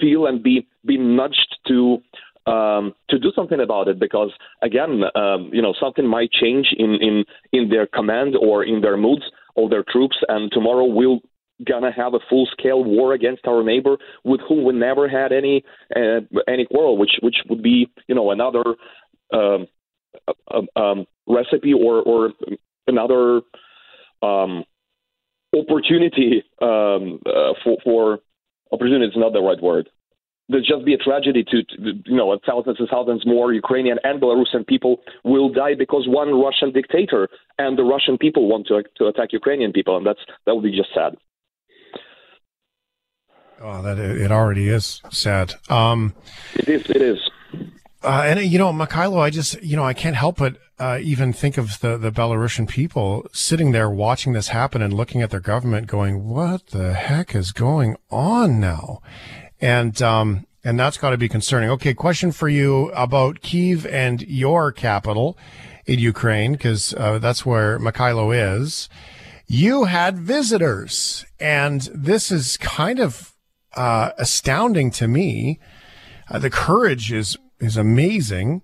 feel 0.00 0.26
and 0.26 0.42
be 0.42 0.66
be 0.84 0.96
nudged 0.96 1.56
to 1.68 1.98
um, 2.46 2.94
to 3.10 3.18
do 3.18 3.32
something 3.34 3.60
about 3.60 3.88
it 3.88 3.98
because 3.98 4.30
again, 4.62 5.02
um, 5.14 5.50
you 5.52 5.62
know, 5.62 5.74
something 5.80 6.06
might 6.06 6.30
change 6.32 6.68
in 6.76 6.98
in 7.00 7.24
in 7.52 7.68
their 7.68 7.86
command 7.86 8.36
or 8.40 8.64
in 8.64 8.80
their 8.80 8.96
moods 8.96 9.24
of 9.56 9.70
their 9.70 9.84
troops, 9.88 10.16
and 10.28 10.50
tomorrow 10.52 10.84
we'll 10.84 11.20
gonna 11.66 11.90
have 11.90 12.12
a 12.12 12.18
full 12.28 12.46
scale 12.52 12.84
war 12.84 13.14
against 13.14 13.46
our 13.46 13.64
neighbor 13.64 13.96
with 14.24 14.40
whom 14.46 14.64
we 14.64 14.74
never 14.74 15.08
had 15.08 15.32
any 15.32 15.64
uh, 15.94 16.20
any 16.46 16.66
quarrel, 16.66 16.98
which 16.98 17.12
which 17.22 17.36
would 17.48 17.62
be 17.62 17.88
you 18.08 18.14
know 18.14 18.30
another 18.30 18.62
um, 19.32 19.66
um, 20.76 21.06
recipe 21.26 21.72
or, 21.72 22.02
or 22.02 22.32
another 22.86 23.40
um, 24.22 24.64
opportunity 25.56 26.44
um, 26.60 27.20
uh, 27.26 27.52
for, 27.62 27.76
for 27.84 28.18
opportunity 28.72 29.06
is 29.06 29.16
not 29.16 29.32
the 29.32 29.40
right 29.40 29.60
word. 29.62 29.88
There's 30.48 30.66
just 30.66 30.84
be 30.84 30.94
a 30.94 30.98
tragedy 30.98 31.42
to, 31.42 31.62
to, 31.64 31.92
you 32.04 32.16
know 32.16 32.38
thousands 32.46 32.76
and 32.78 32.88
thousands 32.88 33.26
more 33.26 33.52
Ukrainian 33.52 33.98
and 34.04 34.20
Belarusian 34.20 34.64
people 34.66 35.00
will 35.24 35.48
die 35.48 35.74
because 35.74 36.04
one 36.06 36.40
Russian 36.40 36.70
dictator 36.72 37.28
and 37.58 37.76
the 37.76 37.82
Russian 37.82 38.16
people 38.16 38.48
want 38.48 38.68
to 38.68 38.84
to 38.98 39.06
attack 39.06 39.32
Ukrainian 39.32 39.72
people, 39.72 39.96
and 39.96 40.06
that's 40.06 40.20
that 40.44 40.54
would 40.54 40.62
be 40.62 40.76
just 40.76 40.94
sad. 40.94 41.16
Oh, 43.60 43.82
that 43.82 43.98
it 43.98 44.30
already 44.30 44.68
is 44.68 45.00
sad. 45.10 45.54
Um, 45.68 46.14
it 46.54 46.68
is. 46.68 46.82
It 46.90 47.02
is. 47.02 47.18
Uh, 48.02 48.22
and 48.26 48.40
you 48.40 48.58
know, 48.58 48.72
Mykhailo, 48.72 49.18
I 49.20 49.30
just 49.30 49.62
you 49.62 49.76
know 49.76 49.84
I 49.84 49.94
can't 49.94 50.16
help 50.16 50.38
but 50.38 50.56
uh, 50.78 50.98
even 51.02 51.32
think 51.32 51.56
of 51.56 51.80
the 51.80 51.96
the 51.96 52.12
Belarusian 52.12 52.68
people 52.68 53.26
sitting 53.32 53.72
there 53.72 53.90
watching 53.90 54.32
this 54.32 54.48
happen 54.48 54.82
and 54.82 54.92
looking 54.92 55.22
at 55.22 55.30
their 55.30 55.40
government, 55.40 55.86
going, 55.86 56.28
"What 56.28 56.68
the 56.68 56.94
heck 56.94 57.34
is 57.34 57.52
going 57.52 57.96
on 58.10 58.60
now?" 58.60 59.00
And 59.60 60.00
um, 60.02 60.46
and 60.62 60.78
that's 60.78 60.98
got 60.98 61.10
to 61.10 61.16
be 61.16 61.28
concerning. 61.28 61.70
Okay, 61.70 61.94
question 61.94 62.32
for 62.32 62.48
you 62.48 62.90
about 62.90 63.40
Kiev 63.40 63.86
and 63.86 64.22
your 64.22 64.72
capital 64.72 65.38
in 65.86 65.98
Ukraine, 65.98 66.52
because 66.52 66.92
uh, 66.94 67.18
that's 67.18 67.46
where 67.46 67.78
Mykhailo 67.78 68.60
is. 68.60 68.88
You 69.46 69.84
had 69.84 70.18
visitors, 70.18 71.24
and 71.38 71.82
this 71.94 72.30
is 72.32 72.56
kind 72.56 72.98
of 72.98 73.32
uh, 73.76 74.10
astounding 74.18 74.90
to 74.92 75.06
me. 75.06 75.60
Uh, 76.28 76.40
the 76.40 76.50
courage 76.50 77.12
is 77.12 77.38
is 77.60 77.76
amazing. 77.76 78.62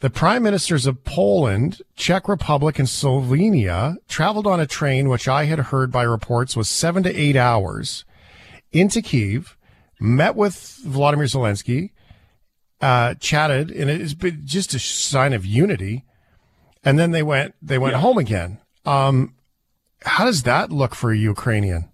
The 0.00 0.10
prime 0.10 0.42
ministers 0.42 0.86
of 0.86 1.04
Poland, 1.04 1.82
Czech 1.94 2.26
Republic, 2.26 2.78
and 2.78 2.88
Slovenia 2.88 3.96
traveled 4.08 4.46
on 4.46 4.58
a 4.58 4.66
train, 4.66 5.08
which 5.08 5.28
I 5.28 5.44
had 5.44 5.58
heard 5.58 5.92
by 5.92 6.02
reports 6.02 6.56
was 6.56 6.68
seven 6.70 7.02
to 7.02 7.14
eight 7.14 7.36
hours 7.36 8.04
into 8.72 9.02
Kiev, 9.02 9.58
met 10.00 10.36
with 10.36 10.78
Vladimir 10.84 11.26
Zelensky, 11.26 11.90
uh, 12.80 13.14
chatted, 13.14 13.70
and 13.70 13.90
it's 13.90 14.14
been 14.14 14.40
just 14.46 14.72
a 14.72 14.78
sign 14.78 15.34
of 15.34 15.44
unity. 15.44 16.04
And 16.82 16.98
then 16.98 17.10
they 17.10 17.22
went 17.22 17.54
they 17.60 17.76
went 17.76 17.92
yeah. 17.92 18.00
home 18.00 18.16
again. 18.16 18.58
Um, 18.86 19.34
how 20.02 20.24
does 20.24 20.44
that 20.44 20.72
look 20.72 20.94
for 20.94 21.12
a 21.12 21.16
Ukrainian? 21.16 21.90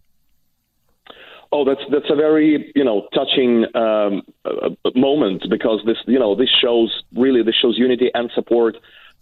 Oh, 1.57 1.65
that's 1.65 1.81
that's 1.91 2.11
a 2.11 2.15
very 2.15 2.71
you 2.75 2.85
know 2.85 3.09
touching 3.15 3.65
um, 3.75 4.23
uh, 4.45 4.69
moment 4.95 5.43
because 5.49 5.81
this 5.87 5.97
you 6.07 6.19
know 6.19 6.35
this 6.35 6.51
shows 6.51 7.03
really 7.15 7.43
this 7.43 7.55
shows 7.55 7.79
unity 7.79 8.11
and 8.13 8.31
support. 8.35 8.77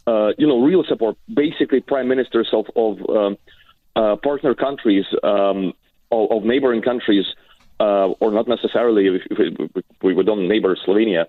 Uh, 0.05 0.31
you 0.37 0.47
know, 0.49 0.61
real 0.61 0.83
support. 0.89 1.17
Basically, 1.33 1.81
prime 1.81 2.09
ministers 2.09 2.49
of 2.53 2.67
of 2.75 2.93
um, 3.09 3.37
uh, 3.95 4.17
partner 4.17 4.53
countries, 4.53 5.05
um, 5.23 5.75
of, 6.11 6.33
of, 6.33 6.43
neighboring 6.43 6.83
countries, 6.83 7.25
uh, 7.79 8.09
or 8.19 8.33
not 8.33 8.49
necessarily 8.49 9.07
if, 9.07 9.23
if 9.31 9.85
we, 10.03 10.13
we 10.13 10.25
don't 10.25 10.49
neighbor 10.49 10.77
Slovenia. 10.85 11.27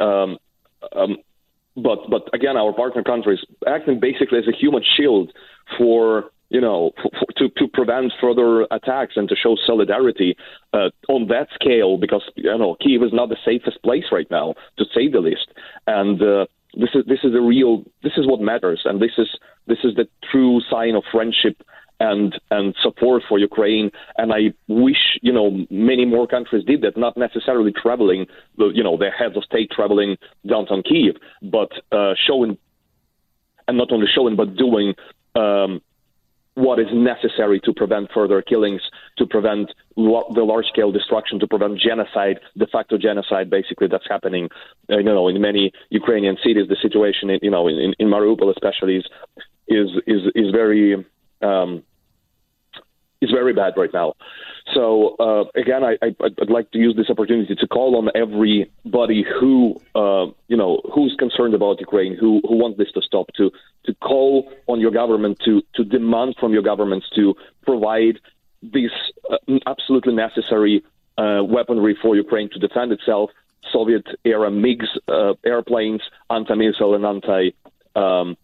Um, 0.00 0.38
um, 0.96 1.18
but 1.76 2.08
but 2.08 2.30
again, 2.32 2.56
our 2.56 2.72
partner 2.72 3.02
countries 3.02 3.40
acting 3.66 4.00
basically 4.00 4.38
as 4.38 4.48
a 4.48 4.56
human 4.56 4.82
shield 4.96 5.32
for 5.76 6.30
you 6.50 6.60
know, 6.60 6.90
to 7.36 7.48
to 7.48 7.68
prevent 7.68 8.12
further 8.20 8.62
attacks 8.70 9.14
and 9.16 9.28
to 9.28 9.36
show 9.36 9.56
solidarity 9.66 10.36
uh, 10.74 10.90
on 11.08 11.28
that 11.28 11.48
scale, 11.54 11.96
because 11.96 12.22
you 12.34 12.56
know 12.58 12.76
Kiev 12.82 13.02
is 13.02 13.12
not 13.12 13.28
the 13.28 13.36
safest 13.44 13.82
place 13.82 14.04
right 14.12 14.30
now, 14.30 14.54
to 14.76 14.84
say 14.94 15.08
the 15.08 15.20
least. 15.20 15.48
And 15.86 16.20
uh, 16.20 16.46
this 16.74 16.90
is 16.94 17.04
this 17.06 17.20
is 17.24 17.34
a 17.34 17.40
real 17.40 17.84
this 18.02 18.12
is 18.16 18.26
what 18.26 18.40
matters, 18.40 18.82
and 18.84 19.00
this 19.00 19.12
is 19.16 19.28
this 19.66 19.78
is 19.84 19.94
the 19.94 20.08
true 20.30 20.60
sign 20.68 20.96
of 20.96 21.04
friendship 21.10 21.62
and 22.00 22.34
and 22.50 22.74
support 22.82 23.22
for 23.28 23.38
Ukraine. 23.38 23.92
And 24.18 24.32
I 24.32 24.52
wish 24.66 25.18
you 25.22 25.32
know 25.32 25.66
many 25.70 26.04
more 26.04 26.26
countries 26.26 26.64
did 26.64 26.82
that, 26.82 26.96
not 26.96 27.16
necessarily 27.16 27.72
traveling, 27.72 28.26
you 28.58 28.82
know, 28.82 28.96
their 28.96 29.12
heads 29.12 29.36
of 29.36 29.44
state 29.44 29.70
traveling 29.70 30.16
downtown 30.48 30.82
Kiev, 30.82 31.14
but 31.42 31.70
uh, 31.92 32.14
showing, 32.26 32.58
and 33.68 33.78
not 33.78 33.92
only 33.92 34.08
showing 34.12 34.34
but 34.34 34.56
doing. 34.56 34.94
Um, 35.36 35.80
what 36.60 36.78
is 36.78 36.88
necessary 36.92 37.58
to 37.60 37.72
prevent 37.72 38.10
further 38.12 38.42
killings, 38.42 38.82
to 39.18 39.26
prevent 39.26 39.72
lo- 39.96 40.30
the 40.34 40.42
large-scale 40.42 40.92
destruction, 40.92 41.40
to 41.40 41.46
prevent 41.46 41.78
genocide, 41.78 42.38
de 42.56 42.66
facto 42.66 42.98
genocide, 42.98 43.48
basically 43.48 43.88
that's 43.88 44.08
happening. 44.08 44.48
Uh, 44.90 44.98
you 44.98 45.04
know, 45.04 45.28
in 45.28 45.40
many 45.40 45.72
Ukrainian 45.90 46.36
cities, 46.44 46.66
the 46.68 46.76
situation, 46.86 47.30
in, 47.30 47.38
you 47.42 47.50
know, 47.50 47.66
in, 47.68 47.94
in 47.98 48.08
Mariupol 48.08 48.50
especially, 48.56 48.96
is 48.96 49.06
is 49.68 49.88
is, 50.06 50.22
is 50.34 50.48
very 50.52 51.04
um, 51.42 51.82
is 53.20 53.30
very 53.30 53.52
bad 53.52 53.74
right 53.76 53.92
now. 53.92 54.14
So 54.74 55.16
uh, 55.18 55.44
again, 55.60 55.82
I, 55.84 55.96
I, 56.02 56.14
would 56.20 56.50
like 56.50 56.70
to 56.72 56.78
use 56.78 56.94
this 56.96 57.10
opportunity 57.10 57.54
to 57.54 57.66
call 57.66 57.96
on 57.96 58.08
everybody 58.14 59.24
who 59.38 59.76
uh, 59.94 60.26
you 60.48 60.56
know 60.56 60.80
who's 60.94 61.14
concerned 61.18 61.54
about 61.54 61.80
Ukraine, 61.80 62.16
who 62.16 62.40
who 62.46 62.56
wants 62.56 62.78
this 62.78 62.90
to 62.92 63.02
stop, 63.02 63.26
to 63.36 63.50
to 63.84 63.94
call 63.94 64.50
on 64.66 64.80
your 64.80 64.90
government 64.90 65.38
to 65.44 65.62
to 65.74 65.84
demand 65.84 66.36
from 66.38 66.52
your 66.52 66.62
governments 66.62 67.06
to 67.16 67.34
provide 67.62 68.20
this 68.62 68.92
uh, 69.30 69.38
absolutely 69.66 70.14
necessary 70.14 70.82
uh, 71.18 71.42
weaponry 71.42 71.96
for 72.00 72.14
Ukraine 72.16 72.48
to 72.50 72.58
defend 72.58 72.92
itself. 72.92 73.30
Soviet 73.72 74.06
era 74.24 74.50
MiGs 74.50 74.88
uh, 75.08 75.34
airplanes, 75.44 76.02
anti 76.30 76.54
missile 76.54 76.94
and 76.94 77.04
anti 77.04 77.50
um, 77.96 78.36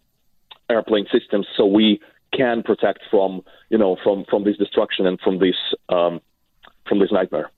airplane 0.69 1.07
systems, 1.13 1.47
so 1.57 1.65
we 1.67 2.01
can 2.33 2.63
protect 2.63 3.01
from 3.11 3.43
you 3.71 3.79
know 3.79 3.97
from 4.03 4.25
from 4.29 4.45
this 4.45 4.57
destruction 4.57 5.07
and 5.07 5.21
from 5.21 5.39
this 5.39 5.57
um, 5.89 6.21
from 6.89 6.99
this 6.99 7.11
nightmare. 7.13 7.51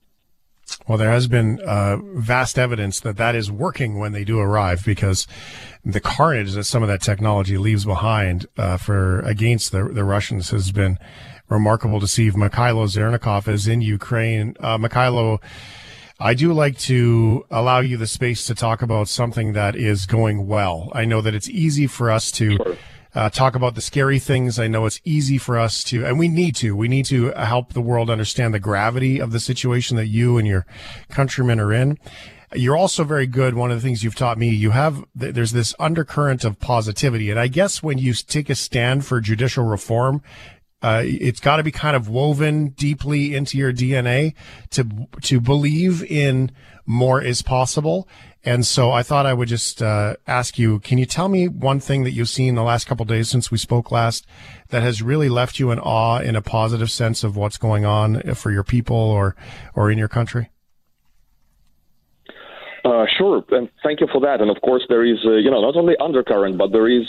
Well, 0.87 0.97
there 0.97 1.11
has 1.11 1.27
been 1.27 1.59
uh, 1.61 1.97
vast 1.97 2.57
evidence 2.57 2.99
that 3.01 3.17
that 3.17 3.35
is 3.35 3.51
working 3.51 3.99
when 3.99 4.11
they 4.11 4.23
do 4.23 4.39
arrive, 4.39 4.83
because 4.85 5.27
the 5.83 5.99
carnage 5.99 6.53
that 6.53 6.63
some 6.65 6.83
of 6.83 6.89
that 6.89 7.01
technology 7.01 7.57
leaves 7.57 7.85
behind 7.85 8.45
uh, 8.57 8.77
for 8.77 9.19
against 9.21 9.71
the 9.71 9.83
the 9.85 10.03
Russians 10.03 10.49
has 10.51 10.71
been 10.71 10.97
remarkable 11.49 11.99
to 11.99 12.07
see. 12.07 12.29
Mykhailo 12.31 12.87
Zhernakov 12.87 13.47
is 13.47 13.67
in 13.67 13.81
Ukraine. 13.81 14.55
Uh, 14.59 14.77
Mykhailo, 14.77 15.41
I 16.19 16.33
do 16.33 16.53
like 16.53 16.77
to 16.79 17.45
allow 17.49 17.79
you 17.79 17.97
the 17.97 18.07
space 18.07 18.45
to 18.47 18.55
talk 18.55 18.81
about 18.81 19.07
something 19.07 19.53
that 19.53 19.75
is 19.75 20.05
going 20.05 20.47
well. 20.47 20.91
I 20.93 21.05
know 21.05 21.21
that 21.21 21.33
it's 21.33 21.49
easy 21.49 21.87
for 21.87 22.11
us 22.11 22.31
to. 22.33 22.57
Sure 22.57 22.77
uh, 23.15 23.29
talk 23.29 23.55
about 23.55 23.75
the 23.75 23.81
scary 23.81 24.19
things. 24.19 24.59
I 24.59 24.67
know 24.67 24.85
it's 24.85 25.01
easy 25.03 25.37
for 25.37 25.57
us 25.57 25.83
to, 25.85 26.05
and 26.05 26.19
we 26.19 26.27
need 26.27 26.55
to, 26.57 26.75
we 26.75 26.87
need 26.87 27.05
to 27.05 27.31
help 27.31 27.73
the 27.73 27.81
world 27.81 28.09
understand 28.09 28.53
the 28.53 28.59
gravity 28.59 29.19
of 29.19 29.31
the 29.31 29.39
situation 29.39 29.97
that 29.97 30.07
you 30.07 30.37
and 30.37 30.47
your 30.47 30.65
countrymen 31.09 31.59
are 31.59 31.73
in. 31.73 31.97
You're 32.53 32.77
also 32.77 33.03
very 33.03 33.27
good. 33.27 33.53
One 33.53 33.69
of 33.71 33.77
the 33.77 33.81
things 33.81 34.03
you've 34.03 34.15
taught 34.15 34.37
me, 34.37 34.49
you 34.49 34.71
have, 34.71 35.05
there's 35.13 35.51
this 35.51 35.75
undercurrent 35.79 36.43
of 36.43 36.59
positivity. 36.59 37.29
And 37.29 37.39
I 37.39 37.47
guess 37.47 37.83
when 37.83 37.99
you 37.99 38.13
take 38.13 38.49
a 38.49 38.55
stand 38.55 39.05
for 39.05 39.21
judicial 39.21 39.65
reform, 39.65 40.23
uh, 40.81 41.03
it's 41.05 41.39
got 41.39 41.57
to 41.57 41.63
be 41.63 41.71
kind 41.71 41.95
of 41.95 42.07
woven 42.07 42.69
deeply 42.69 43.35
into 43.35 43.57
your 43.57 43.73
DNA 43.73 44.33
to 44.69 44.87
to 45.23 45.41
believe 45.41 46.03
in 46.03 46.51
more 46.85 47.21
is 47.21 47.41
possible 47.41 48.07
and 48.43 48.65
so 48.65 48.91
I 48.91 49.03
thought 49.03 49.25
I 49.25 49.33
would 49.33 49.49
just 49.49 49.81
uh, 49.81 50.15
ask 50.25 50.57
you, 50.57 50.79
can 50.79 50.97
you 50.97 51.05
tell 51.05 51.27
me 51.27 51.47
one 51.47 51.79
thing 51.79 52.03
that 52.05 52.11
you've 52.11 52.29
seen 52.29 52.55
the 52.55 52.63
last 52.63 52.85
couple 52.85 53.05
days 53.05 53.29
since 53.29 53.51
we 53.51 53.57
spoke 53.57 53.91
last 53.91 54.25
that 54.69 54.81
has 54.81 55.01
really 55.01 55.27
left 55.27 55.59
you 55.59 55.71
in 55.71 55.79
awe 55.79 56.19
in 56.19 56.35
a 56.35 56.41
positive 56.41 56.89
sense 56.89 57.23
of 57.23 57.35
what's 57.35 57.57
going 57.57 57.85
on 57.85 58.21
for 58.35 58.51
your 58.51 58.63
people 58.63 58.95
or, 58.95 59.35
or 59.75 59.91
in 59.91 59.97
your 59.97 60.07
country? 60.07 60.49
Uh, 62.85 63.05
sure, 63.17 63.43
and 63.51 63.69
thank 63.83 63.99
you 63.99 64.07
for 64.11 64.21
that. 64.21 64.39
And 64.39 64.49
of 64.49 64.61
course, 64.61 64.83
there 64.87 65.05
is, 65.05 65.19
uh, 65.25 65.31
you 65.31 65.51
know, 65.51 65.61
not 65.61 65.75
only 65.75 65.95
undercurrent, 65.99 66.57
but 66.57 66.71
there 66.71 66.87
is 66.87 67.05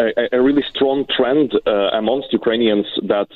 a, 0.00 0.10
a 0.32 0.42
really 0.42 0.64
strong 0.74 1.06
trend 1.16 1.52
uh, 1.64 1.70
amongst 1.70 2.32
Ukrainians 2.32 2.86
that 3.04 3.28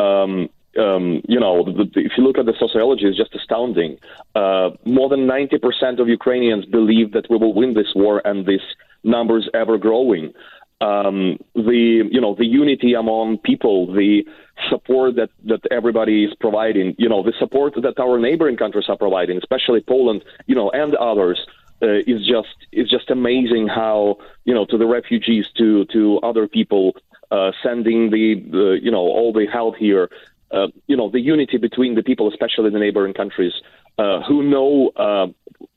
um, 0.00 0.48
um, 0.78 1.22
you 1.28 1.38
know, 1.38 1.64
the, 1.64 1.84
the, 1.84 2.00
if 2.00 2.12
you 2.16 2.24
look 2.24 2.38
at 2.38 2.46
the 2.46 2.54
sociology, 2.58 3.06
it's 3.06 3.16
just 3.16 3.34
astounding. 3.34 3.98
Uh, 4.34 4.70
more 4.84 5.08
than 5.08 5.26
90% 5.26 5.98
of 5.98 6.08
Ukrainians 6.08 6.64
believe 6.64 7.12
that 7.12 7.28
we 7.28 7.36
will 7.36 7.54
win 7.54 7.74
this 7.74 7.92
war, 7.94 8.22
and 8.24 8.46
this 8.46 8.62
number 9.04 9.38
is 9.38 9.48
ever 9.54 9.78
growing. 9.78 10.32
Um, 10.80 11.38
the 11.54 12.08
you 12.10 12.20
know 12.20 12.34
the 12.34 12.44
unity 12.44 12.94
among 12.94 13.38
people, 13.38 13.92
the 13.92 14.26
support 14.68 15.14
that 15.14 15.30
that 15.44 15.60
everybody 15.70 16.24
is 16.24 16.34
providing, 16.40 16.96
you 16.98 17.08
know, 17.08 17.22
the 17.22 17.32
support 17.38 17.74
that 17.80 18.00
our 18.00 18.18
neighboring 18.18 18.56
countries 18.56 18.86
are 18.88 18.96
providing, 18.96 19.38
especially 19.38 19.80
Poland, 19.80 20.24
you 20.46 20.56
know, 20.56 20.70
and 20.70 20.94
others. 20.96 21.46
Uh, 21.80 21.98
is 22.06 22.24
just 22.24 22.56
is 22.70 22.88
just 22.88 23.10
amazing 23.10 23.66
how 23.66 24.16
you 24.44 24.54
know 24.54 24.64
to 24.64 24.78
the 24.78 24.86
refugees 24.86 25.46
to 25.56 25.84
to 25.86 26.20
other 26.20 26.46
people 26.46 26.94
uh, 27.32 27.50
sending 27.62 28.10
the, 28.10 28.34
the 28.50 28.78
you 28.80 28.90
know 28.90 28.98
all 28.98 29.32
the 29.32 29.46
help 29.46 29.74
here 29.76 30.08
uh, 30.52 30.68
you 30.86 30.96
know, 30.96 31.10
the 31.10 31.20
unity 31.20 31.56
between 31.56 31.94
the 31.94 32.02
people, 32.02 32.28
especially 32.28 32.70
the 32.70 32.78
neighboring 32.78 33.14
countries, 33.14 33.52
uh, 33.98 34.20
who 34.26 34.42
know, 34.42 34.90
uh, 34.96 35.26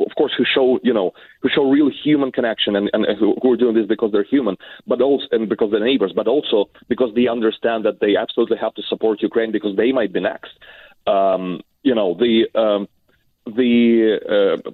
of 0.04 0.16
course, 0.18 0.34
who 0.38 0.46
show, 0.46 0.80
you 0.84 0.94
know, 0.94 1.12
who 1.42 1.50
show 1.50 1.70
real 1.70 1.90
human 2.04 2.32
connection 2.32 2.76
and, 2.76 2.90
and 2.94 3.06
who, 3.20 3.36
who 3.42 3.52
are 3.52 3.58
doing 3.58 3.76
this 3.76 3.88
because 3.88 4.12
they're 4.12 4.24
human, 4.24 4.56
but 4.88 5.02
also 5.02 5.26
and 5.32 5.50
because 5.50 5.72
they're 5.72 5.84
neighbors, 5.84 6.14
but 6.16 6.28
also 6.28 6.66
because 6.88 7.14
they 7.16 7.28
understand 7.28 7.86
that 7.86 8.00
they 8.00 8.16
absolutely 8.16 8.58
have 8.58 8.74
to 8.74 8.82
support 8.90 9.22
Ukraine 9.22 9.52
because 9.52 9.76
they 9.76 9.92
might 9.92 10.14
be 10.14 10.20
next. 10.20 10.52
Um, 11.08 11.62
you 11.84 11.94
know, 11.94 12.16
the 12.16 12.48
um, 12.60 12.88
the 13.46 14.60
uh, 14.66 14.72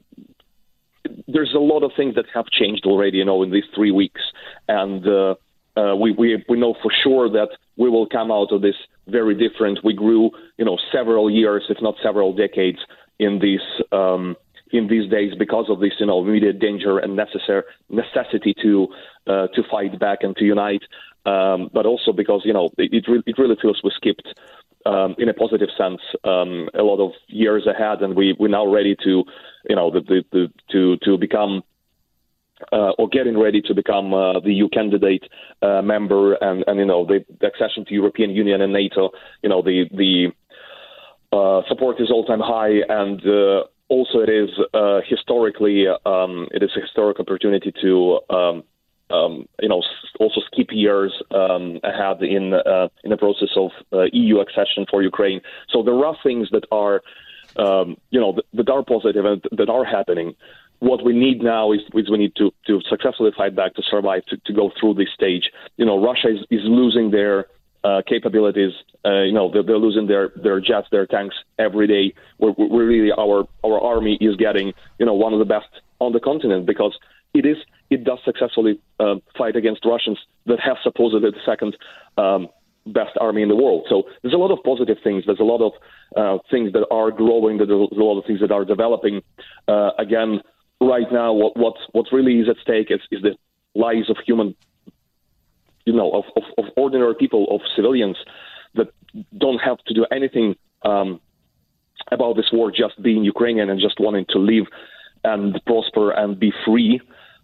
there's 1.28 1.54
a 1.54 1.60
lot 1.60 1.84
of 1.84 1.92
things 1.96 2.16
that 2.16 2.26
have 2.34 2.46
changed 2.48 2.86
already, 2.86 3.18
you 3.18 3.26
know, 3.26 3.44
in 3.44 3.52
these 3.52 3.66
three 3.76 3.92
weeks, 3.92 4.22
and 4.68 5.06
uh, 5.08 5.36
uh, 5.76 5.96
we, 5.96 6.12
we 6.12 6.44
we 6.48 6.60
know 6.60 6.76
for 6.82 6.92
sure 7.04 7.30
that 7.30 7.50
we 7.82 7.90
will 7.90 8.08
come 8.08 8.32
out 8.32 8.52
of 8.52 8.62
this 8.62 8.76
very 9.08 9.34
different. 9.34 9.80
We 9.84 9.96
grew, 9.96 10.30
you 10.60 10.66
know, 10.66 10.78
several 10.92 11.32
years, 11.32 11.64
if 11.68 11.80
not 11.82 11.96
several 12.04 12.32
decades, 12.46 12.78
in 13.18 13.40
these 13.40 13.68
um, 13.92 14.36
in 14.72 14.88
these 14.88 15.10
days 15.10 15.34
because 15.38 15.66
of 15.68 15.80
this, 15.80 15.94
you 16.00 16.06
know, 16.06 16.20
immediate 16.24 16.60
danger 16.60 17.00
and 17.00 17.16
necessary 17.16 17.64
necessity 17.90 18.54
to 18.62 18.88
uh, 19.26 19.48
to 19.56 19.62
fight 19.74 20.00
back 20.00 20.20
and 20.22 20.36
to 20.38 20.46
unite. 20.46 20.84
Um, 21.26 21.70
but 21.74 21.86
also 21.86 22.12
because 22.14 22.42
you 22.46 22.54
know 22.54 22.70
it 22.78 23.06
re- 23.08 23.24
it 23.26 23.38
really 23.38 23.58
feels 23.62 23.82
we 23.84 23.92
skipped 23.96 24.28
um, 24.86 25.16
in 25.18 25.28
a 25.30 25.34
positive 25.34 25.70
sense 25.78 26.02
um, 26.24 26.70
a 26.74 26.84
lot 26.84 27.00
of 27.06 27.12
years 27.28 27.68
ahead, 27.68 28.02
and 28.04 28.16
we 28.16 28.36
we're 28.40 28.58
now 28.60 28.66
ready 28.66 28.96
to 29.04 29.24
you 29.70 29.76
know 29.76 29.90
the, 29.92 30.02
the, 30.02 30.20
the 30.32 30.44
to 30.72 30.98
to 31.06 31.18
become 31.18 31.64
uh, 32.72 32.92
or 32.98 33.08
getting 33.10 33.38
ready 33.38 33.62
to 33.62 33.74
become 33.74 34.14
uh, 34.14 34.40
the 34.40 34.54
EU 34.54 34.70
candidate 34.70 35.24
uh, 35.62 35.82
member, 35.82 36.34
and, 36.36 36.64
and 36.68 36.80
you 36.80 36.86
know 36.86 37.06
the, 37.06 37.24
the 37.40 37.48
accession 37.48 37.86
to 37.86 37.94
European 37.94 38.32
Union 38.32 38.62
and 38.62 38.74
NATO. 38.74 39.12
You 39.44 39.50
know 39.50 39.62
the 39.62 39.86
the 39.92 40.32
uh, 41.32 41.62
support 41.68 42.00
is 42.00 42.12
all 42.12 42.26
time 42.26 42.42
high, 42.42 42.82
and 42.88 43.22
uh, 43.26 43.64
also 43.90 44.20
it 44.20 44.30
is 44.30 44.50
uh, 44.74 45.02
historically 45.08 45.86
um, 46.06 46.48
it 46.52 46.64
is 46.64 46.72
a 46.78 46.82
historic 46.82 47.20
opportunity 47.20 47.74
to 47.82 48.20
um, 48.30 48.64
um, 49.12 49.48
you 49.62 49.70
know 49.70 49.82
also 50.20 50.42
skip 50.52 50.68
years 50.72 51.14
um, 51.32 51.80
ahead 51.84 52.22
in 52.24 52.54
uh, 52.54 52.88
in 53.04 53.12
the 53.12 53.18
process 53.18 53.50
of 53.56 53.72
uh, 53.94 54.04
EU 54.14 54.40
accession 54.40 54.86
for 54.90 55.02
Ukraine. 55.02 55.42
So 55.70 55.84
there 55.84 56.06
are 56.06 56.16
things 56.24 56.50
that 56.52 56.66
are 56.72 57.02
um, 57.58 57.98
you 58.10 58.20
know 58.20 58.34
that, 58.34 58.46
that 58.54 58.70
are 58.70 58.84
positive 58.84 59.26
and 59.26 59.44
that 59.52 59.70
are 59.70 59.86
happening. 59.86 60.36
What 60.82 61.06
we 61.06 61.14
need 61.14 61.44
now 61.44 61.72
is, 61.74 61.82
is 61.94 62.10
we 62.10 62.18
need 62.18 62.36
to, 62.38 62.52
to 62.66 62.82
successfully 62.90 63.32
fight 63.38 63.56
back 63.56 63.76
to 63.76 63.84
survive 63.84 64.26
to, 64.26 64.38
to 64.46 64.54
go 64.54 64.72
through 64.80 64.96
this 64.96 65.10
stage. 65.14 65.52
You 65.78 65.86
know, 65.86 66.04
Russia 66.04 66.30
is, 66.30 66.40
is 66.50 66.62
losing 66.64 67.12
their 67.12 67.46
uh, 67.84 68.02
capabilities. 68.08 68.74
Uh, 69.06 69.22
you 69.22 69.32
know, 69.32 69.52
they're, 69.52 69.64
they're, 69.64 69.78
losing 69.78 70.08
their, 70.08 70.32
their 70.36 70.60
jets, 70.60 70.88
their 70.92 71.06
tanks 71.06 71.36
every 71.60 71.88
day. 71.88 72.16
We're, 72.40 72.54
we're 72.58 72.88
really 72.88 73.12
our 73.12 73.48
our 73.64 73.80
army 73.80 74.18
is 74.22 74.36
getting 74.38 74.74
you 75.00 75.06
know 75.06 75.14
one 75.14 75.34
of 75.34 75.40
the 75.40 75.46
best 75.46 75.70
on 76.00 76.14
the 76.14 76.20
continent 76.20 76.66
because 76.66 76.98
it 77.34 77.46
is 77.46 77.58
it 77.90 78.04
does 78.04 78.20
successfully 78.26 78.80
uh, 79.00 79.16
fight 79.38 79.56
against 79.56 79.86
Russians 79.86 80.18
that 80.48 80.60
have 80.60 80.78
supposedly 80.84 81.30
the 81.32 81.38
second 81.46 81.78
um, 82.18 82.50
best 82.88 83.18
army 83.20 83.42
in 83.42 83.50
the 83.50 83.56
world. 83.56 83.86
So 83.90 84.04
there's 84.22 84.34
a 84.34 84.38
lot 84.38 84.52
of 84.52 84.64
positive 84.64 84.98
things. 85.04 85.24
There's 85.26 85.40
a 85.40 85.44
lot 85.44 85.62
of 85.62 85.74
uh, 86.16 86.42
things 86.50 86.74
that 86.74 86.86
are 86.90 87.12
growing. 87.12 87.58
There's 87.58 87.70
a 87.70 87.74
lot 87.74 88.18
of 88.20 88.26
things 88.26 88.40
that 88.42 88.52
are 88.52 88.66
developing. 88.66 89.22
Uh, 89.68 89.92
again, 90.00 90.42
right 90.82 91.12
now, 91.12 91.32
what 91.34 91.56
what 91.56 91.76
what 91.92 92.08
really 92.12 92.40
is 92.40 92.50
at 92.50 92.58
stake 92.62 92.88
is, 92.90 93.00
is 93.12 93.22
the 93.22 93.36
lives 93.76 94.10
of 94.10 94.18
human 94.26 94.56
you 95.86 95.94
know, 95.94 96.12
of, 96.12 96.26
of, 96.36 96.44
of 96.58 96.66
ordinary 96.78 97.16
people, 97.16 97.48
of 97.50 97.62
civilians 97.76 98.18
that 98.76 98.88
don't 99.38 99.60
have 99.60 99.78
to 99.86 99.94
do 99.94 100.06
anything 100.12 100.56
um, 100.84 101.20
about 102.12 102.36
this 102.36 102.50
war, 102.52 102.72
just 102.72 103.02
being 103.02 103.24
Ukrainian 103.24 103.70
and 103.70 103.80
just 103.80 104.00
wanting 104.00 104.26
to 104.30 104.40
live 104.40 104.66
and 105.24 105.60
prosper 105.66 106.12
and 106.12 106.40
be 106.40 106.52
free. 106.66 107.02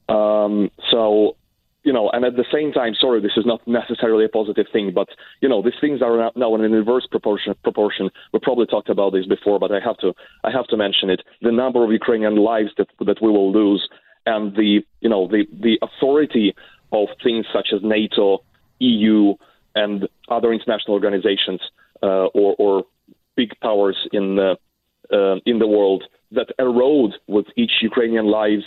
Um, 0.09 0.71
so, 0.91 1.35
you 1.87 1.93
know, 1.93 2.09
and 2.09 2.25
at 2.25 2.35
the 2.35 2.43
same 2.51 2.73
time, 2.73 2.93
sorry, 2.99 3.21
this 3.21 3.37
is 3.37 3.45
not 3.45 3.65
necessarily 3.65 4.25
a 4.25 4.27
positive 4.27 4.65
thing, 4.73 4.91
but 4.93 5.07
you 5.39 5.47
know, 5.47 5.61
these 5.61 5.79
things 5.79 6.01
are 6.01 6.33
now 6.35 6.53
in 6.53 6.61
an 6.65 6.73
inverse 6.73 7.07
proportion. 7.09 7.55
Proportion. 7.63 8.09
We 8.33 8.39
probably 8.39 8.65
talked 8.65 8.89
about 8.89 9.13
this 9.13 9.25
before, 9.25 9.57
but 9.57 9.71
I 9.71 9.79
have 9.79 9.97
to, 9.99 10.13
I 10.43 10.51
have 10.51 10.67
to 10.67 10.75
mention 10.75 11.09
it. 11.09 11.21
The 11.41 11.53
number 11.53 11.85
of 11.85 11.91
Ukrainian 11.91 12.35
lives 12.35 12.71
that 12.77 12.89
that 13.05 13.21
we 13.21 13.29
will 13.29 13.53
lose, 13.53 13.87
and 14.25 14.53
the, 14.53 14.81
you 14.99 15.09
know, 15.09 15.29
the 15.29 15.45
the 15.67 15.79
authority 15.81 16.53
of 16.91 17.07
things 17.23 17.45
such 17.53 17.69
as 17.73 17.79
NATO, 17.81 18.43
EU, 18.79 19.35
and 19.73 20.09
other 20.27 20.51
international 20.51 20.93
organizations 20.93 21.61
uh, 22.03 22.27
or, 22.39 22.53
or, 22.59 22.83
big 23.37 23.51
powers 23.61 23.97
in 24.11 24.39
uh, 24.39 24.55
in 25.45 25.59
the 25.59 25.67
world 25.67 26.03
that 26.31 26.47
erode 26.59 27.13
with 27.27 27.45
each 27.55 27.75
Ukrainian 27.81 28.25
lives, 28.25 28.65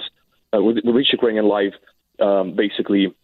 uh, 0.54 0.62
with, 0.62 0.76
with, 0.84 0.96
each 1.02 1.12
Ukrainian 1.12 1.48
life, 1.58 1.74
um, 2.20 2.54
basically 2.56 3.14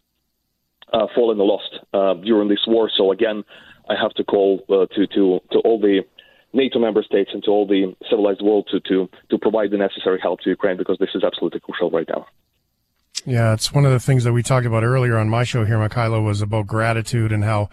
uh, 0.93 1.07
fallen 1.15 1.39
lost 1.39 1.79
uh, 1.93 2.15
during 2.15 2.49
this 2.49 2.65
war. 2.67 2.91
So 2.97 3.13
again, 3.13 3.45
I 3.89 3.95
have 4.01 4.13
to 4.15 4.25
call 4.25 4.61
to 4.69 5.07
to 5.07 5.41
to 5.53 5.59
all 5.65 5.81
the 5.81 6.03
NATO 6.53 6.79
member 6.79 7.03
states 7.03 7.31
and 7.33 7.43
to 7.45 7.51
all 7.51 7.67
the 7.67 7.95
civilized 8.11 8.43
world 8.43 8.69
to 8.71 8.81
to 8.81 9.09
to 9.31 9.39
provide 9.39 9.71
the 9.71 9.79
necessary 9.79 10.19
help 10.21 10.41
to 10.41 10.51
Ukraine 10.51 10.77
because 10.77 10.99
this 10.99 11.11
is 11.15 11.23
absolutely 11.25 11.61
crucial 11.61 11.91
right 11.91 12.09
now. 12.09 12.27
Yeah, 13.25 13.55
it's 13.55 13.73
one 13.73 13.85
of 13.85 13.91
the 13.91 13.99
things 13.99 14.23
that 14.25 14.33
we 14.33 14.43
talked 14.43 14.67
about 14.67 14.85
earlier 14.85 15.17
on 15.17 15.29
my 15.29 15.43
show 15.43 15.65
here, 15.65 15.79
Mykhailo, 15.79 16.25
was 16.25 16.41
about 16.41 16.69
gratitude 16.69 17.33
and 17.33 17.43
how 17.43 17.69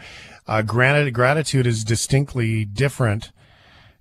uh, 0.47 0.63
granted, 0.63 1.13
gratitude 1.13 1.67
is 1.67 1.83
distinctly 1.83 2.65
different 2.65 3.31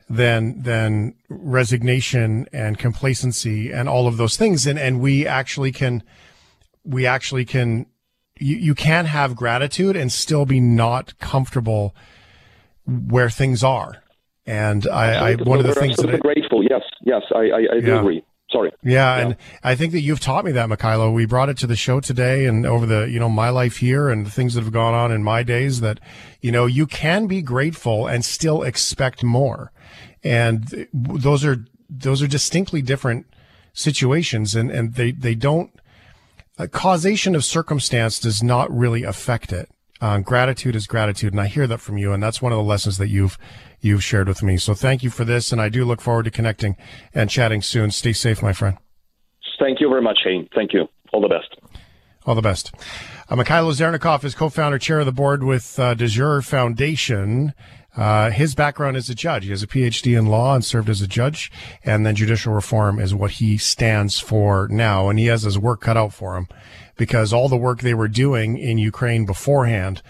than 0.09 0.63
than 0.63 1.15
resignation 1.29 2.47
and 2.53 2.79
complacency 2.79 3.71
and 3.71 3.89
all 3.89 4.07
of 4.07 4.17
those 4.17 4.37
things. 4.37 4.67
And 4.67 4.79
and 4.79 5.01
we 5.01 5.27
actually 5.27 5.73
can 5.73 6.03
we 6.85 7.07
actually 7.07 7.45
can 7.45 7.87
you, 8.39 8.57
you 8.57 8.75
can 8.75 9.07
have 9.07 9.37
gratitude 9.37 9.97
and 9.97 10.11
still 10.11 10.47
be 10.47 10.61
not 10.61 11.19
comfortable 11.19 11.95
where 12.87 13.31
things 13.31 13.63
are. 13.63 14.03
And 14.47 14.89
I, 14.89 15.33
I 15.33 15.35
one 15.37 15.61
of 15.61 15.67
the 15.67 15.75
things 15.75 15.97
that 15.99 16.13
I, 16.13 16.17
grateful. 16.19 16.65
Yes, 16.65 16.83
yes, 17.03 17.23
I, 17.35 17.39
I, 17.39 17.43
I 17.43 17.77
yeah. 17.83 18.01
agree. 18.01 18.25
Sorry. 18.51 18.71
Yeah, 18.83 19.17
yeah, 19.17 19.25
and 19.25 19.37
I 19.63 19.75
think 19.77 19.93
that 19.93 20.01
you've 20.01 20.21
taught 20.21 20.45
me 20.45 20.53
that, 20.53 20.69
Mykhailo. 20.69 21.15
We 21.15 21.25
brought 21.25 21.49
it 21.49 21.57
to 21.59 21.67
the 21.67 21.77
show 21.77 22.01
today 22.01 22.45
and 22.45 22.67
over 22.67 22.85
the, 22.85 23.09
you 23.09 23.19
know, 23.19 23.31
my 23.31 23.49
life 23.49 23.79
here 23.79 24.11
and 24.11 24.27
the 24.27 24.31
things 24.31 24.55
that 24.55 24.63
have 24.63 24.73
gone 24.73 24.93
on 24.93 25.11
in 25.11 25.23
my 25.23 25.43
days 25.43 25.81
that, 25.81 26.01
you 26.43 26.53
know, 26.53 26.67
you 26.67 26.87
can 26.87 27.27
be 27.27 27.41
grateful 27.41 28.07
and 28.07 28.25
still 28.25 28.63
expect 28.63 29.25
more. 29.25 29.73
And 30.23 30.87
those 30.93 31.47
are, 31.47 31.65
those 31.89 32.21
are 32.21 32.27
distinctly 32.27 32.83
different 32.83 33.27
situations 33.73 34.55
and, 34.55 34.71
and 34.71 34.97
they, 34.97 35.13
they 35.13 35.35
don't, 35.35 35.71
causation 36.69 37.35
of 37.35 37.45
circumstance 37.45 38.19
does 38.19 38.43
not 38.43 38.71
really 38.71 39.03
affect 39.03 39.53
it. 39.53 39.69
Uh, 40.01 40.19
gratitude 40.19 40.75
is 40.75 40.87
gratitude. 40.87 41.33
And 41.33 41.41
I 41.41 41.47
hear 41.47 41.67
that 41.69 41.79
from 41.79 41.97
you. 41.97 42.13
And 42.13 42.23
that's 42.23 42.43
one 42.43 42.53
of 42.53 42.59
the 42.59 42.65
lessons 42.65 42.99
that 42.99 43.09
you've, 43.09 43.39
you've 43.81 44.03
shared 44.03 44.29
with 44.29 44.43
me. 44.43 44.57
So 44.57 44.75
thank 44.75 45.03
you 45.03 45.11
for 45.11 45.25
this, 45.25 45.53
and 45.53 45.61
I 45.61 45.69
do 45.69 45.85
look 45.85 46.01
forward 46.01 46.25
to 46.25 46.31
connecting 46.31 46.77
and 47.15 47.31
chatting 47.31 47.63
soon. 47.63 47.91
Stay 47.93 48.13
safe, 48.13 48.43
my 48.43 48.53
friend. 48.53 48.79
Thank 49.61 49.81
you 49.81 49.89
very 49.89 50.03
much, 50.03 50.19
Shane. 50.25 50.49
Thank 50.55 50.73
you. 50.73 50.89
All 51.13 51.21
the 51.21 51.29
best. 51.29 51.55
All 52.27 52.35
the 52.35 52.43
best. 52.43 52.75
Uh, 53.29 53.37
Mykhailo 53.37 54.25
is 54.25 54.35
co-founder, 54.35 54.79
chair 54.79 55.01
of 55.01 55.07
the 55.07 55.13
board 55.13 55.45
with 55.45 55.79
uh, 55.79 55.95
DeJure 55.95 56.45
Foundation. 56.45 57.55
Uh, 57.97 58.31
his 58.31 58.55
background 58.55 58.97
is 58.97 59.11
a 59.11 59.15
judge. 59.15 59.45
He 59.45 59.51
has 59.51 59.63
a 59.63 59.67
PhD 59.67 60.19
in 60.19 60.27
law 60.27 60.55
and 60.55 60.65
served 60.65 60.89
as 60.89 61.03
a 61.03 61.07
judge, 61.07 61.53
and 61.85 62.07
then 62.07 62.15
judicial 62.15 62.55
reform 62.55 62.99
is 62.99 63.15
what 63.15 63.33
he 63.33 63.59
stands 63.59 64.19
for 64.19 64.67
now. 64.71 65.09
And 65.09 65.19
he 65.19 65.27
has 65.27 65.43
his 65.43 65.59
work 65.59 65.83
cut 65.83 65.97
out 65.97 66.15
for 66.15 66.37
him 66.37 66.49
because 66.97 67.33
all 67.33 67.49
the 67.49 67.57
work 67.57 67.81
they 67.81 67.95
were 67.95 68.09
doing 68.09 68.57
in 68.57 68.79
Ukraine 68.79 69.27
beforehand 69.27 70.03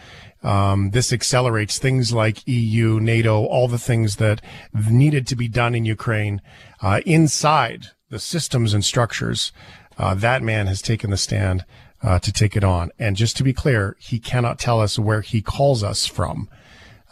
um, 0.42 0.90
this 0.90 1.12
accelerates 1.12 1.79
things 1.79 2.12
like 2.12 2.47
EU, 2.47 2.99
NATO, 3.01 3.45
all 3.45 3.68
the 3.68 3.79
things 3.79 4.16
that 4.16 4.42
needed 4.90 5.27
to 5.29 5.37
be 5.37 5.49
done 5.49 5.75
in 5.75 5.85
Ukraine 5.85 6.40
uh, 6.81 7.01
inside 7.07 7.87
the 8.11 8.18
systems 8.18 8.75
and 8.75 8.85
structures. 8.85 9.53
Uh, 9.97 10.14
that 10.14 10.42
man 10.42 10.66
has 10.66 10.83
taken 10.83 11.11
the 11.11 11.16
stand 11.16 11.64
uh, 12.03 12.18
to 12.18 12.33
take 12.33 12.57
it 12.57 12.64
on. 12.64 12.90
And 12.99 13.16
just 13.16 13.37
to 13.37 13.45
be 13.45 13.53
clear, 13.53 13.97
he 14.01 14.18
cannot 14.18 14.59
tell 14.59 14.81
us 14.81 14.99
where 14.99 15.21
he 15.21 15.40
calls 15.40 15.85
us 15.85 16.07
from, 16.07 16.49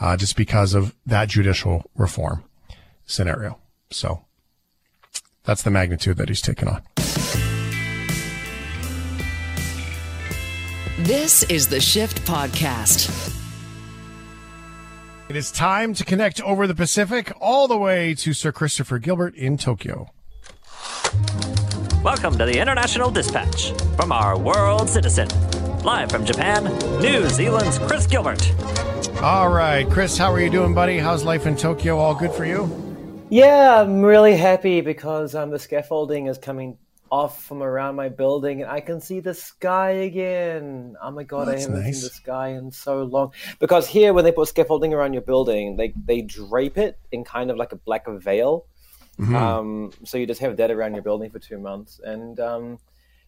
uh, 0.01 0.17
just 0.17 0.37
because 0.37 0.75
of 0.75 0.95
that 1.07 1.29
judicial 1.29 1.85
reform 1.95 2.43
scenario. 3.05 3.59
So 3.91 4.25
that's 5.45 5.63
the 5.63 5.71
magnitude 5.71 6.17
that 6.17 6.29
he's 6.29 6.41
taken 6.41 6.69
on. 6.69 6.83
This 10.99 11.45
is 11.45 11.69
the 11.69 11.81
Shift 11.81 12.25
Podcast. 12.27 13.37
It 15.29 15.37
is 15.37 15.53
time 15.53 15.95
to 15.95 16.05
connect 16.05 16.43
over 16.43 16.67
the 16.67 16.75
Pacific 16.75 17.33
all 17.41 17.69
the 17.69 17.79
way 17.79 18.15
to 18.17 18.33
Sir 18.33 18.53
Christopher 18.53 18.99
Gilbert 18.99 19.35
in 19.35 19.57
Tokyo. 19.57 20.11
Welcome 22.03 22.37
to 22.39 22.45
the 22.45 22.59
International 22.61 23.11
Dispatch 23.11 23.73
from 23.97 24.13
our 24.13 24.39
world 24.39 24.89
citizen. 24.89 25.29
Live 25.85 26.11
from 26.11 26.25
Japan, 26.25 26.65
New 27.01 27.29
Zealand's 27.29 27.79
Chris 27.79 28.07
Gilbert. 28.07 28.53
All 29.23 29.51
right, 29.51 29.87
Chris, 29.91 30.17
how 30.17 30.33
are 30.33 30.41
you 30.41 30.49
doing, 30.49 30.73
buddy? 30.73 30.97
How's 30.97 31.25
life 31.25 31.45
in 31.45 31.55
Tokyo? 31.55 31.99
All 31.99 32.15
good 32.15 32.33
for 32.33 32.47
you? 32.47 32.65
Yeah, 33.29 33.83
I'm 33.83 34.01
really 34.01 34.35
happy 34.35 34.81
because 34.81 35.35
um, 35.35 35.51
the 35.51 35.59
scaffolding 35.59 36.27
is 36.27 36.39
coming 36.39 36.79
off 37.11 37.45
from 37.45 37.63
around 37.63 37.97
my 37.97 38.09
building 38.09 38.63
and 38.63 38.71
I 38.71 38.81
can 38.81 38.99
see 38.99 39.21
the 39.21 39.35
sky 39.35 39.91
again. 39.91 40.97
Oh 41.03 41.11
my 41.11 41.25
god, 41.25 41.49
oh, 41.49 41.51
I 41.51 41.61
haven't 41.61 41.83
nice. 41.83 42.01
seen 42.01 42.05
the 42.05 42.15
sky 42.15 42.49
in 42.53 42.71
so 42.73 43.03
long. 43.03 43.33
Because 43.59 43.87
here 43.87 44.15
when 44.15 44.25
they 44.25 44.33
put 44.33 44.49
scaffolding 44.49 44.95
around 44.95 45.13
your 45.13 45.23
building, 45.23 45.77
they 45.77 45.93
they 46.07 46.23
drape 46.23 46.79
it 46.79 46.99
in 47.13 47.23
kind 47.23 47.51
of 47.51 47.59
like 47.59 47.73
a 47.73 47.77
black 47.77 48.07
veil. 48.09 48.65
Mm-hmm. 49.19 49.37
Um, 49.37 49.91
so 50.03 50.17
you 50.17 50.27
just 50.27 50.41
have 50.41 50.57
that 50.57 50.71
around 50.71 50.95
your 50.95 51.03
building 51.03 51.29
for 51.29 51.39
two 51.39 51.59
months. 51.59 52.01
And 52.03 52.41
um, 52.41 52.79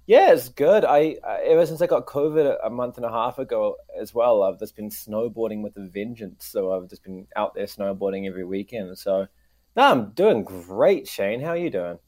yeah, 0.07 0.33
it's 0.33 0.49
good. 0.49 0.85
I, 0.85 1.17
I, 1.27 1.43
ever 1.47 1.67
since 1.67 1.81
I 1.81 1.87
got 1.87 2.07
COVID 2.07 2.57
a 2.65 2.71
month 2.71 2.97
and 2.97 3.07
a 3.07 3.11
half 3.11 3.39
ago 3.39 3.77
as 4.01 4.13
well, 4.15 4.43
I've 4.43 4.59
just 4.59 4.77
been 4.77 4.91
snowboarding 4.91 5.63
with 5.63 5.77
a 5.77 5.89
vengeance. 5.89 6.47
So 6.47 6.73
I've 6.73 6.89
just 6.89 7.05
been 7.05 7.27
out 7.37 7.55
there 7.55 7.67
snowboarding 7.67 8.27
every 8.27 8.45
weekend. 8.45 8.99
So 8.99 9.29
no, 9.77 9.83
I'm 9.83 10.11
doing 10.11 10.45
great, 10.45 11.09
Shane. 11.09 11.41
How 11.41 11.51
are 11.51 11.57
you 11.57 11.71
doing? 11.71 11.99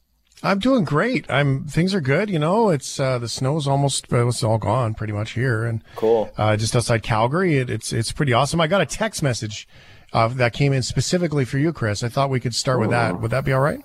I'm 0.43 0.59
doing 0.59 0.83
great. 0.83 1.29
I'm 1.31 1.65
things 1.65 1.93
are 1.93 2.01
good. 2.01 2.29
You 2.29 2.39
know, 2.39 2.69
it's 2.69 2.99
uh, 2.99 3.17
the 3.19 3.29
snow's 3.29 3.67
almost 3.67 4.11
it's 4.11 4.43
all 4.43 4.57
gone 4.57 4.93
pretty 4.93 5.13
much 5.13 5.31
here, 5.31 5.63
and 5.63 5.81
cool. 5.95 6.29
Uh, 6.37 6.57
just 6.57 6.75
outside 6.75 7.03
Calgary, 7.03 7.57
it, 7.57 7.69
it's 7.69 7.93
it's 7.93 8.11
pretty 8.11 8.33
awesome. 8.33 8.59
I 8.59 8.67
got 8.67 8.81
a 8.81 8.85
text 8.85 9.23
message 9.23 9.67
uh, 10.11 10.27
that 10.27 10.53
came 10.53 10.73
in 10.73 10.83
specifically 10.83 11.45
for 11.45 11.57
you, 11.57 11.71
Chris. 11.71 12.03
I 12.03 12.09
thought 12.09 12.29
we 12.29 12.41
could 12.41 12.53
start 12.53 12.77
Ooh. 12.77 12.81
with 12.81 12.89
that. 12.91 13.21
Would 13.21 13.31
that 13.31 13.45
be 13.45 13.53
all 13.53 13.61
right? 13.61 13.79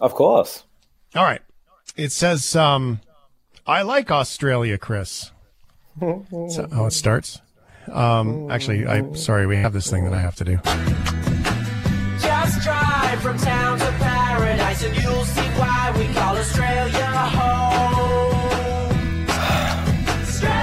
Of 0.00 0.14
course. 0.14 0.64
All 1.16 1.24
right. 1.24 1.40
It 1.96 2.12
says, 2.12 2.54
um, 2.54 3.00
"I 3.68 3.82
like 3.82 4.10
Australia, 4.10 4.78
Chris." 4.78 5.30
That's 6.00 6.56
how 6.56 6.86
it 6.86 6.92
starts. 6.92 7.40
Um, 7.92 8.50
actually, 8.50 8.86
I'm 8.86 9.14
sorry, 9.16 9.46
we 9.46 9.56
have 9.56 9.72
this 9.72 9.90
thing 9.90 10.04
that 10.04 10.12
I 10.12 10.20
have 10.20 10.36
to 10.36 10.44
do. 10.44 10.58
Just 12.20 12.62
drive 12.62 13.20
from 13.20 13.38
town 13.38 13.78
to 13.78 13.90
paradise 13.98 14.84
and 14.84 14.94
you'll 14.96 15.24
see 15.24 15.48
why 15.58 15.92
we 15.96 16.06
call 16.14 16.36
Australia 16.36 17.06
home. 17.06 18.28
Australia. 20.20 20.58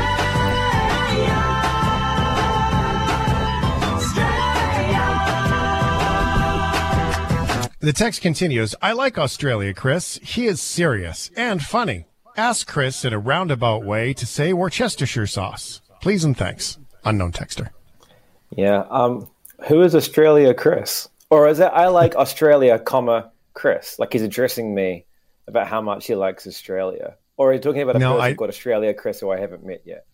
Australia. 7.15 7.72
The 7.80 7.94
text 7.94 8.22
continues 8.22 8.76
I 8.82 8.94
like 8.94 9.18
Australia, 9.18 9.74
Chris. 9.74 10.20
He 10.24 10.48
is 10.48 10.62
serious 10.62 11.32
and 11.36 11.62
funny. 11.62 12.06
Ask 12.38 12.67
Chris 12.67 13.06
in 13.06 13.13
a 13.13 13.19
roundabout 13.19 13.86
way 13.86 14.13
to 14.13 14.26
say 14.26 14.52
Worcestershire 14.54 15.28
sauce. 15.28 15.82
Please 16.02 16.24
and 16.26 16.36
thanks. 16.36 16.78
Unknown 17.06 17.32
texter. 17.32 17.69
Yeah. 18.56 18.84
Um, 18.89 19.30
who 19.67 19.82
is 19.82 19.95
Australia 19.95 20.54
Chris? 20.54 21.08
Or 21.30 21.48
is 21.48 21.60
it 21.60 21.71
I 21.74 21.88
like 21.88 22.15
Australia, 22.15 22.78
comma, 22.78 23.32
Chris? 23.54 23.98
Like 24.00 24.12
he's 24.13 24.21
addressing 24.21 24.76
me 24.76 25.06
about 25.48 25.67
how 25.67 25.82
much 25.82 26.08
he 26.08 26.15
likes 26.15 26.45
Australia. 26.45 27.15
Or 27.38 27.52
are 27.52 27.54
you 27.54 27.60
talking 27.60 27.82
about 27.82 27.95
a 27.95 28.00
No, 28.00 28.13
person 28.15 28.24
I- 28.26 28.34
called 28.36 28.50
Australia 28.50 28.93
Chris 28.93 29.19
who 29.19 29.32
I 29.32 29.39
haven't 29.39 29.65
met 29.65 29.82
yet? 29.86 30.06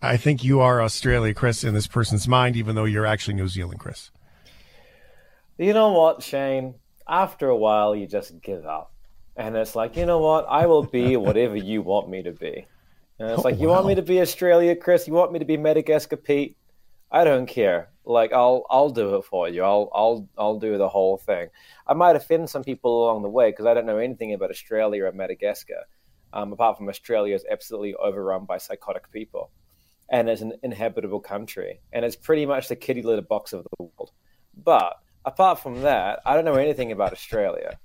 I 0.00 0.16
think 0.16 0.44
you 0.44 0.60
are 0.60 0.82
Australia, 0.82 1.32
Chris, 1.34 1.64
in 1.64 1.72
this 1.72 1.86
person's 1.86 2.28
mind, 2.28 2.56
even 2.56 2.74
though 2.74 2.84
you're 2.84 3.06
actually 3.06 3.34
New 3.34 3.48
Zealand, 3.48 3.80
Chris. 3.80 4.10
You 5.56 5.72
know 5.72 5.92
what, 5.92 6.22
Shane? 6.22 6.74
After 7.08 7.48
a 7.48 7.56
while, 7.56 7.96
you 7.96 8.06
just 8.06 8.38
give 8.42 8.66
up. 8.66 8.92
And 9.36 9.56
it's 9.56 9.74
like, 9.74 9.96
you 9.96 10.06
know 10.06 10.18
what? 10.20 10.46
I 10.48 10.66
will 10.66 10.84
be 10.84 11.16
whatever 11.26 11.56
you 11.56 11.82
want 11.82 12.08
me 12.08 12.22
to 12.22 12.32
be. 12.32 12.66
And 13.18 13.30
it's 13.30 13.44
Oh, 13.44 13.44
like, 13.44 13.58
you 13.58 13.68
want 13.68 13.86
me 13.86 13.94
to 13.94 14.02
be 14.02 14.20
Australia, 14.20 14.74
Chris? 14.76 15.06
You 15.06 15.14
want 15.14 15.32
me 15.32 15.38
to 15.38 15.44
be 15.44 15.56
Madagascar, 15.56 16.16
Pete? 16.16 16.56
I 17.10 17.24
don't 17.24 17.46
care. 17.46 17.90
Like, 18.04 18.32
I'll 18.32 18.66
I'll 18.70 18.90
do 18.90 19.16
it 19.16 19.24
for 19.24 19.48
you. 19.48 19.62
I'll 19.62 19.88
I'll 19.94 20.28
I'll 20.36 20.58
do 20.58 20.76
the 20.78 20.88
whole 20.88 21.16
thing. 21.16 21.48
I 21.86 21.94
might 21.94 22.16
offend 22.16 22.50
some 22.50 22.64
people 22.64 23.04
along 23.04 23.22
the 23.22 23.28
way 23.30 23.50
because 23.50 23.66
I 23.66 23.74
don't 23.74 23.86
know 23.86 23.98
anything 23.98 24.34
about 24.34 24.50
Australia 24.50 25.04
or 25.04 25.12
Madagascar. 25.12 25.84
Um, 26.32 26.52
apart 26.52 26.76
from 26.76 26.88
Australia 26.88 27.34
is 27.34 27.44
absolutely 27.50 27.94
overrun 27.94 28.44
by 28.44 28.58
psychotic 28.58 29.10
people, 29.12 29.50
and 30.08 30.28
it's 30.28 30.42
an 30.42 30.54
inhabitable 30.64 31.20
country, 31.20 31.80
and 31.92 32.04
it's 32.04 32.16
pretty 32.16 32.44
much 32.46 32.68
the 32.68 32.76
kitty 32.76 33.02
litter 33.02 33.22
box 33.22 33.52
of 33.52 33.62
the 33.64 33.70
world. 33.78 34.10
But 34.56 34.98
apart 35.24 35.60
from 35.60 35.82
that, 35.82 36.20
I 36.26 36.34
don't 36.34 36.44
know 36.44 36.54
anything 36.56 36.90
about 36.92 37.12
Australia. 37.12 37.78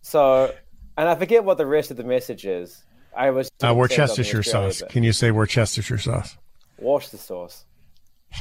So, 0.00 0.54
and 0.96 1.08
I 1.08 1.14
forget 1.14 1.44
what 1.44 1.58
the 1.58 1.66
rest 1.66 1.90
of 1.90 1.96
the 1.96 2.04
message 2.04 2.46
is. 2.46 2.84
I 3.16 3.30
was 3.30 3.50
Uh, 3.62 3.74
Worcestershire 3.74 4.42
sauce. 4.42 4.82
Can 4.88 5.02
you 5.02 5.12
say 5.12 5.30
Worcestershire 5.30 5.98
sauce? 5.98 6.36
Wash 6.78 7.08
the 7.08 7.18
sauce. 7.18 7.64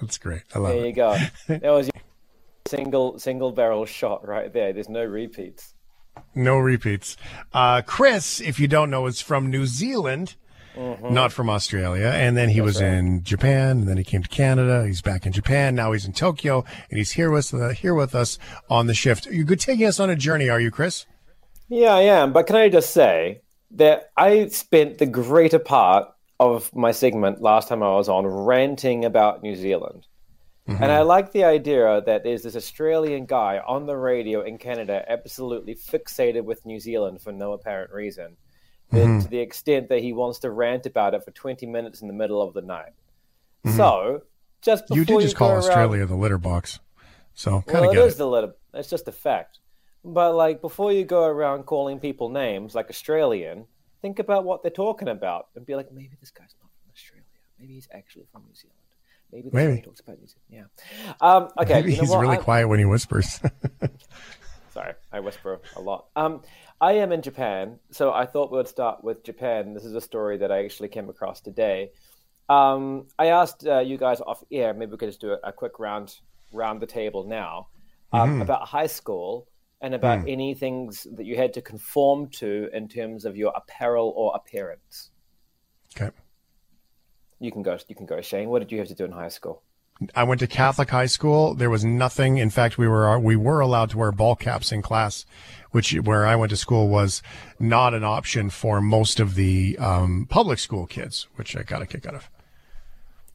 That's 0.00 0.18
great. 0.18 0.42
I 0.54 0.58
love 0.58 0.72
it. 0.72 0.76
There 0.76 0.86
you 0.86 0.92
go. 0.92 1.16
That 1.48 1.70
was 1.70 1.86
your 1.86 2.02
single 2.68 3.18
single 3.18 3.52
barrel 3.52 3.86
shot 3.86 4.26
right 4.26 4.52
there. 4.52 4.72
There's 4.72 4.88
no 4.88 5.04
repeats. 5.04 5.74
No 6.34 6.58
repeats. 6.58 7.16
Uh, 7.52 7.82
Chris, 7.82 8.40
if 8.40 8.58
you 8.58 8.68
don't 8.68 8.90
know, 8.90 9.06
is 9.06 9.20
from 9.20 9.50
New 9.50 9.66
Zealand, 9.66 10.34
not 10.78 11.32
from 11.32 11.50
Australia. 11.50 12.12
And 12.14 12.36
then 12.36 12.48
he 12.48 12.60
was 12.60 12.80
right. 12.80 12.92
in 12.92 13.22
Japan, 13.22 13.78
and 13.78 13.88
then 13.88 13.96
he 13.96 14.04
came 14.04 14.22
to 14.22 14.28
Canada. 14.28 14.86
He's 14.86 15.02
back 15.02 15.26
in 15.26 15.32
Japan. 15.32 15.74
Now 15.74 15.92
he's 15.92 16.04
in 16.04 16.12
Tokyo, 16.12 16.64
and 16.90 16.98
he's 16.98 17.12
here 17.12 17.30
with 17.30 17.52
uh, 17.52 17.70
here 17.70 17.94
with 17.94 18.14
us 18.14 18.38
on 18.70 18.86
the 18.86 18.94
shift. 18.94 19.26
You're 19.26 19.44
taking 19.56 19.86
us 19.86 20.00
on 20.00 20.10
a 20.10 20.16
journey, 20.16 20.48
are 20.48 20.60
you, 20.60 20.70
Chris? 20.70 21.06
Yeah, 21.68 21.94
I 21.94 22.02
am. 22.02 22.32
But 22.32 22.46
can 22.46 22.56
I 22.56 22.68
just 22.68 22.90
say 22.90 23.42
that 23.72 24.10
I 24.16 24.48
spent 24.48 24.98
the 24.98 25.06
greater 25.06 25.58
part 25.58 26.08
of 26.40 26.74
my 26.74 26.92
segment 26.92 27.42
last 27.42 27.68
time 27.68 27.82
I 27.82 27.92
was 27.94 28.08
on 28.08 28.26
ranting 28.26 29.04
about 29.04 29.42
New 29.42 29.56
Zealand. 29.56 30.06
And 30.68 30.92
I 30.92 31.00
like 31.00 31.32
the 31.32 31.44
idea 31.44 32.02
that 32.04 32.24
there's 32.24 32.42
this 32.42 32.54
Australian 32.54 33.24
guy 33.24 33.58
on 33.66 33.86
the 33.86 33.96
radio 33.96 34.42
in 34.42 34.58
Canada 34.58 35.02
absolutely 35.08 35.74
fixated 35.74 36.44
with 36.44 36.66
New 36.66 36.78
Zealand 36.78 37.22
for 37.22 37.32
no 37.32 37.54
apparent 37.54 37.90
reason. 37.90 38.36
That- 38.90 39.22
To 39.22 39.28
the 39.28 39.38
extent 39.40 39.88
that 39.90 40.00
he 40.00 40.12
wants 40.12 40.38
to 40.40 40.50
rant 40.50 40.86
about 40.86 41.14
it 41.14 41.22
for 41.24 41.30
20 41.30 41.66
minutes 41.66 42.00
in 42.00 42.08
the 42.08 42.14
middle 42.14 42.40
of 42.40 42.54
the 42.54 42.62
night. 42.62 42.92
So, 43.76 44.22
just 44.62 44.86
before 44.86 44.96
You 44.98 45.04
did 45.04 45.20
just 45.20 45.34
go 45.34 45.38
call 45.40 45.48
around- 45.50 45.58
Australia 45.58 46.06
the 46.06 46.14
litter 46.16 46.38
box, 46.38 46.80
so 47.34 47.60
kind 47.62 47.80
well, 47.80 47.90
of 47.90 47.96
it 47.96 47.98
get 47.98 48.06
is 48.06 48.14
it. 48.14 48.18
the 48.18 48.26
litter. 48.26 48.54
It's 48.74 48.88
just 48.88 49.06
a 49.08 49.12
fact. 49.12 49.58
But 50.04 50.34
like 50.34 50.60
before 50.62 50.92
you 50.92 51.04
go 51.04 51.24
around 51.24 51.64
calling 51.66 51.98
people 52.00 52.28
names 52.30 52.74
like 52.74 52.88
Australian, 52.88 53.66
think 54.00 54.18
about 54.20 54.44
what 54.44 54.62
they're 54.62 54.70
talking 54.70 55.08
about 55.08 55.48
and 55.54 55.66
be 55.66 55.74
like, 55.74 55.92
maybe 55.92 56.16
this 56.20 56.30
guy's 56.30 56.54
not 56.62 56.70
from 56.82 56.92
Australia. 56.94 57.24
Maybe 57.58 57.74
he's 57.74 57.88
actually 57.92 58.26
from 58.32 58.44
New 58.48 58.54
Zealand. 58.54 58.74
Maybe 59.32 59.50
Maybe. 59.52 59.74
guy 59.76 59.80
talks 59.82 60.00
about 60.00 60.18
New 60.20 60.28
Zealand. 60.28 60.70
Yeah. 61.04 61.12
Um, 61.20 61.48
okay. 61.60 61.74
Maybe 61.74 61.90
you 61.90 61.96
know 61.96 62.02
he's 62.02 62.10
what? 62.10 62.20
really 62.20 62.36
I- 62.38 62.42
quiet 62.42 62.68
when 62.68 62.78
he 62.78 62.84
whispers. 62.86 63.40
Sorry, 64.72 64.94
I 65.12 65.20
whisper 65.20 65.60
a 65.76 65.80
lot. 65.80 66.06
Um, 66.14 66.42
I 66.80 66.92
am 66.94 67.12
in 67.12 67.22
Japan, 67.22 67.80
so 67.90 68.12
I 68.12 68.26
thought 68.26 68.52
we 68.52 68.58
would 68.58 68.68
start 68.68 69.02
with 69.02 69.24
Japan. 69.24 69.74
This 69.74 69.84
is 69.84 69.94
a 69.94 70.00
story 70.00 70.38
that 70.38 70.52
I 70.52 70.64
actually 70.64 70.88
came 70.88 71.08
across 71.08 71.40
today. 71.40 71.90
Um, 72.48 73.08
I 73.18 73.26
asked 73.26 73.66
uh, 73.66 73.80
you 73.80 73.98
guys 73.98 74.20
off 74.20 74.44
air, 74.50 74.72
maybe 74.72 74.92
we 74.92 74.96
could 74.98 75.08
just 75.08 75.20
do 75.20 75.32
a, 75.32 75.48
a 75.48 75.52
quick 75.52 75.78
round 75.78 76.14
round 76.52 76.80
the 76.80 76.86
table 76.86 77.24
now 77.24 77.68
um, 78.12 78.40
about 78.40 78.66
high 78.66 78.86
school 78.86 79.46
and 79.80 79.94
about 79.94 80.26
any 80.26 80.54
things 80.54 81.06
that 81.14 81.26
you 81.26 81.36
had 81.36 81.52
to 81.54 81.62
conform 81.62 82.28
to 82.28 82.68
in 82.72 82.88
terms 82.88 83.24
of 83.24 83.36
your 83.36 83.52
apparel 83.54 84.12
or 84.16 84.32
appearance. 84.34 85.10
okay. 85.96 86.10
You 87.40 87.52
can 87.52 87.62
go. 87.62 87.78
You 87.86 87.94
can 87.94 88.06
go, 88.06 88.20
Shane. 88.20 88.48
What 88.48 88.60
did 88.60 88.72
you 88.72 88.78
have 88.78 88.88
to 88.88 88.94
do 88.94 89.04
in 89.04 89.12
high 89.12 89.28
school? 89.28 89.62
I 90.14 90.22
went 90.24 90.38
to 90.40 90.46
Catholic 90.46 90.90
high 90.90 91.06
school. 91.06 91.54
There 91.54 91.70
was 91.70 91.84
nothing. 91.84 92.38
In 92.38 92.50
fact, 92.50 92.78
we 92.78 92.86
were 92.86 93.18
we 93.18 93.34
were 93.36 93.60
allowed 93.60 93.90
to 93.90 93.98
wear 93.98 94.12
ball 94.12 94.36
caps 94.36 94.70
in 94.70 94.80
class, 94.82 95.26
which 95.72 95.92
where 95.94 96.26
I 96.26 96.36
went 96.36 96.50
to 96.50 96.56
school 96.56 96.88
was 96.88 97.22
not 97.58 97.94
an 97.94 98.04
option 98.04 98.48
for 98.50 98.80
most 98.80 99.18
of 99.18 99.34
the 99.34 99.76
um, 99.78 100.26
public 100.30 100.58
school 100.60 100.86
kids, 100.86 101.26
which 101.36 101.56
I 101.56 101.62
got 101.62 101.82
a 101.82 101.86
kick 101.86 102.06
out 102.06 102.14
of. 102.14 102.30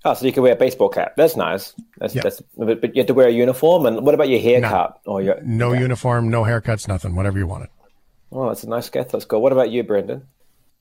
Oh, 0.05 0.13
so 0.13 0.25
you 0.25 0.33
could 0.33 0.41
wear 0.43 0.53
a 0.53 0.57
baseball 0.57 0.89
cap. 0.89 1.13
That's 1.15 1.37
nice. 1.37 1.73
That's, 1.97 2.13
Yeah. 2.13 2.23
that's 2.23 2.41
but, 2.57 2.81
but 2.81 2.95
you 2.95 2.99
had 3.01 3.07
to 3.07 3.13
wear 3.13 3.27
a 3.27 3.31
uniform. 3.31 3.85
And 3.85 4.05
what 4.05 4.13
about 4.13 4.27
your 4.27 4.39
haircut 4.39 4.99
or 5.05 5.21
your 5.21 5.39
No 5.43 5.71
okay. 5.71 5.79
uniform, 5.79 6.29
no 6.29 6.43
haircuts, 6.43 6.87
nothing. 6.89 7.15
Whatever 7.15 7.39
you 7.39 7.47
wanted. 7.47 7.69
Oh, 8.31 8.47
that's 8.49 8.63
a 8.63 8.69
nice 8.69 8.89
Catholic 8.89 9.21
school. 9.21 9.41
What 9.41 9.53
about 9.53 9.69
you, 9.69 9.81
Brendan? 9.83 10.27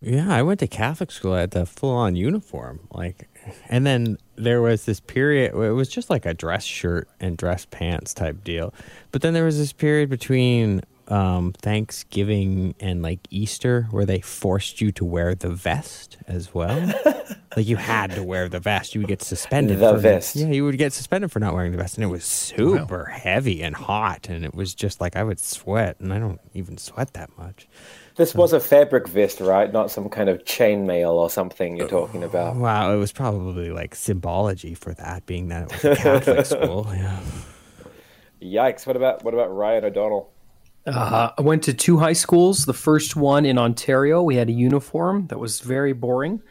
Yeah, 0.00 0.32
I 0.34 0.42
went 0.42 0.58
to 0.60 0.66
Catholic 0.66 1.12
school. 1.12 1.34
I 1.34 1.40
had 1.40 1.52
the 1.52 1.66
full 1.66 1.94
on 1.94 2.16
uniform. 2.16 2.88
Like, 2.90 3.28
and 3.68 3.86
then 3.86 4.18
there 4.36 4.62
was 4.62 4.84
this 4.84 5.00
period. 5.00 5.54
It 5.54 5.72
was 5.72 5.88
just 5.88 6.10
like 6.10 6.26
a 6.26 6.34
dress 6.34 6.64
shirt 6.64 7.08
and 7.20 7.36
dress 7.36 7.66
pants 7.70 8.14
type 8.14 8.44
deal. 8.44 8.74
But 9.10 9.22
then 9.22 9.34
there 9.34 9.44
was 9.44 9.58
this 9.58 9.72
period 9.72 10.08
between 10.08 10.82
um, 11.08 11.52
Thanksgiving 11.52 12.74
and 12.80 13.02
like 13.02 13.20
Easter 13.30 13.88
where 13.90 14.06
they 14.06 14.20
forced 14.20 14.80
you 14.80 14.92
to 14.92 15.04
wear 15.04 15.34
the 15.34 15.50
vest 15.50 16.16
as 16.26 16.54
well. 16.54 16.92
like 17.56 17.66
you 17.66 17.76
had 17.76 18.12
to 18.12 18.22
wear 18.22 18.48
the 18.48 18.60
vest. 18.60 18.94
You 18.94 19.02
would 19.02 19.08
get 19.08 19.22
suspended. 19.22 19.78
The 19.78 19.92
for, 19.92 19.98
vest. 19.98 20.36
Yeah, 20.36 20.46
you 20.48 20.64
would 20.64 20.78
get 20.78 20.92
suspended 20.92 21.30
for 21.30 21.40
not 21.40 21.54
wearing 21.54 21.72
the 21.72 21.78
vest, 21.78 21.96
and 21.96 22.04
it 22.04 22.08
was 22.08 22.24
super 22.24 23.06
heavy 23.06 23.62
and 23.62 23.74
hot, 23.74 24.28
and 24.28 24.44
it 24.44 24.54
was 24.54 24.74
just 24.74 25.00
like 25.00 25.16
I 25.16 25.24
would 25.24 25.38
sweat, 25.38 26.00
and 26.00 26.12
I 26.12 26.18
don't 26.18 26.40
even 26.54 26.78
sweat 26.78 27.12
that 27.14 27.36
much. 27.36 27.68
This 28.16 28.34
was 28.34 28.52
a 28.52 28.60
fabric 28.60 29.08
vest, 29.08 29.40
right? 29.40 29.72
Not 29.72 29.90
some 29.90 30.08
kind 30.08 30.28
of 30.28 30.44
chainmail 30.44 31.12
or 31.12 31.30
something 31.30 31.76
you're 31.76 31.88
talking 31.88 32.22
about. 32.22 32.56
Wow, 32.56 32.92
it 32.92 32.96
was 32.96 33.12
probably 33.12 33.70
like 33.70 33.94
symbology 33.94 34.74
for 34.74 34.92
that, 34.94 35.24
being 35.26 35.48
that 35.48 35.72
it 35.72 35.72
was 35.72 35.84
a 35.84 35.96
Catholic 35.96 36.46
school. 36.46 36.86
Yeah. 36.90 37.20
Yikes! 38.42 38.86
What 38.86 38.96
about 38.96 39.24
what 39.24 39.34
about 39.34 39.54
Ryan 39.54 39.84
O'Donnell? 39.84 40.30
Uh, 40.86 41.30
I 41.38 41.42
went 41.42 41.62
to 41.64 41.74
two 41.74 41.98
high 41.98 42.12
schools. 42.12 42.64
The 42.64 42.72
first 42.72 43.14
one 43.14 43.46
in 43.46 43.56
Ontario, 43.56 44.22
we 44.22 44.34
had 44.34 44.48
a 44.48 44.52
uniform 44.52 45.28
that 45.28 45.38
was 45.38 45.60
very 45.60 45.92
boring. 45.92 46.42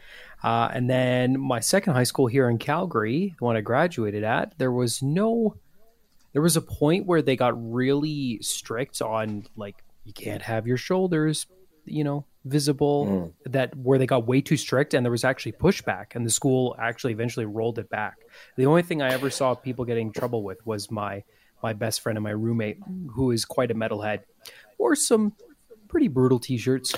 Uh, 0.42 0.68
and 0.72 0.88
then 0.88 1.38
my 1.38 1.60
second 1.60 1.92
high 1.92 2.04
school 2.04 2.26
here 2.26 2.48
in 2.48 2.58
Calgary, 2.58 3.34
the 3.38 3.44
one 3.44 3.56
I 3.56 3.60
graduated 3.60 4.24
at, 4.24 4.58
there 4.58 4.72
was 4.72 5.02
no. 5.02 5.56
There 6.32 6.42
was 6.42 6.56
a 6.56 6.62
point 6.62 7.06
where 7.06 7.20
they 7.20 7.36
got 7.36 7.52
really 7.72 8.38
strict 8.40 9.02
on 9.02 9.44
like 9.54 9.84
you 10.04 10.14
can't 10.14 10.42
have 10.42 10.66
your 10.66 10.78
shoulders, 10.78 11.46
you 11.84 12.04
know, 12.04 12.24
visible. 12.44 13.32
That 13.46 13.74
where 13.76 13.98
they 13.98 14.06
got 14.06 14.26
way 14.26 14.40
too 14.40 14.56
strict, 14.56 14.94
and 14.94 15.04
there 15.04 15.10
was 15.10 15.24
actually 15.24 15.52
pushback, 15.52 16.14
and 16.14 16.24
the 16.26 16.30
school 16.30 16.74
actually 16.78 17.12
eventually 17.12 17.46
rolled 17.46 17.78
it 17.78 17.88
back. 17.90 18.16
The 18.56 18.66
only 18.66 18.82
thing 18.82 19.02
I 19.02 19.10
ever 19.12 19.30
saw 19.30 19.54
people 19.54 19.84
getting 19.84 20.12
trouble 20.12 20.42
with 20.42 20.64
was 20.66 20.90
my 20.90 21.22
my 21.62 21.72
best 21.72 22.00
friend 22.00 22.16
and 22.18 22.24
my 22.24 22.30
roommate, 22.30 22.78
who 23.12 23.30
is 23.30 23.44
quite 23.44 23.70
a 23.70 23.74
metalhead, 23.74 24.20
wore 24.78 24.96
some 24.96 25.32
pretty 25.88 26.08
brutal 26.08 26.38
t-shirts. 26.40 26.94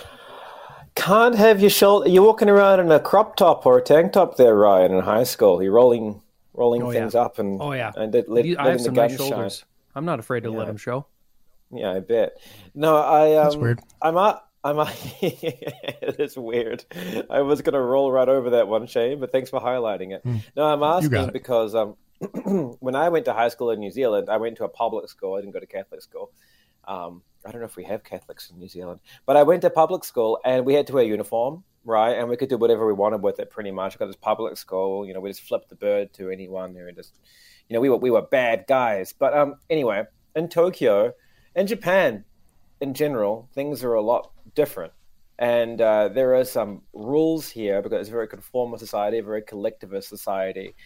Can't 0.95 1.35
have 1.35 1.61
your 1.61 1.70
shoulder. 1.70 2.09
You're 2.09 2.22
walking 2.22 2.49
around 2.49 2.78
in 2.80 2.91
a 2.93 3.01
crop 3.01 3.37
top 3.37 3.66
or 3.66 3.78
a 3.78 3.82
tank 3.82 4.12
top 4.12 4.37
there, 4.37 4.55
Ryan, 4.55 4.93
in 4.95 5.01
high 5.03 5.24
school. 5.24 5.62
You're 5.62 5.72
rolling 5.72 6.22
rolling 6.55 6.82
Oh, 6.85 6.91
yeah. 6.93 7.01
things 7.01 7.14
up 7.16 7.41
and 7.41 7.61
Oh 7.61 7.72
yeah, 7.72 7.91
and 7.97 8.14
let, 8.14 8.28
let, 8.28 8.45
You- 8.45 8.57
I 8.61 8.70
have 8.70 8.80
some 8.80 8.95
gun 8.95 9.09
nice 9.09 9.18
shine. 9.18 9.28
shoulders. 9.28 9.64
I'm 9.97 10.05
not 10.05 10.20
afraid 10.20 10.45
to 10.45 10.51
let 10.51 10.61
Yeah. 10.61 10.64
them 10.66 10.76
show. 10.76 11.07
Yeah, 11.72 11.93
I 11.93 11.99
bet. 12.01 12.37
No, 12.74 12.97
I. 12.97 13.35
Um, 13.37 13.45
That's 13.45 13.57
weird. 13.57 13.80
I'm 14.01 14.16
up. 14.16 14.51
I'm. 14.64 14.78
it 15.20 16.16
is 16.18 16.36
weird. 16.36 16.84
I 17.28 17.42
was 17.42 17.60
gonna 17.60 17.80
roll 17.80 18.10
right 18.10 18.28
over 18.28 18.50
that 18.50 18.66
one, 18.66 18.86
Shane, 18.86 19.20
but 19.20 19.30
thanks 19.30 19.50
for 19.50 19.60
highlighting 19.60 20.12
it. 20.12 20.24
No, 20.56 20.64
I'm 20.64 20.82
asking 20.82 21.30
because 21.32 21.74
um, 21.74 21.96
when 22.80 22.94
I 22.94 23.10
went 23.10 23.26
to 23.26 23.34
high 23.34 23.48
school 23.48 23.70
in 23.70 23.80
New 23.80 23.90
Zealand, 23.90 24.30
I 24.30 24.38
went 24.38 24.56
to 24.56 24.64
a 24.64 24.68
public 24.68 25.08
school. 25.08 25.34
I 25.34 25.40
didn't 25.40 25.52
go 25.52 25.60
to 25.60 25.66
Catholic 25.66 26.00
school. 26.00 26.32
Um, 26.86 27.22
I 27.44 27.50
don't 27.50 27.60
know 27.60 27.66
if 27.66 27.76
we 27.76 27.84
have 27.84 28.04
Catholics 28.04 28.50
in 28.50 28.58
New 28.58 28.68
Zealand, 28.68 29.00
but 29.26 29.36
I 29.36 29.42
went 29.42 29.62
to 29.62 29.70
public 29.70 30.04
school 30.04 30.38
and 30.44 30.64
we 30.64 30.74
had 30.74 30.86
to 30.86 30.94
wear 30.94 31.04
uniform, 31.04 31.64
right? 31.84 32.12
And 32.12 32.28
we 32.28 32.36
could 32.36 32.48
do 32.48 32.56
whatever 32.56 32.86
we 32.86 32.94
wanted 32.94 33.22
with 33.22 33.38
it 33.38 33.50
pretty 33.50 33.70
much 33.70 33.92
because 33.92 34.08
it's 34.08 34.20
public 34.20 34.56
school. 34.56 35.06
You 35.06 35.12
know, 35.12 35.20
we 35.20 35.30
just 35.30 35.42
flipped 35.42 35.68
the 35.68 35.76
bird 35.76 36.12
to 36.14 36.30
anyone 36.30 36.72
there 36.72 36.88
and 36.88 36.96
just, 36.96 37.18
you 37.68 37.74
know, 37.74 37.80
we 37.80 37.90
were, 37.90 37.96
we 37.96 38.10
were 38.10 38.22
bad 38.22 38.64
guys. 38.66 39.12
But 39.12 39.36
um, 39.36 39.56
anyway, 39.68 40.04
in 40.34 40.48
Tokyo, 40.48 41.12
in 41.54 41.66
Japan, 41.66 42.24
in 42.80 42.94
general, 42.94 43.48
things 43.54 43.84
are 43.84 43.94
a 43.94 44.02
lot 44.02 44.34
different. 44.55 44.92
And 45.38 45.80
uh, 45.80 46.09
there 46.09 46.36
are 46.36 46.44
some 46.44 46.82
rules 46.92 47.48
here 47.50 47.82
because 47.82 48.00
it's 48.00 48.09
a 48.09 48.12
very 48.12 48.28
conformist 48.28 48.80
society, 48.80 49.18
a 49.18 49.22
very 49.22 49.42
collectivist 49.42 50.09
society, 50.09 50.76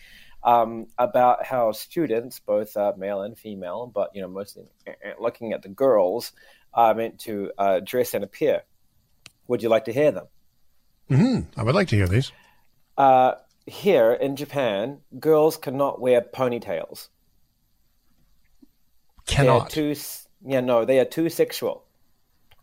um, 0.43 0.87
about 0.97 1.45
how 1.45 1.73
students, 1.73 2.41
both 2.41 2.77
uh, 2.77 2.93
male 2.97 3.23
and 3.23 3.37
female, 3.37 3.91
but 3.93 4.11
you 4.15 4.23
know 4.23 4.29
mostly 4.29 4.65
uh, 4.87 4.91
uh, 4.91 5.13
looking 5.21 5.53
at 5.53 5.63
the 5.63 5.69
girls, 5.69 6.33
are 6.73 6.95
meant 6.95 7.19
to 7.21 7.51
uh, 7.59 7.81
dress 7.81 8.15
and 8.15 8.25
appear. 8.25 8.63
Would 9.49 9.63
you 9.63 9.69
like 9.69 9.85
to 9.87 9.93
hear 9.93 10.13
them? 10.13 10.27
Mm-hmm. 11.11 11.61
I 11.61 11.63
would 11.63 11.75
like 11.75 11.89
to 11.89 11.97
hear 11.97 12.07
these. 12.07 12.33
Uh, 12.97 13.33
here 13.67 14.13
in 14.13 14.37
Japan, 14.37 14.99
girls 15.19 15.57
cannot 15.57 16.01
wear 16.01 16.21
ponytails. 16.21 17.09
Cannot. 19.27 19.71
Too, 19.71 19.95
yeah, 20.45 20.61
no, 20.61 20.85
they 20.85 20.99
are 20.99 21.05
too 21.05 21.29
sexual. 21.29 21.85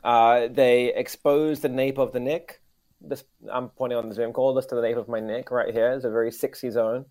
Uh, 0.05 0.49
they 0.51 0.93
expose 0.93 1.61
the 1.61 1.67
nape 1.67 1.97
of 1.97 2.13
the 2.13 2.19
neck. 2.19 2.59
This 3.01 3.23
I'm 3.51 3.69
pointing 3.69 3.97
on 3.97 4.07
the 4.07 4.13
Zoom 4.13 4.33
call. 4.33 4.53
This 4.53 4.67
to 4.67 4.75
the 4.75 4.81
nape 4.83 4.97
of 4.97 5.09
my 5.09 5.19
neck 5.19 5.49
right 5.49 5.73
here 5.73 5.91
is 5.93 6.05
a 6.05 6.11
very 6.11 6.31
sexy 6.31 6.69
zone, 6.69 7.05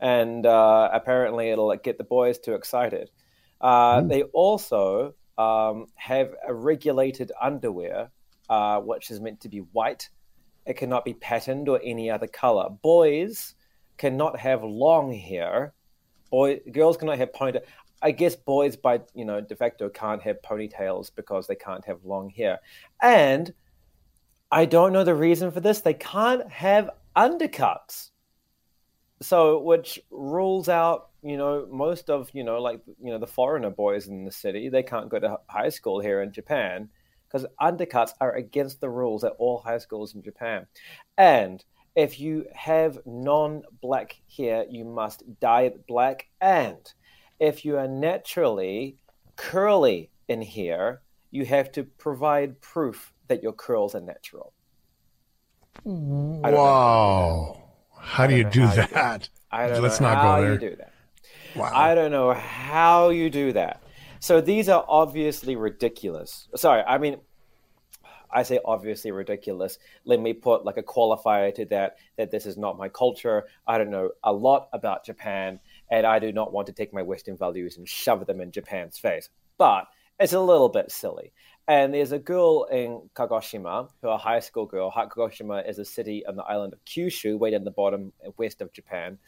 and 0.00 0.46
uh, 0.46 0.88
apparently 0.90 1.50
it'll 1.50 1.66
like, 1.66 1.82
get 1.82 1.98
the 1.98 2.04
boys 2.04 2.38
too 2.38 2.54
excited. 2.54 3.10
Uh, 3.60 4.00
they 4.00 4.22
also 4.22 5.14
um, 5.36 5.86
have 5.96 6.30
a 6.48 6.54
regulated 6.54 7.30
underwear, 7.40 8.10
uh, 8.48 8.80
which 8.80 9.10
is 9.10 9.20
meant 9.20 9.42
to 9.42 9.50
be 9.50 9.58
white. 9.58 10.08
It 10.64 10.78
cannot 10.78 11.04
be 11.04 11.12
patterned 11.12 11.68
or 11.68 11.78
any 11.84 12.10
other 12.10 12.26
color. 12.26 12.70
Boys 12.70 13.54
cannot 13.98 14.38
have 14.38 14.64
long 14.64 15.12
hair. 15.12 15.74
Boy, 16.30 16.60
girls 16.72 16.96
cannot 16.96 17.18
have 17.18 17.32
ponytail. 17.32 17.64
I 18.02 18.12
guess 18.12 18.36
boys 18.36 18.76
by 18.76 19.00
you 19.14 19.24
know 19.24 19.40
de 19.40 19.54
facto 19.56 19.88
can't 19.88 20.22
have 20.22 20.42
ponytails 20.42 21.10
because 21.14 21.46
they 21.46 21.54
can't 21.54 21.84
have 21.84 22.04
long 22.04 22.30
hair, 22.30 22.60
and 23.02 23.52
I 24.50 24.64
don't 24.64 24.92
know 24.92 25.04
the 25.04 25.14
reason 25.14 25.50
for 25.50 25.60
this. 25.60 25.80
They 25.80 25.94
can't 25.94 26.50
have 26.50 26.90
undercuts, 27.16 28.10
so 29.20 29.60
which 29.60 30.00
rules 30.10 30.68
out 30.68 31.10
you 31.22 31.36
know 31.36 31.66
most 31.70 32.08
of 32.08 32.30
you 32.32 32.42
know 32.44 32.60
like 32.60 32.80
you 33.02 33.10
know 33.10 33.18
the 33.18 33.26
foreigner 33.26 33.70
boys 33.70 34.08
in 34.08 34.24
the 34.24 34.32
city. 34.32 34.68
They 34.68 34.82
can't 34.82 35.08
go 35.08 35.18
to 35.18 35.38
high 35.46 35.68
school 35.68 36.00
here 36.00 36.22
in 36.22 36.32
Japan 36.32 36.88
because 37.28 37.46
undercuts 37.60 38.12
are 38.20 38.32
against 38.34 38.80
the 38.80 38.90
rules 38.90 39.24
at 39.24 39.34
all 39.38 39.58
high 39.58 39.78
schools 39.78 40.14
in 40.14 40.22
Japan, 40.22 40.66
and 41.18 41.64
if 41.96 42.20
you 42.20 42.46
have 42.54 43.00
non-black 43.04 44.16
hair, 44.36 44.64
you 44.70 44.84
must 44.84 45.24
dye 45.40 45.62
it 45.62 45.86
black 45.86 46.28
and 46.40 46.92
if 47.40 47.64
you 47.64 47.78
are 47.78 47.88
naturally 47.88 48.98
curly 49.36 50.10
in 50.28 50.42
here, 50.42 51.00
you 51.30 51.44
have 51.46 51.72
to 51.72 51.82
provide 51.84 52.60
proof 52.60 53.12
that 53.28 53.42
your 53.42 53.52
curls 53.52 53.94
are 53.94 54.00
natural. 54.00 54.52
Wow. 55.84 57.70
How 57.98 58.26
do 58.26 58.36
you 58.36 58.44
do 58.44 58.66
that? 58.68 59.28
I 59.50 59.68
don't 59.68 59.82
Let's 59.82 60.00
know 60.00 60.08
not 60.08 60.18
how 60.18 60.36
go 60.36 60.42
there. 60.42 60.52
you 60.52 60.58
do 60.58 60.76
that. 60.76 60.92
Wow. 61.56 61.72
I 61.74 61.94
don't 61.94 62.12
know 62.12 62.32
how 62.32 63.08
you 63.10 63.30
do 63.30 63.52
that. 63.54 63.82
So 64.20 64.40
these 64.40 64.68
are 64.68 64.84
obviously 64.86 65.56
ridiculous. 65.56 66.48
Sorry, 66.54 66.82
I 66.82 66.98
mean, 66.98 67.16
I 68.30 68.42
say 68.44 68.60
obviously 68.64 69.10
ridiculous. 69.10 69.78
Let 70.04 70.20
me 70.20 70.32
put 70.34 70.64
like 70.64 70.76
a 70.76 70.82
qualifier 70.82 71.54
to 71.54 71.64
that 71.66 71.96
that 72.16 72.30
this 72.30 72.46
is 72.46 72.56
not 72.56 72.78
my 72.78 72.88
culture. 72.88 73.46
I 73.66 73.78
don't 73.78 73.90
know 73.90 74.10
a 74.22 74.32
lot 74.32 74.68
about 74.72 75.04
Japan, 75.04 75.58
and 75.90 76.06
I 76.06 76.18
do 76.18 76.32
not 76.32 76.52
want 76.52 76.66
to 76.68 76.72
take 76.72 76.92
my 76.92 77.02
Western 77.02 77.36
values 77.36 77.76
and 77.76 77.88
shove 77.88 78.26
them 78.26 78.40
in 78.40 78.52
Japan's 78.52 78.98
face. 78.98 79.28
But 79.58 79.86
it's 80.18 80.32
a 80.32 80.40
little 80.40 80.68
bit 80.68 80.90
silly. 80.90 81.32
And 81.66 81.94
there's 81.94 82.12
a 82.12 82.18
girl 82.18 82.64
in 82.64 83.08
Kagoshima, 83.14 83.88
who 84.02 84.08
a 84.08 84.16
high 84.16 84.40
school 84.40 84.66
girl. 84.66 84.90
Kagoshima 84.90 85.68
is 85.68 85.78
a 85.78 85.84
city 85.84 86.24
on 86.26 86.36
the 86.36 86.42
island 86.42 86.72
of 86.72 86.84
Kyushu, 86.84 87.38
way 87.38 87.50
down 87.50 87.64
the 87.64 87.70
bottom 87.70 88.12
west 88.36 88.60
of 88.60 88.72
Japan, 88.72 89.18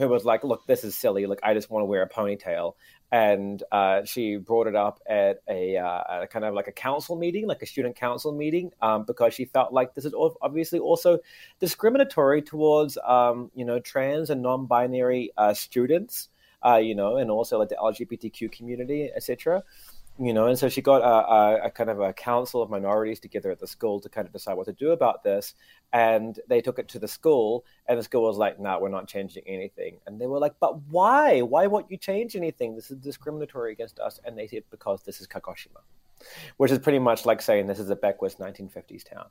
who 0.00 0.08
was 0.08 0.24
like, 0.24 0.42
"Look, 0.44 0.66
this 0.66 0.82
is 0.82 0.96
silly. 0.96 1.26
Like, 1.26 1.40
I 1.42 1.54
just 1.54 1.70
want 1.70 1.82
to 1.82 1.86
wear 1.86 2.02
a 2.02 2.08
ponytail." 2.08 2.74
And 3.12 3.62
uh, 3.70 4.04
she 4.04 4.36
brought 4.36 4.66
it 4.66 4.76
up 4.76 5.00
at 5.08 5.42
a, 5.48 5.76
uh, 5.76 6.22
a 6.22 6.26
kind 6.28 6.44
of 6.44 6.54
like 6.54 6.68
a 6.68 6.72
council 6.72 7.16
meeting, 7.16 7.46
like 7.46 7.60
a 7.60 7.66
student 7.66 7.96
council 7.96 8.32
meeting, 8.32 8.70
um, 8.80 9.04
because 9.04 9.34
she 9.34 9.44
felt 9.44 9.72
like 9.72 9.94
this 9.94 10.04
is 10.04 10.14
obviously 10.40 10.78
also 10.78 11.18
discriminatory 11.58 12.40
towards, 12.40 12.96
um, 13.04 13.50
you 13.54 13.64
know, 13.64 13.80
trans 13.80 14.30
and 14.30 14.42
non-binary 14.42 15.32
uh, 15.36 15.52
students, 15.52 16.28
uh, 16.64 16.76
you 16.76 16.94
know, 16.94 17.16
and 17.16 17.30
also 17.30 17.58
like 17.58 17.68
the 17.68 17.76
LGBTQ 17.76 18.52
community, 18.52 19.10
etc 19.14 19.62
you 20.20 20.34
know, 20.34 20.48
and 20.48 20.58
so 20.58 20.68
she 20.68 20.82
got 20.82 21.00
a, 21.00 21.32
a, 21.32 21.66
a, 21.66 21.70
kind 21.70 21.88
of 21.88 21.98
a 21.98 22.12
council 22.12 22.60
of 22.60 22.68
minorities 22.68 23.20
together 23.20 23.50
at 23.50 23.58
the 23.58 23.66
school 23.66 24.00
to 24.00 24.08
kind 24.10 24.26
of 24.26 24.32
decide 24.34 24.52
what 24.52 24.66
to 24.66 24.72
do 24.74 24.90
about 24.90 25.24
this. 25.24 25.54
And 25.92 26.38
they 26.48 26.60
took 26.60 26.78
it 26.78 26.88
to 26.88 26.98
the 26.98 27.08
school, 27.08 27.64
and 27.86 27.98
the 27.98 28.02
school 28.02 28.22
was 28.22 28.36
like, 28.36 28.60
"No, 28.60 28.70
nah, 28.70 28.78
we're 28.78 28.88
not 28.88 29.08
changing 29.08 29.42
anything." 29.46 29.98
And 30.06 30.20
they 30.20 30.26
were 30.26 30.38
like, 30.38 30.54
"But 30.60 30.80
why? 30.82 31.40
Why 31.40 31.66
won't 31.66 31.90
you 31.90 31.96
change 31.96 32.36
anything? 32.36 32.76
This 32.76 32.90
is 32.90 32.98
discriminatory 32.98 33.72
against 33.72 33.98
us." 33.98 34.20
And 34.24 34.38
they 34.38 34.46
said, 34.46 34.64
"Because 34.70 35.02
this 35.02 35.20
is 35.20 35.26
Kagoshima." 35.26 35.82
Which 36.58 36.70
is 36.70 36.78
pretty 36.78 36.98
much 36.98 37.26
like 37.26 37.42
saying 37.42 37.66
this 37.66 37.80
is 37.80 37.90
a 37.90 37.96
backwards 37.96 38.36
1950s 38.36 39.04
town. 39.04 39.26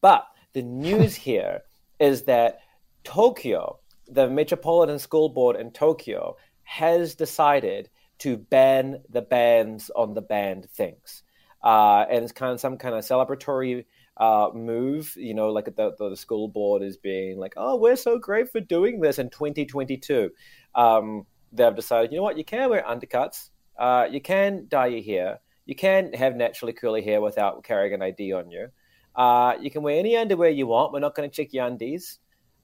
But 0.00 0.26
the 0.52 0.62
news 0.62 1.14
here 1.28 1.62
is 1.98 2.22
that 2.22 2.60
Tokyo, 3.02 3.78
the 4.08 4.28
Metropolitan 4.28 4.98
School 4.98 5.28
Board 5.28 5.56
in 5.56 5.70
Tokyo, 5.70 6.36
has 6.62 7.14
decided 7.14 7.90
to 8.18 8.36
ban 8.36 9.02
the 9.10 9.22
bans 9.22 9.90
on 9.94 10.14
the 10.14 10.22
banned 10.22 10.68
things. 10.70 11.22
Uh, 11.62 12.04
and 12.10 12.22
it's 12.22 12.32
kind 12.32 12.52
of 12.52 12.60
some 12.60 12.76
kind 12.76 12.94
of 12.94 13.04
celebratory 13.04 13.84
uh, 14.16 14.50
move, 14.54 15.14
you 15.16 15.34
know, 15.34 15.50
like 15.50 15.64
the, 15.64 15.94
the, 15.98 16.16
school 16.16 16.48
board 16.48 16.82
is 16.82 16.96
being 16.96 17.38
like, 17.38 17.54
oh, 17.56 17.76
we're 17.76 17.96
so 17.96 18.18
great 18.18 18.50
for 18.50 18.60
doing 18.60 19.00
this 19.00 19.18
in 19.18 19.28
2022. 19.30 20.30
Um, 20.74 21.26
they've 21.52 21.74
decided, 21.74 22.12
you 22.12 22.18
know 22.18 22.22
what, 22.22 22.38
you 22.38 22.44
can 22.44 22.70
wear 22.70 22.82
undercuts, 22.82 23.50
uh, 23.78 24.06
you 24.10 24.20
can 24.20 24.66
dye 24.68 24.86
your 24.86 25.02
hair, 25.02 25.40
you 25.66 25.74
can 25.74 26.12
have 26.12 26.36
naturally 26.36 26.72
curly 26.72 27.02
hair 27.02 27.20
without 27.20 27.64
carrying 27.64 27.94
an 27.94 28.02
ID 28.02 28.32
on 28.32 28.50
you. 28.50 28.68
Uh, 29.16 29.54
you 29.60 29.70
can 29.70 29.82
wear 29.82 29.98
any 29.98 30.16
underwear 30.16 30.50
you 30.50 30.66
want. 30.66 30.92
We're 30.92 31.00
not 31.00 31.14
going 31.14 31.28
to 31.28 31.34
check 31.34 31.52
your 31.52 31.66
undies. 31.66 32.18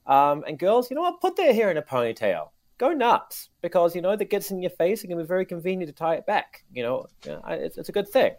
Um, 0.05 0.43
and 0.47 0.59
girls, 0.59 0.89
you 0.89 0.95
know 0.95 1.01
what, 1.01 1.21
put 1.21 1.35
their 1.35 1.53
hair 1.53 1.71
in 1.71 1.77
a 1.77 1.81
ponytail 1.81 2.49
go 2.81 2.91
nuts 2.91 3.49
because 3.61 3.95
you 3.95 4.01
know 4.01 4.15
that 4.15 4.29
gets 4.31 4.49
in 4.49 4.59
your 4.59 4.71
face. 4.71 5.03
It 5.03 5.07
can 5.07 5.17
be 5.17 5.23
very 5.23 5.45
convenient 5.45 5.87
to 5.87 5.93
tie 5.93 6.15
it 6.15 6.25
back. 6.25 6.65
You 6.73 6.81
know, 6.81 7.05
it's, 7.47 7.77
it's 7.77 7.89
a 7.89 7.91
good 7.91 8.09
thing. 8.09 8.31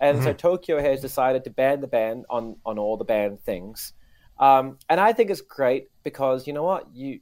And 0.00 0.16
mm-hmm. 0.16 0.26
so 0.26 0.32
Tokyo 0.32 0.80
has 0.80 1.00
decided 1.00 1.44
to 1.44 1.50
ban 1.50 1.80
the 1.80 1.86
ban 1.86 2.24
on 2.30 2.56
on 2.64 2.78
all 2.78 2.96
the 2.96 3.04
banned 3.04 3.42
things. 3.42 3.92
Um, 4.38 4.78
and 4.88 4.98
I 4.98 5.12
think 5.12 5.30
it's 5.30 5.42
great 5.42 5.90
because 6.02 6.46
you 6.46 6.52
know 6.52 6.62
what 6.62 6.94
you 6.94 7.20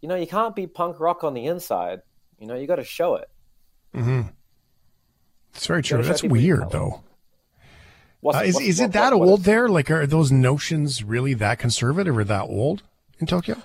you 0.00 0.08
know 0.08 0.14
you 0.14 0.26
can't 0.26 0.54
be 0.54 0.66
punk 0.66 1.00
rock 1.00 1.24
on 1.24 1.34
the 1.34 1.46
inside. 1.46 2.00
You 2.38 2.46
know 2.46 2.54
you 2.54 2.66
got 2.66 2.76
to 2.76 2.84
show 2.84 3.16
it. 3.16 3.28
Mm-hmm. 3.94 4.28
It's 5.54 5.66
very 5.66 5.82
true. 5.82 6.02
That's 6.02 6.22
weird 6.22 6.70
though. 6.70 7.02
Uh, 8.24 8.42
is 8.44 8.54
what's, 8.54 8.66
is 8.66 8.80
it 8.80 8.92
that 8.92 9.12
what, 9.12 9.28
old 9.28 9.44
there? 9.44 9.68
Like, 9.68 9.90
are 9.90 10.06
those 10.06 10.32
notions 10.32 11.04
really 11.04 11.34
that 11.34 11.58
conservative 11.58 12.16
or 12.16 12.24
that 12.24 12.44
old 12.44 12.82
in 13.18 13.26
Tokyo? 13.26 13.56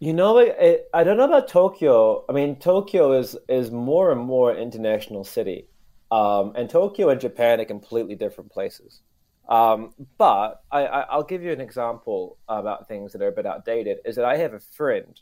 You 0.00 0.12
know, 0.12 0.38
it, 0.38 0.88
I 0.92 1.04
don't 1.04 1.16
know 1.16 1.24
about 1.24 1.48
Tokyo. 1.48 2.24
I 2.28 2.32
mean, 2.32 2.56
Tokyo 2.56 3.12
is 3.12 3.36
is 3.48 3.70
more 3.70 4.10
and 4.10 4.20
more 4.20 4.54
international 4.54 5.22
city, 5.22 5.68
um, 6.14 6.52
and 6.54 6.70
Tokyo 6.70 7.08
and 7.08 7.20
Japan 7.20 7.60
are 7.60 7.64
completely 7.64 8.14
different 8.14 8.50
places. 8.52 9.00
Um, 9.48 9.92
but 10.16 10.62
I, 10.70 10.86
I, 10.86 11.16
will 11.16 11.24
give 11.24 11.42
you 11.42 11.52
an 11.52 11.60
example 11.60 12.38
about 12.48 12.88
things 12.88 13.12
that 13.12 13.20
are 13.20 13.28
a 13.28 13.32
bit 13.32 13.44
outdated. 13.44 13.98
Is 14.04 14.16
that 14.16 14.24
I 14.24 14.36
have 14.38 14.54
a 14.54 14.60
friend 14.60 15.20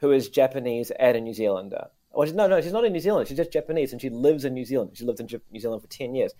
who 0.00 0.10
is 0.10 0.28
Japanese 0.28 0.90
and 0.92 1.16
a 1.16 1.20
New 1.20 1.34
Zealander. 1.34 1.88
Well, 2.12 2.32
no, 2.32 2.46
no, 2.46 2.60
she's 2.60 2.72
not 2.72 2.84
in 2.84 2.92
New 2.92 3.00
Zealand. 3.00 3.28
She's 3.28 3.36
just 3.36 3.52
Japanese, 3.52 3.92
and 3.92 4.00
she 4.00 4.10
lives 4.10 4.44
in 4.44 4.54
New 4.54 4.64
Zealand. 4.64 4.92
She 4.94 5.04
lived 5.04 5.20
in 5.20 5.28
New 5.50 5.60
Zealand 5.60 5.82
for 5.82 5.88
ten 5.88 6.14
years, 6.14 6.32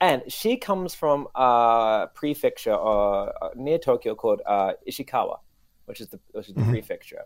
and 0.00 0.22
she 0.28 0.56
comes 0.56 0.94
from 0.94 1.28
a 1.34 2.08
prefecture 2.14 2.74
uh, 2.74 3.50
near 3.54 3.78
Tokyo 3.78 4.14
called 4.14 4.42
uh, 4.46 4.72
Ishikawa 4.88 5.38
which 5.90 6.00
is 6.00 6.08
the 6.08 6.20
which 6.32 6.48
is 6.48 6.54
the 6.54 6.60
mm-hmm. 6.60 6.70
prefecture, 6.70 7.24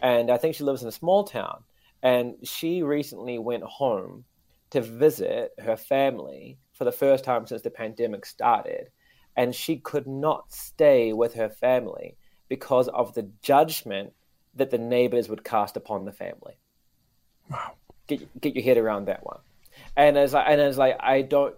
and 0.00 0.30
I 0.30 0.38
think 0.38 0.54
she 0.54 0.64
lives 0.64 0.82
in 0.82 0.88
a 0.88 0.92
small 0.92 1.24
town. 1.24 1.64
And 2.02 2.36
she 2.44 2.82
recently 2.82 3.38
went 3.38 3.64
home 3.64 4.26
to 4.70 4.80
visit 4.80 5.52
her 5.58 5.76
family 5.76 6.58
for 6.72 6.84
the 6.84 6.92
first 6.92 7.24
time 7.24 7.46
since 7.46 7.62
the 7.62 7.70
pandemic 7.70 8.26
started, 8.26 8.90
and 9.36 9.54
she 9.54 9.76
could 9.76 10.06
not 10.06 10.52
stay 10.52 11.12
with 11.12 11.34
her 11.34 11.48
family 11.48 12.16
because 12.48 12.88
of 12.88 13.14
the 13.14 13.28
judgment 13.42 14.12
that 14.54 14.70
the 14.70 14.78
neighbors 14.78 15.28
would 15.28 15.44
cast 15.44 15.76
upon 15.76 16.04
the 16.04 16.12
family. 16.12 16.58
Wow. 17.50 17.72
Get 18.06 18.40
get 18.40 18.54
your 18.54 18.64
head 18.64 18.78
around 18.78 19.06
that 19.06 19.24
one. 19.24 19.40
And 19.96 20.16
as 20.16 20.34
I, 20.34 20.42
and 20.42 20.60
as 20.60 20.78
like 20.78 20.96
I 21.00 21.22
don't 21.22 21.54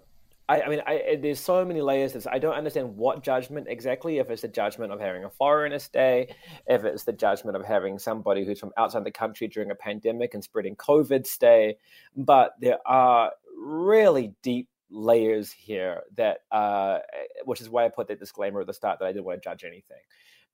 I, 0.49 0.63
I 0.63 0.69
mean, 0.69 0.83
I, 0.87 1.19
there's 1.21 1.41
so 1.41 1.65
many 1.65 1.83
layers. 1.83 2.15
This. 2.15 2.27
I 2.27 2.39
don't 2.39 2.55
understand 2.55 2.97
what 2.97 3.23
judgment 3.23 3.67
exactly. 3.69 4.19
If 4.19 4.31
it's 4.31 4.43
the 4.43 4.49
judgment 4.49 4.93
of 4.93 5.01
having 5.01 5.25
a 5.25 5.31
foreigner 5.31 5.79
stay, 5.79 6.35
if 6.67 6.85
it's 6.85 7.05
the 7.05 7.13
judgment 7.13 7.57
of 7.57 7.65
having 7.65 7.99
somebody 7.99 8.45
who's 8.45 8.59
from 8.59 8.73
outside 8.79 9.05
the 9.05 9.11
country 9.11 9.49
during 9.49 9.71
a 9.71 9.75
pandemic 9.75 10.33
and 10.35 10.43
spreading 10.43 10.75
COVID 10.77 11.27
stay, 11.27 11.77
but 12.17 12.53
there 12.61 12.79
are 12.87 13.33
really 13.57 14.35
deep 14.43 14.69
layers 14.91 15.53
here 15.53 16.03
that, 16.17 16.39
uh, 16.51 17.01
which 17.45 17.61
is 17.61 17.69
why 17.69 17.85
I 17.85 17.91
put 17.91 18.09
that 18.09 18.19
disclaimer 18.19 18.63
at 18.63 18.67
the 18.67 18.73
start 18.73 19.01
that 19.01 19.05
I 19.05 19.13
didn't 19.13 19.27
want 19.27 19.43
to 19.43 19.49
judge 19.49 19.65
anything, 19.65 20.01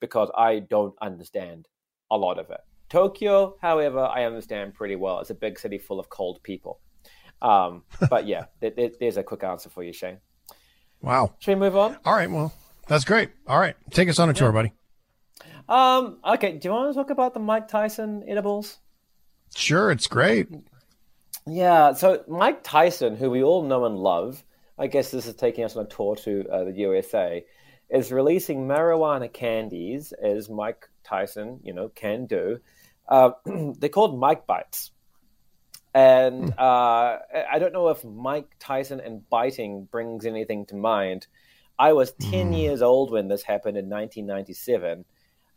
because 0.00 0.28
I 0.36 0.58
don't 0.58 0.94
understand 1.00 1.68
a 2.10 2.16
lot 2.16 2.40
of 2.40 2.50
it. 2.50 2.60
Tokyo, 2.88 3.56
however, 3.62 4.00
I 4.00 4.24
understand 4.24 4.74
pretty 4.74 4.96
well. 4.96 5.20
It's 5.20 5.30
a 5.30 5.34
big 5.34 5.58
city 5.58 5.78
full 5.78 6.00
of 6.00 6.08
cold 6.08 6.42
people. 6.42 6.80
Um, 7.44 7.82
but 8.08 8.26
yeah, 8.26 8.46
there, 8.60 8.90
there's 8.98 9.18
a 9.18 9.22
quick 9.22 9.44
answer 9.44 9.68
for 9.68 9.82
you, 9.82 9.92
Shane. 9.92 10.18
Wow. 11.02 11.34
Should 11.38 11.52
we 11.52 11.60
move 11.60 11.76
on? 11.76 11.98
All 12.04 12.14
right. 12.14 12.30
Well, 12.30 12.52
that's 12.88 13.04
great. 13.04 13.30
All 13.46 13.58
right. 13.58 13.76
Take 13.90 14.08
us 14.08 14.18
on 14.18 14.30
a 14.30 14.34
tour, 14.34 14.50
buddy. 14.50 14.72
Um, 15.68 16.18
okay. 16.24 16.52
Do 16.52 16.68
you 16.68 16.72
want 16.72 16.92
to 16.92 16.98
talk 16.98 17.10
about 17.10 17.34
the 17.34 17.40
Mike 17.40 17.68
Tyson 17.68 18.24
edibles? 18.26 18.78
Sure. 19.54 19.90
It's 19.90 20.06
great. 20.06 20.48
Yeah. 21.46 21.92
So 21.92 22.24
Mike 22.26 22.64
Tyson, 22.64 23.16
who 23.16 23.30
we 23.30 23.42
all 23.42 23.62
know 23.62 23.84
and 23.84 23.98
love, 23.98 24.42
I 24.78 24.86
guess 24.86 25.10
this 25.10 25.26
is 25.26 25.34
taking 25.34 25.64
us 25.64 25.76
on 25.76 25.84
a 25.84 25.88
tour 25.88 26.16
to 26.16 26.48
uh, 26.50 26.64
the 26.64 26.72
USA, 26.72 27.44
is 27.90 28.10
releasing 28.10 28.66
marijuana 28.66 29.30
candies 29.30 30.12
as 30.12 30.48
Mike 30.48 30.88
Tyson, 31.04 31.60
you 31.62 31.74
know, 31.74 31.90
can 31.90 32.24
do. 32.24 32.60
Uh, 33.06 33.32
they're 33.78 33.90
called 33.90 34.18
Mike 34.18 34.46
Bites. 34.46 34.90
And 35.94 36.52
uh, 36.58 37.18
I 37.52 37.58
don't 37.60 37.72
know 37.72 37.88
if 37.88 38.04
Mike 38.04 38.56
Tyson 38.58 39.00
and 39.00 39.28
biting 39.30 39.84
brings 39.84 40.26
anything 40.26 40.66
to 40.66 40.74
mind. 40.74 41.28
I 41.78 41.92
was 41.92 42.12
10 42.12 42.52
mm. 42.52 42.58
years 42.58 42.82
old 42.82 43.12
when 43.12 43.28
this 43.28 43.42
happened 43.42 43.76
in 43.76 43.88
1997. 43.88 45.04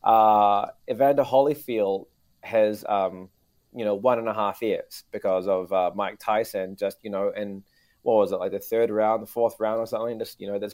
Uh, 0.04 0.68
Evander 0.90 1.24
Holyfield 1.24 2.06
has, 2.42 2.86
um, 2.88 3.30
you 3.76 3.84
know, 3.84 3.96
one 3.96 4.20
and 4.20 4.28
a 4.28 4.34
half 4.34 4.62
years 4.62 5.04
because 5.12 5.48
of 5.48 5.74
uh, 5.74 5.92
Mike 5.96 6.20
Tyson 6.20 6.76
just, 6.76 6.98
you 7.04 7.10
know, 7.10 7.32
in 7.36 7.64
what 8.08 8.20
was 8.20 8.32
it 8.32 8.38
like 8.38 8.54
the 8.54 8.60
third 8.60 8.90
round, 8.90 9.22
the 9.22 9.28
fourth 9.28 9.60
round 9.60 9.82
or 9.82 9.86
something? 9.86 10.18
Just 10.18 10.40
you 10.40 10.48
know, 10.48 10.58
this 10.58 10.74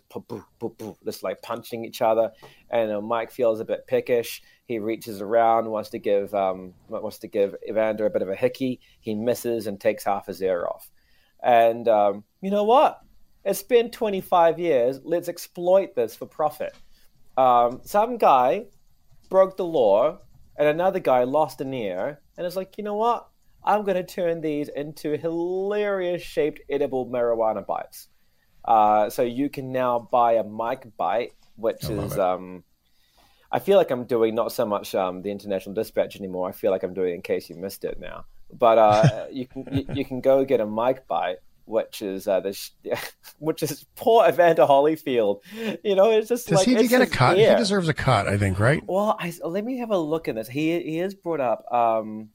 just 1.03 1.23
like 1.23 1.41
punching 1.41 1.83
each 1.83 1.99
other, 1.99 2.31
and 2.69 2.91
uh, 2.91 3.01
Mike 3.01 3.31
feels 3.31 3.59
a 3.59 3.65
bit 3.65 3.87
pickish. 3.87 4.41
He 4.67 4.77
reaches 4.77 5.19
around, 5.19 5.67
wants 5.67 5.89
to 5.89 5.99
give 5.99 6.35
um, 6.35 6.75
wants 6.87 7.17
to 7.19 7.27
give 7.27 7.55
Evander 7.67 8.05
a 8.05 8.11
bit 8.11 8.21
of 8.21 8.29
a 8.29 8.35
hickey. 8.35 8.81
He 8.99 9.15
misses 9.15 9.65
and 9.65 9.81
takes 9.81 10.03
half 10.03 10.27
his 10.27 10.43
ear 10.43 10.67
off. 10.67 10.91
And 11.41 11.87
um, 11.87 12.23
you 12.39 12.51
know 12.51 12.65
what? 12.65 12.99
It's 13.43 13.63
been 13.63 13.89
25 13.89 14.59
years. 14.59 14.99
Let's 15.03 15.27
exploit 15.27 15.95
this 15.95 16.15
for 16.15 16.27
profit. 16.27 16.75
Um, 17.35 17.81
some 17.83 18.19
guy 18.19 18.65
broke 19.31 19.57
the 19.57 19.65
law, 19.65 20.19
and 20.55 20.67
another 20.67 20.99
guy 20.99 21.23
lost 21.23 21.61
an 21.61 21.73
ear, 21.73 22.21
and 22.37 22.45
it's 22.45 22.55
like, 22.55 22.77
you 22.77 22.83
know 22.83 22.93
what? 22.93 23.27
I'm 23.65 23.83
going 23.83 23.95
to 23.95 24.03
turn 24.03 24.41
these 24.41 24.69
into 24.69 25.17
hilarious 25.17 26.21
shaped 26.21 26.61
edible 26.69 27.07
marijuana 27.07 27.65
bites. 27.65 28.07
Uh, 28.65 29.09
so 29.09 29.23
you 29.23 29.49
can 29.49 29.71
now 29.71 30.07
buy 30.11 30.33
a 30.33 30.43
Mike 30.43 30.95
Bite, 30.97 31.33
which 31.55 31.85
I 31.85 31.93
is 31.93 32.17
um, 32.17 32.63
I 33.51 33.59
feel 33.59 33.77
like 33.77 33.91
I'm 33.91 34.05
doing 34.05 34.33
not 34.33 34.51
so 34.51 34.65
much 34.65 34.95
um, 34.95 35.21
the 35.21 35.29
International 35.29 35.75
Dispatch 35.75 36.15
anymore. 36.15 36.49
I 36.49 36.53
feel 36.53 36.71
like 36.71 36.81
I'm 36.81 36.93
doing 36.93 37.13
in 37.13 37.21
case 37.21 37.49
you 37.49 37.55
missed 37.55 37.83
it 37.83 37.99
now. 37.99 38.25
But 38.51 38.77
uh, 38.77 39.25
you 39.31 39.45
can 39.45 39.67
you, 39.71 39.85
you, 39.93 40.05
can 40.05 40.21
go 40.21 40.43
get 40.43 40.59
a 40.59 40.65
Mike 40.65 41.07
Bite, 41.07 41.37
which 41.65 42.01
is 42.01 42.27
uh, 42.27 42.39
this, 42.39 42.71
which 43.39 43.61
is 43.61 43.85
poor 43.95 44.27
Evander 44.27 44.63
Holyfield. 44.63 45.41
You 45.83 45.95
know, 45.95 46.09
it's 46.11 46.29
just 46.29 46.47
does 46.47 46.65
like, 46.65 46.77
he 46.77 46.87
get 46.87 47.01
a 47.01 47.07
cut? 47.07 47.37
He 47.37 47.45
deserves 47.45 47.89
a 47.89 47.93
cut, 47.93 48.27
I 48.27 48.37
think, 48.37 48.59
right? 48.59 48.81
Well, 48.87 49.15
I, 49.19 49.31
let 49.43 49.63
me 49.63 49.77
have 49.77 49.91
a 49.91 49.97
look 49.97 50.27
at 50.27 50.35
this. 50.35 50.47
He 50.47 50.81
he 50.81 50.97
has 50.97 51.13
brought 51.13 51.39
up. 51.41 51.71
Um, 51.71 52.29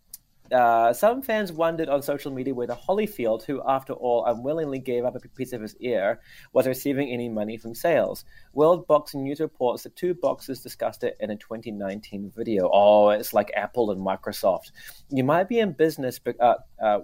uh, 0.53 0.93
some 0.93 1.23
fans 1.23 1.53
wondered 1.53 1.89
on 1.89 2.03
social 2.03 2.33
media 2.33 2.55
whether 2.55 2.75
Holyfield, 2.75 3.43
who 3.43 3.63
after 3.67 3.93
all 3.93 4.25
unwillingly 4.25 4.79
gave 4.79 5.05
up 5.05 5.17
a 5.17 5.21
piece 5.29 5.53
of 5.53 5.63
his 5.63 5.77
ear, 5.81 6.21
was 6.53 6.67
receiving 6.67 7.11
any 7.11 7.29
money 7.29 7.57
from 7.57 7.75
sales. 7.75 8.25
World 8.53 8.87
Boxing 8.87 9.23
News 9.23 9.41
reports 9.41 9.83
that 9.83 9.97
two 9.97 10.15
boxers 10.15 10.63
discussed 10.63 11.05
it 11.05 11.17
in 11.21 11.31
a 11.31 11.37
2019 11.37 12.33
video. 12.35 12.71
Oh, 12.73 13.11
it's 13.11 13.35
like 13.35 13.51
Apple 13.55 13.91
and 13.91 14.01
Microsoft. 14.01 14.73
You 15.11 15.25
might 15.25 15.49
be 15.49 15.59
in 15.59 15.73
business, 15.73 16.19
but 16.19 16.41
uh, 16.41 16.57
uh, 16.83 17.01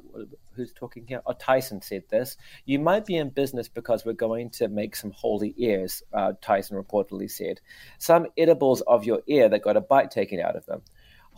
who's 0.54 0.72
talking 0.72 1.06
here? 1.06 1.22
Oh, 1.26 1.32
Tyson 1.32 1.82
said 1.82 2.04
this. 2.08 2.36
You 2.64 2.78
might 2.78 3.04
be 3.04 3.16
in 3.16 3.30
business 3.30 3.68
because 3.68 4.04
we're 4.04 4.12
going 4.12 4.50
to 4.50 4.68
make 4.68 4.96
some 4.96 5.10
holy 5.10 5.54
ears, 5.56 6.02
uh, 6.12 6.32
Tyson 6.40 6.76
reportedly 6.76 7.30
said. 7.30 7.60
Some 7.98 8.26
edibles 8.38 8.80
of 8.82 9.04
your 9.04 9.22
ear 9.26 9.48
that 9.48 9.62
got 9.62 9.76
a 9.76 9.80
bite 9.80 10.10
taken 10.10 10.40
out 10.40 10.56
of 10.56 10.66
them. 10.66 10.82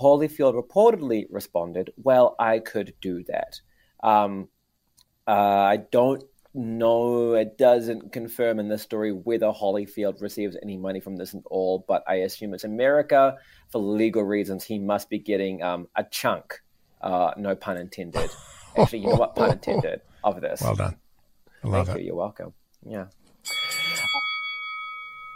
Holyfield 0.01 0.61
reportedly 0.61 1.27
responded, 1.31 1.91
Well, 1.97 2.37
I 2.39 2.59
could 2.59 2.95
do 3.01 3.25
that. 3.25 3.61
Um, 4.03 4.49
uh, 5.27 5.31
I 5.31 5.79
don't 5.91 6.23
know, 6.55 7.35
it 7.35 7.59
doesn't 7.59 8.13
confirm 8.13 8.59
in 8.59 8.69
this 8.69 8.83
story 8.83 9.13
whether 9.13 9.47
Holyfield 9.47 10.23
receives 10.23 10.57
any 10.63 10.77
money 10.77 11.01
from 11.01 11.17
this 11.17 11.35
at 11.35 11.43
all, 11.51 11.85
but 11.87 12.03
I 12.09 12.17
assume 12.17 12.55
it's 12.55 12.65
America. 12.65 13.37
For 13.69 13.79
legal 13.79 14.23
reasons, 14.23 14.65
he 14.65 14.79
must 14.79 15.11
be 15.11 15.19
getting 15.19 15.63
um, 15.63 15.89
a 15.97 16.05
chunk, 16.05 16.63
uh, 17.03 17.33
no 17.37 17.55
pun 17.55 17.77
intended. 17.77 18.31
Actually, 18.77 19.01
you 19.01 19.09
know 19.09 19.17
what? 19.17 19.35
Pun 19.37 19.51
intended 19.53 20.01
of 20.25 20.41
this. 20.41 20.61
Well 20.63 20.77
done. 20.77 20.97
I 21.63 21.69
love 21.69 21.87
Thank 21.87 21.99
it. 21.99 22.01
you. 22.03 22.07
You're 22.09 22.17
welcome. 22.17 22.53
Yeah. 22.89 23.07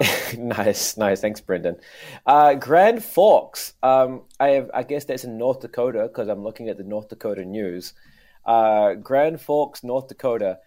nice, 0.39 0.97
nice. 0.97 1.21
Thanks, 1.21 1.41
Brendan. 1.41 1.77
Uh, 2.25 2.55
Grand 2.55 3.05
Forks. 3.05 3.75
Um, 3.83 4.23
I 4.39 4.49
have, 4.51 4.71
I 4.73 4.83
guess 4.83 5.05
that's 5.05 5.25
in 5.25 5.37
North 5.37 5.61
Dakota 5.61 6.09
because 6.09 6.29
I'm 6.29 6.43
looking 6.43 6.69
at 6.69 6.79
the 6.79 6.85
North 6.85 7.09
Dakota 7.09 7.45
news. 7.45 7.93
Uh, 8.47 8.95
Grand 8.95 9.41
Forks, 9.41 9.85
North 9.85 10.09
Dakota. 10.09 10.59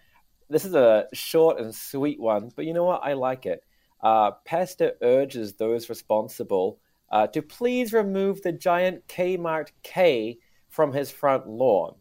This 0.48 0.64
is 0.64 0.74
a 0.74 1.06
short 1.12 1.58
and 1.58 1.74
sweet 1.74 2.20
one, 2.20 2.52
but 2.54 2.64
you 2.64 2.74
know 2.74 2.84
what? 2.84 3.02
I 3.02 3.14
like 3.14 3.46
it. 3.46 3.64
Uh, 4.00 4.32
pastor 4.44 4.92
urges 5.02 5.54
those 5.54 5.88
responsible 5.88 6.78
uh, 7.10 7.26
to 7.28 7.42
please 7.42 7.92
remove 7.92 8.42
the 8.42 8.52
giant 8.52 9.06
Kmart 9.08 9.70
K 9.82 10.38
from 10.68 10.92
his 10.92 11.10
front 11.10 11.48
lawn. 11.48 11.94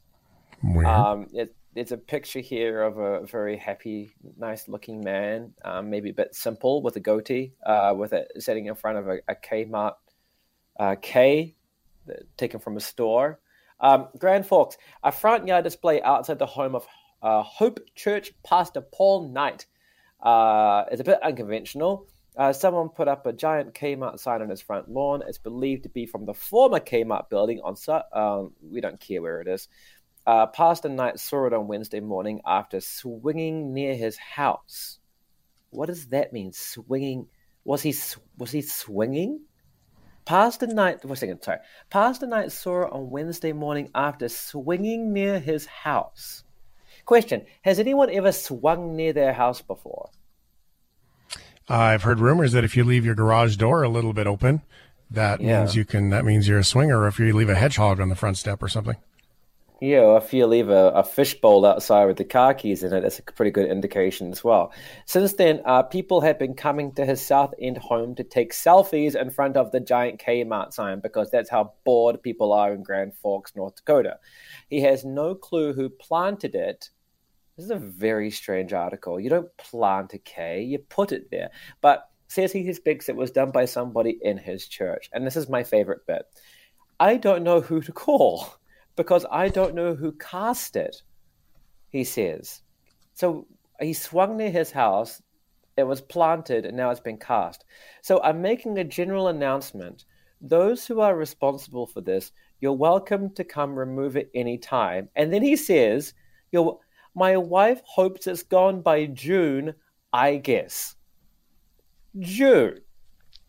Um, 0.86 1.28
it, 1.34 1.56
there's 1.74 1.92
a 1.92 1.98
picture 1.98 2.40
here 2.40 2.84
of 2.84 2.98
a 2.98 3.26
very 3.26 3.58
happy, 3.58 4.16
nice 4.38 4.68
looking 4.68 5.02
man, 5.02 5.54
um, 5.66 5.90
maybe 5.90 6.12
a 6.12 6.14
bit 6.14 6.36
simple 6.36 6.82
with 6.82 6.96
a 6.96 7.00
goatee, 7.00 7.54
uh, 7.66 7.94
with 7.96 8.14
it 8.14 8.32
sitting 8.38 8.68
in 8.68 8.76
front 8.76 8.98
of 8.98 9.08
a, 9.08 9.20
a 9.28 9.36
Kmart 9.36 9.94
uh, 10.80 10.96
K 11.02 11.56
taken 12.38 12.60
from 12.60 12.78
a 12.78 12.80
store. 12.80 13.40
Um, 13.80 14.08
Grand 14.18 14.46
Forks, 14.46 14.78
a 15.04 15.12
front 15.12 15.48
yard 15.48 15.64
display 15.64 16.02
outside 16.02 16.40
the 16.40 16.46
home 16.46 16.76
of 16.76 16.86
uh, 17.22 17.42
Hope 17.44 17.80
Church 17.96 18.34
Pastor 18.44 18.82
Paul 18.82 19.30
Knight. 19.30 19.66
Uh, 20.22 20.86
it's 20.92 21.02
a 21.02 21.04
bit 21.04 21.22
unconventional. 21.24 22.08
Uh, 22.36 22.52
someone 22.52 22.90
put 22.90 23.08
up 23.08 23.26
a 23.26 23.34
giant 23.34 23.74
Kmart 23.74 24.20
sign 24.20 24.42
on 24.42 24.50
his 24.50 24.62
front 24.62 24.90
lawn. 24.90 25.22
It's 25.28 25.38
believed 25.38 25.84
to 25.84 25.90
be 25.90 26.06
from 26.06 26.26
the 26.26 26.34
former 26.34 26.80
Kmart 26.80 27.30
building 27.30 27.62
on. 27.64 27.76
Um, 28.12 28.54
we 28.62 28.82
don't 28.82 29.00
care 29.00 29.22
where 29.22 29.42
it 29.42 29.48
is. 29.48 29.68
Uh, 30.26 30.48
Pastor 30.48 30.90
Knight 30.90 31.20
saw 31.20 31.48
it 31.48 31.54
on 31.54 31.68
Wednesday 31.68 32.00
morning 32.00 32.42
after 32.46 32.80
swinging 32.80 33.74
near 33.74 33.96
his 33.96 34.18
house. 34.18 35.00
What 35.70 35.88
does 35.88 36.08
that 36.08 36.32
mean? 36.32 36.54
Swinging? 36.54 37.28
Was 37.66 37.82
he 37.82 37.94
was 38.38 38.52
he 38.52 38.62
swinging? 38.62 39.42
Pastor 40.26 40.68
Knight. 40.68 41.04
One 41.04 41.18
second, 41.18 41.42
sorry. 41.42 41.60
Pastor 41.90 42.28
Knight 42.28 42.52
saw 42.52 42.84
it 42.84 42.94
on 42.94 43.10
Wednesday 43.10 43.52
morning 43.52 43.90
after 43.94 44.30
swinging 44.30 45.12
near 45.12 45.40
his 45.40 45.66
house. 45.66 46.44
Question: 47.06 47.46
Has 47.64 47.80
anyone 47.80 48.10
ever 48.10 48.32
swung 48.32 48.96
near 48.96 49.12
their 49.12 49.34
house 49.34 49.62
before? 49.62 50.10
I've 51.68 52.04
heard 52.04 52.20
rumors 52.20 52.54
that 52.54 52.64
if 52.64 52.78
you 52.78 52.84
leave 52.84 53.06
your 53.06 53.16
garage 53.16 53.56
door 53.58 53.84
a 53.84 53.90
little 53.90 54.14
bit 54.14 54.28
open, 54.28 54.62
that 55.12 55.42
yeah. 55.42 55.60
means 55.60 55.76
you 55.76 55.84
can. 55.84 56.12
That 56.12 56.24
means 56.24 56.48
you're 56.48 56.60
a 56.60 56.64
swinger. 56.64 57.02
Or 57.02 57.08
if 57.08 57.20
you 57.20 57.34
leave 57.36 57.50
a 57.50 57.56
hedgehog 57.56 58.00
on 58.00 58.08
the 58.08 58.16
front 58.16 58.38
step 58.38 58.64
or 58.64 58.70
something. 58.70 58.96
Yeah, 59.84 60.16
if 60.16 60.34
you 60.34 60.48
leave 60.48 60.70
a, 60.70 60.92
a 60.92 61.04
fishbowl 61.04 61.66
outside 61.66 62.06
with 62.06 62.16
the 62.16 62.24
car 62.24 62.54
keys 62.54 62.84
in 62.84 62.94
it, 62.94 63.02
that's 63.02 63.20
a 63.20 63.24
pretty 63.24 63.52
good 63.52 63.70
indication 63.70 64.32
as 64.32 64.42
well. 64.42 64.72
Since 65.06 65.34
then, 65.34 65.62
uh, 65.66 65.84
people 65.84 66.22
have 66.22 66.40
been 66.40 66.54
coming 66.54 66.94
to 66.94 67.06
his 67.06 67.20
South 67.20 67.54
End 67.60 67.80
home 67.80 68.16
to 68.16 68.24
take 68.24 68.54
selfies 68.54 69.14
in 69.14 69.30
front 69.30 69.58
of 69.58 69.74
the 69.74 69.82
giant 69.82 70.22
Kmart 70.22 70.72
sign 70.72 71.02
because 71.02 71.32
that's 71.32 71.50
how 71.50 71.74
bored 71.84 72.24
people 72.24 72.54
are 72.54 72.74
in 72.74 72.82
Grand 72.82 73.14
Forks, 73.14 73.58
North 73.58 73.76
Dakota. 73.76 74.20
He 74.70 74.80
has 74.84 75.04
no 75.04 75.36
clue 75.36 75.74
who 75.74 75.90
planted 75.90 76.56
it. 76.56 76.90
This 77.58 77.66
is 77.66 77.72
a 77.72 77.76
very 77.76 78.32
strange 78.32 78.72
article. 78.72 79.20
You 79.20 79.30
don't 79.30 79.58
plant 79.58 80.14
a 80.14 80.18
K, 80.18 80.62
you 80.62 80.80
put 80.80 81.12
it 81.12 81.30
there. 81.30 81.50
But 81.82 82.10
says 82.30 82.54
he 82.54 82.66
suspects 82.66 83.10
it 83.10 83.18
was 83.18 83.32
done 83.32 83.52
by 83.52 83.66
somebody 83.66 84.18
in 84.22 84.38
his 84.38 84.66
church. 84.66 85.10
And 85.12 85.28
this 85.28 85.36
is 85.36 85.50
my 85.50 85.66
favorite 85.66 86.08
bit. 86.08 86.24
I 87.02 87.18
don't 87.18 87.44
know 87.44 87.60
who 87.60 87.82
to 87.82 87.92
call 87.92 88.48
because 88.96 89.26
I 89.32 89.50
don't 89.50 89.76
know 89.76 89.96
who 89.96 90.12
cast 90.14 90.76
it, 90.76 91.02
he 91.90 92.04
says. 92.04 92.62
So 93.14 93.48
he 93.80 93.94
swung 93.94 94.38
near 94.38 94.52
his 94.52 94.72
house, 94.72 95.22
it 95.78 95.84
was 95.84 96.02
planted, 96.02 96.66
and 96.66 96.78
now 96.78 96.92
it's 96.92 97.00
been 97.00 97.18
cast. 97.18 97.66
So 98.02 98.22
I'm 98.22 98.42
making 98.42 98.78
a 98.78 98.84
general 98.84 99.28
announcement. 99.28 100.06
Those 100.42 100.86
who 100.86 101.00
are 101.00 101.16
responsible 101.16 101.88
for 101.88 102.02
this, 102.02 102.32
you're 102.60 102.74
welcome 102.74 103.32
to 103.32 103.44
come 103.44 103.78
remove 103.78 104.16
it 104.16 104.30
anytime. 104.36 105.10
And 105.16 105.34
then 105.34 105.42
he 105.42 105.56
says, 105.56 106.14
You're, 106.52 106.80
My 107.16 107.38
wife 107.38 107.82
hopes 107.86 108.28
it's 108.28 108.44
gone 108.44 108.82
by 108.82 109.06
June, 109.08 109.74
I 110.12 110.38
guess. 110.38 110.96
June. 112.20 112.80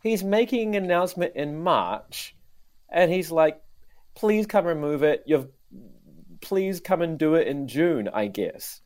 He's 0.02 0.24
making 0.24 0.76
an 0.76 0.84
announcement 0.84 1.34
in 1.34 1.62
March, 1.62 2.36
and 2.90 3.10
he's 3.10 3.30
like, 3.30 3.60
please 4.14 4.46
come 4.46 4.66
remove 4.66 5.02
it. 5.02 5.22
You've 5.26 5.48
please 6.40 6.80
come 6.80 7.00
and 7.02 7.18
do 7.18 7.34
it 7.34 7.46
in 7.48 7.68
June, 7.68 8.08
I 8.12 8.26
guess. 8.26 8.80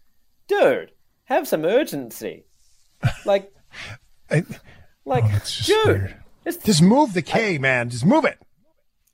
Dude, 0.47 0.93
have 1.25 1.49
some 1.49 1.65
urgency. 1.65 2.45
Like, 3.25 3.53
I, 4.31 4.45
like, 5.05 5.25
oh, 5.27 5.31
it's 5.37 5.57
just 5.57 5.67
dude, 5.69 5.87
weird. 5.87 6.17
it's- 6.45 6.65
Just 6.65 6.83
move 6.83 7.13
the 7.15 7.23
K, 7.23 7.59
man. 7.59 7.91
Just 7.91 8.05
move 8.07 8.25
it. 8.25 8.39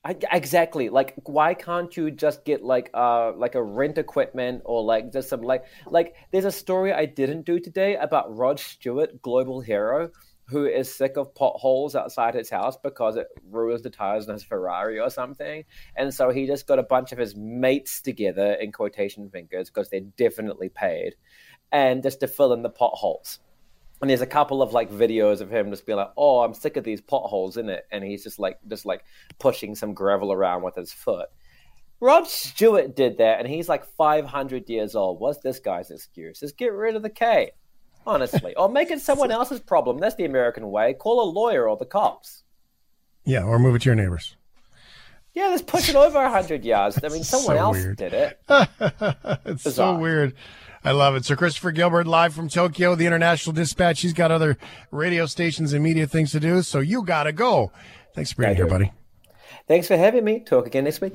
I, 0.06 0.16
exactly. 0.32 0.90
Like, 0.90 1.14
why 1.24 1.54
can't 1.54 1.96
you 1.96 2.10
just 2.10 2.44
get 2.44 2.62
like 2.62 2.90
uh 2.92 3.32
like 3.32 3.54
a 3.54 3.62
rent 3.62 3.96
equipment 3.96 4.60
or 4.66 4.84
like 4.84 5.10
just 5.14 5.30
some 5.30 5.40
like 5.40 5.64
like 5.86 6.14
there's 6.30 6.44
a 6.44 6.52
story 6.52 6.92
I 6.92 7.06
didn't 7.06 7.46
do 7.46 7.58
today 7.58 7.96
about 7.96 8.36
Rod 8.36 8.60
Stewart, 8.60 9.22
global 9.22 9.62
hero, 9.62 10.10
who 10.46 10.66
is 10.66 10.94
sick 10.94 11.16
of 11.16 11.34
potholes 11.34 11.96
outside 11.96 12.34
his 12.34 12.50
house 12.50 12.76
because 12.82 13.16
it 13.16 13.28
ruins 13.50 13.82
the 13.82 13.90
tires 13.90 14.28
on 14.28 14.34
his 14.34 14.44
Ferrari 14.44 14.98
or 14.98 15.10
something, 15.10 15.64
and 15.96 16.12
so 16.12 16.30
he 16.30 16.46
just 16.46 16.66
got 16.66 16.78
a 16.78 16.82
bunch 16.82 17.12
of 17.12 17.18
his 17.18 17.34
mates 17.34 18.00
together 18.02 18.52
in 18.52 18.72
quotation 18.72 19.30
fingers 19.30 19.70
because 19.70 19.90
they're 19.90 20.00
definitely 20.00 20.68
paid, 20.68 21.14
and 21.72 22.02
just 22.02 22.20
to 22.20 22.28
fill 22.28 22.52
in 22.52 22.62
the 22.62 22.70
potholes. 22.70 23.40
And 24.00 24.10
there's 24.10 24.20
a 24.20 24.26
couple 24.26 24.60
of 24.60 24.72
like 24.72 24.90
videos 24.90 25.40
of 25.40 25.50
him 25.50 25.70
just 25.70 25.86
being 25.86 25.96
like, 25.96 26.12
"Oh, 26.16 26.40
I'm 26.40 26.52
sick 26.52 26.76
of 26.76 26.84
these 26.84 27.00
potholes 27.00 27.56
in 27.56 27.70
it," 27.70 27.86
and 27.90 28.04
he's 28.04 28.22
just 28.22 28.38
like, 28.38 28.58
just 28.68 28.84
like 28.84 29.04
pushing 29.38 29.74
some 29.74 29.94
gravel 29.94 30.32
around 30.32 30.62
with 30.62 30.74
his 30.74 30.92
foot. 30.92 31.28
Rod 32.00 32.26
Stewart 32.26 32.94
did 32.94 33.18
that, 33.18 33.38
and 33.38 33.48
he's 33.48 33.68
like 33.68 33.84
500 33.96 34.68
years 34.68 34.94
old. 34.94 35.20
What's 35.20 35.38
this 35.38 35.58
guy's 35.58 35.90
excuse? 35.90 36.40
Just 36.40 36.58
get 36.58 36.72
rid 36.72 36.96
of 36.96 37.02
the 37.02 37.08
K, 37.08 37.52
honestly, 38.06 38.54
or 38.56 38.68
make 38.68 38.90
it 38.90 39.00
someone 39.00 39.30
else's 39.30 39.60
problem. 39.60 39.98
That's 39.98 40.14
the 40.16 40.24
American 40.24 40.70
way. 40.70 40.94
Call 40.94 41.22
a 41.22 41.28
lawyer 41.30 41.68
or 41.68 41.76
the 41.76 41.86
cops. 41.86 42.42
Yeah, 43.24 43.44
or 43.44 43.58
move 43.58 43.74
it 43.76 43.82
to 43.82 43.86
your 43.86 43.94
neighbors. 43.96 44.36
Yeah, 45.32 45.50
just 45.50 45.66
push 45.66 45.88
it 45.88 45.96
over 45.96 46.22
100 46.22 46.64
yards. 46.64 47.02
I 47.02 47.08
mean, 47.08 47.24
someone 47.24 47.56
So 47.56 47.60
else 47.62 47.76
weird. 47.76 47.96
did 47.96 48.12
it. 48.14 48.38
It's 49.46 49.64
Bizarre. 49.64 49.96
so 49.96 49.98
weird. 49.98 50.34
I 50.84 50.92
love 50.92 51.16
it. 51.16 51.24
So 51.24 51.34
Christopher 51.34 51.72
Gilbert 51.72 52.06
live 52.06 52.34
from 52.34 52.48
Tokyo, 52.48 52.94
the 52.94 53.06
International 53.06 53.52
Dispatch. 53.54 54.00
He's 54.02 54.12
got 54.12 54.30
other 54.30 54.58
radio 54.90 55.24
stations 55.26 55.72
and 55.72 55.82
media 55.82 56.06
things 56.06 56.30
to 56.32 56.40
do, 56.40 56.60
so 56.62 56.80
you 56.80 57.02
gotta 57.02 57.32
go. 57.32 57.72
Thanks 58.14 58.32
for 58.32 58.42
being 58.42 58.50
I 58.52 58.54
here, 58.54 58.66
do. 58.66 58.70
buddy. 58.70 58.92
Thanks 59.66 59.88
for 59.88 59.96
having 59.96 60.24
me. 60.24 60.40
Talk 60.40 60.66
again 60.66 60.84
next 60.84 61.00
week. 61.00 61.14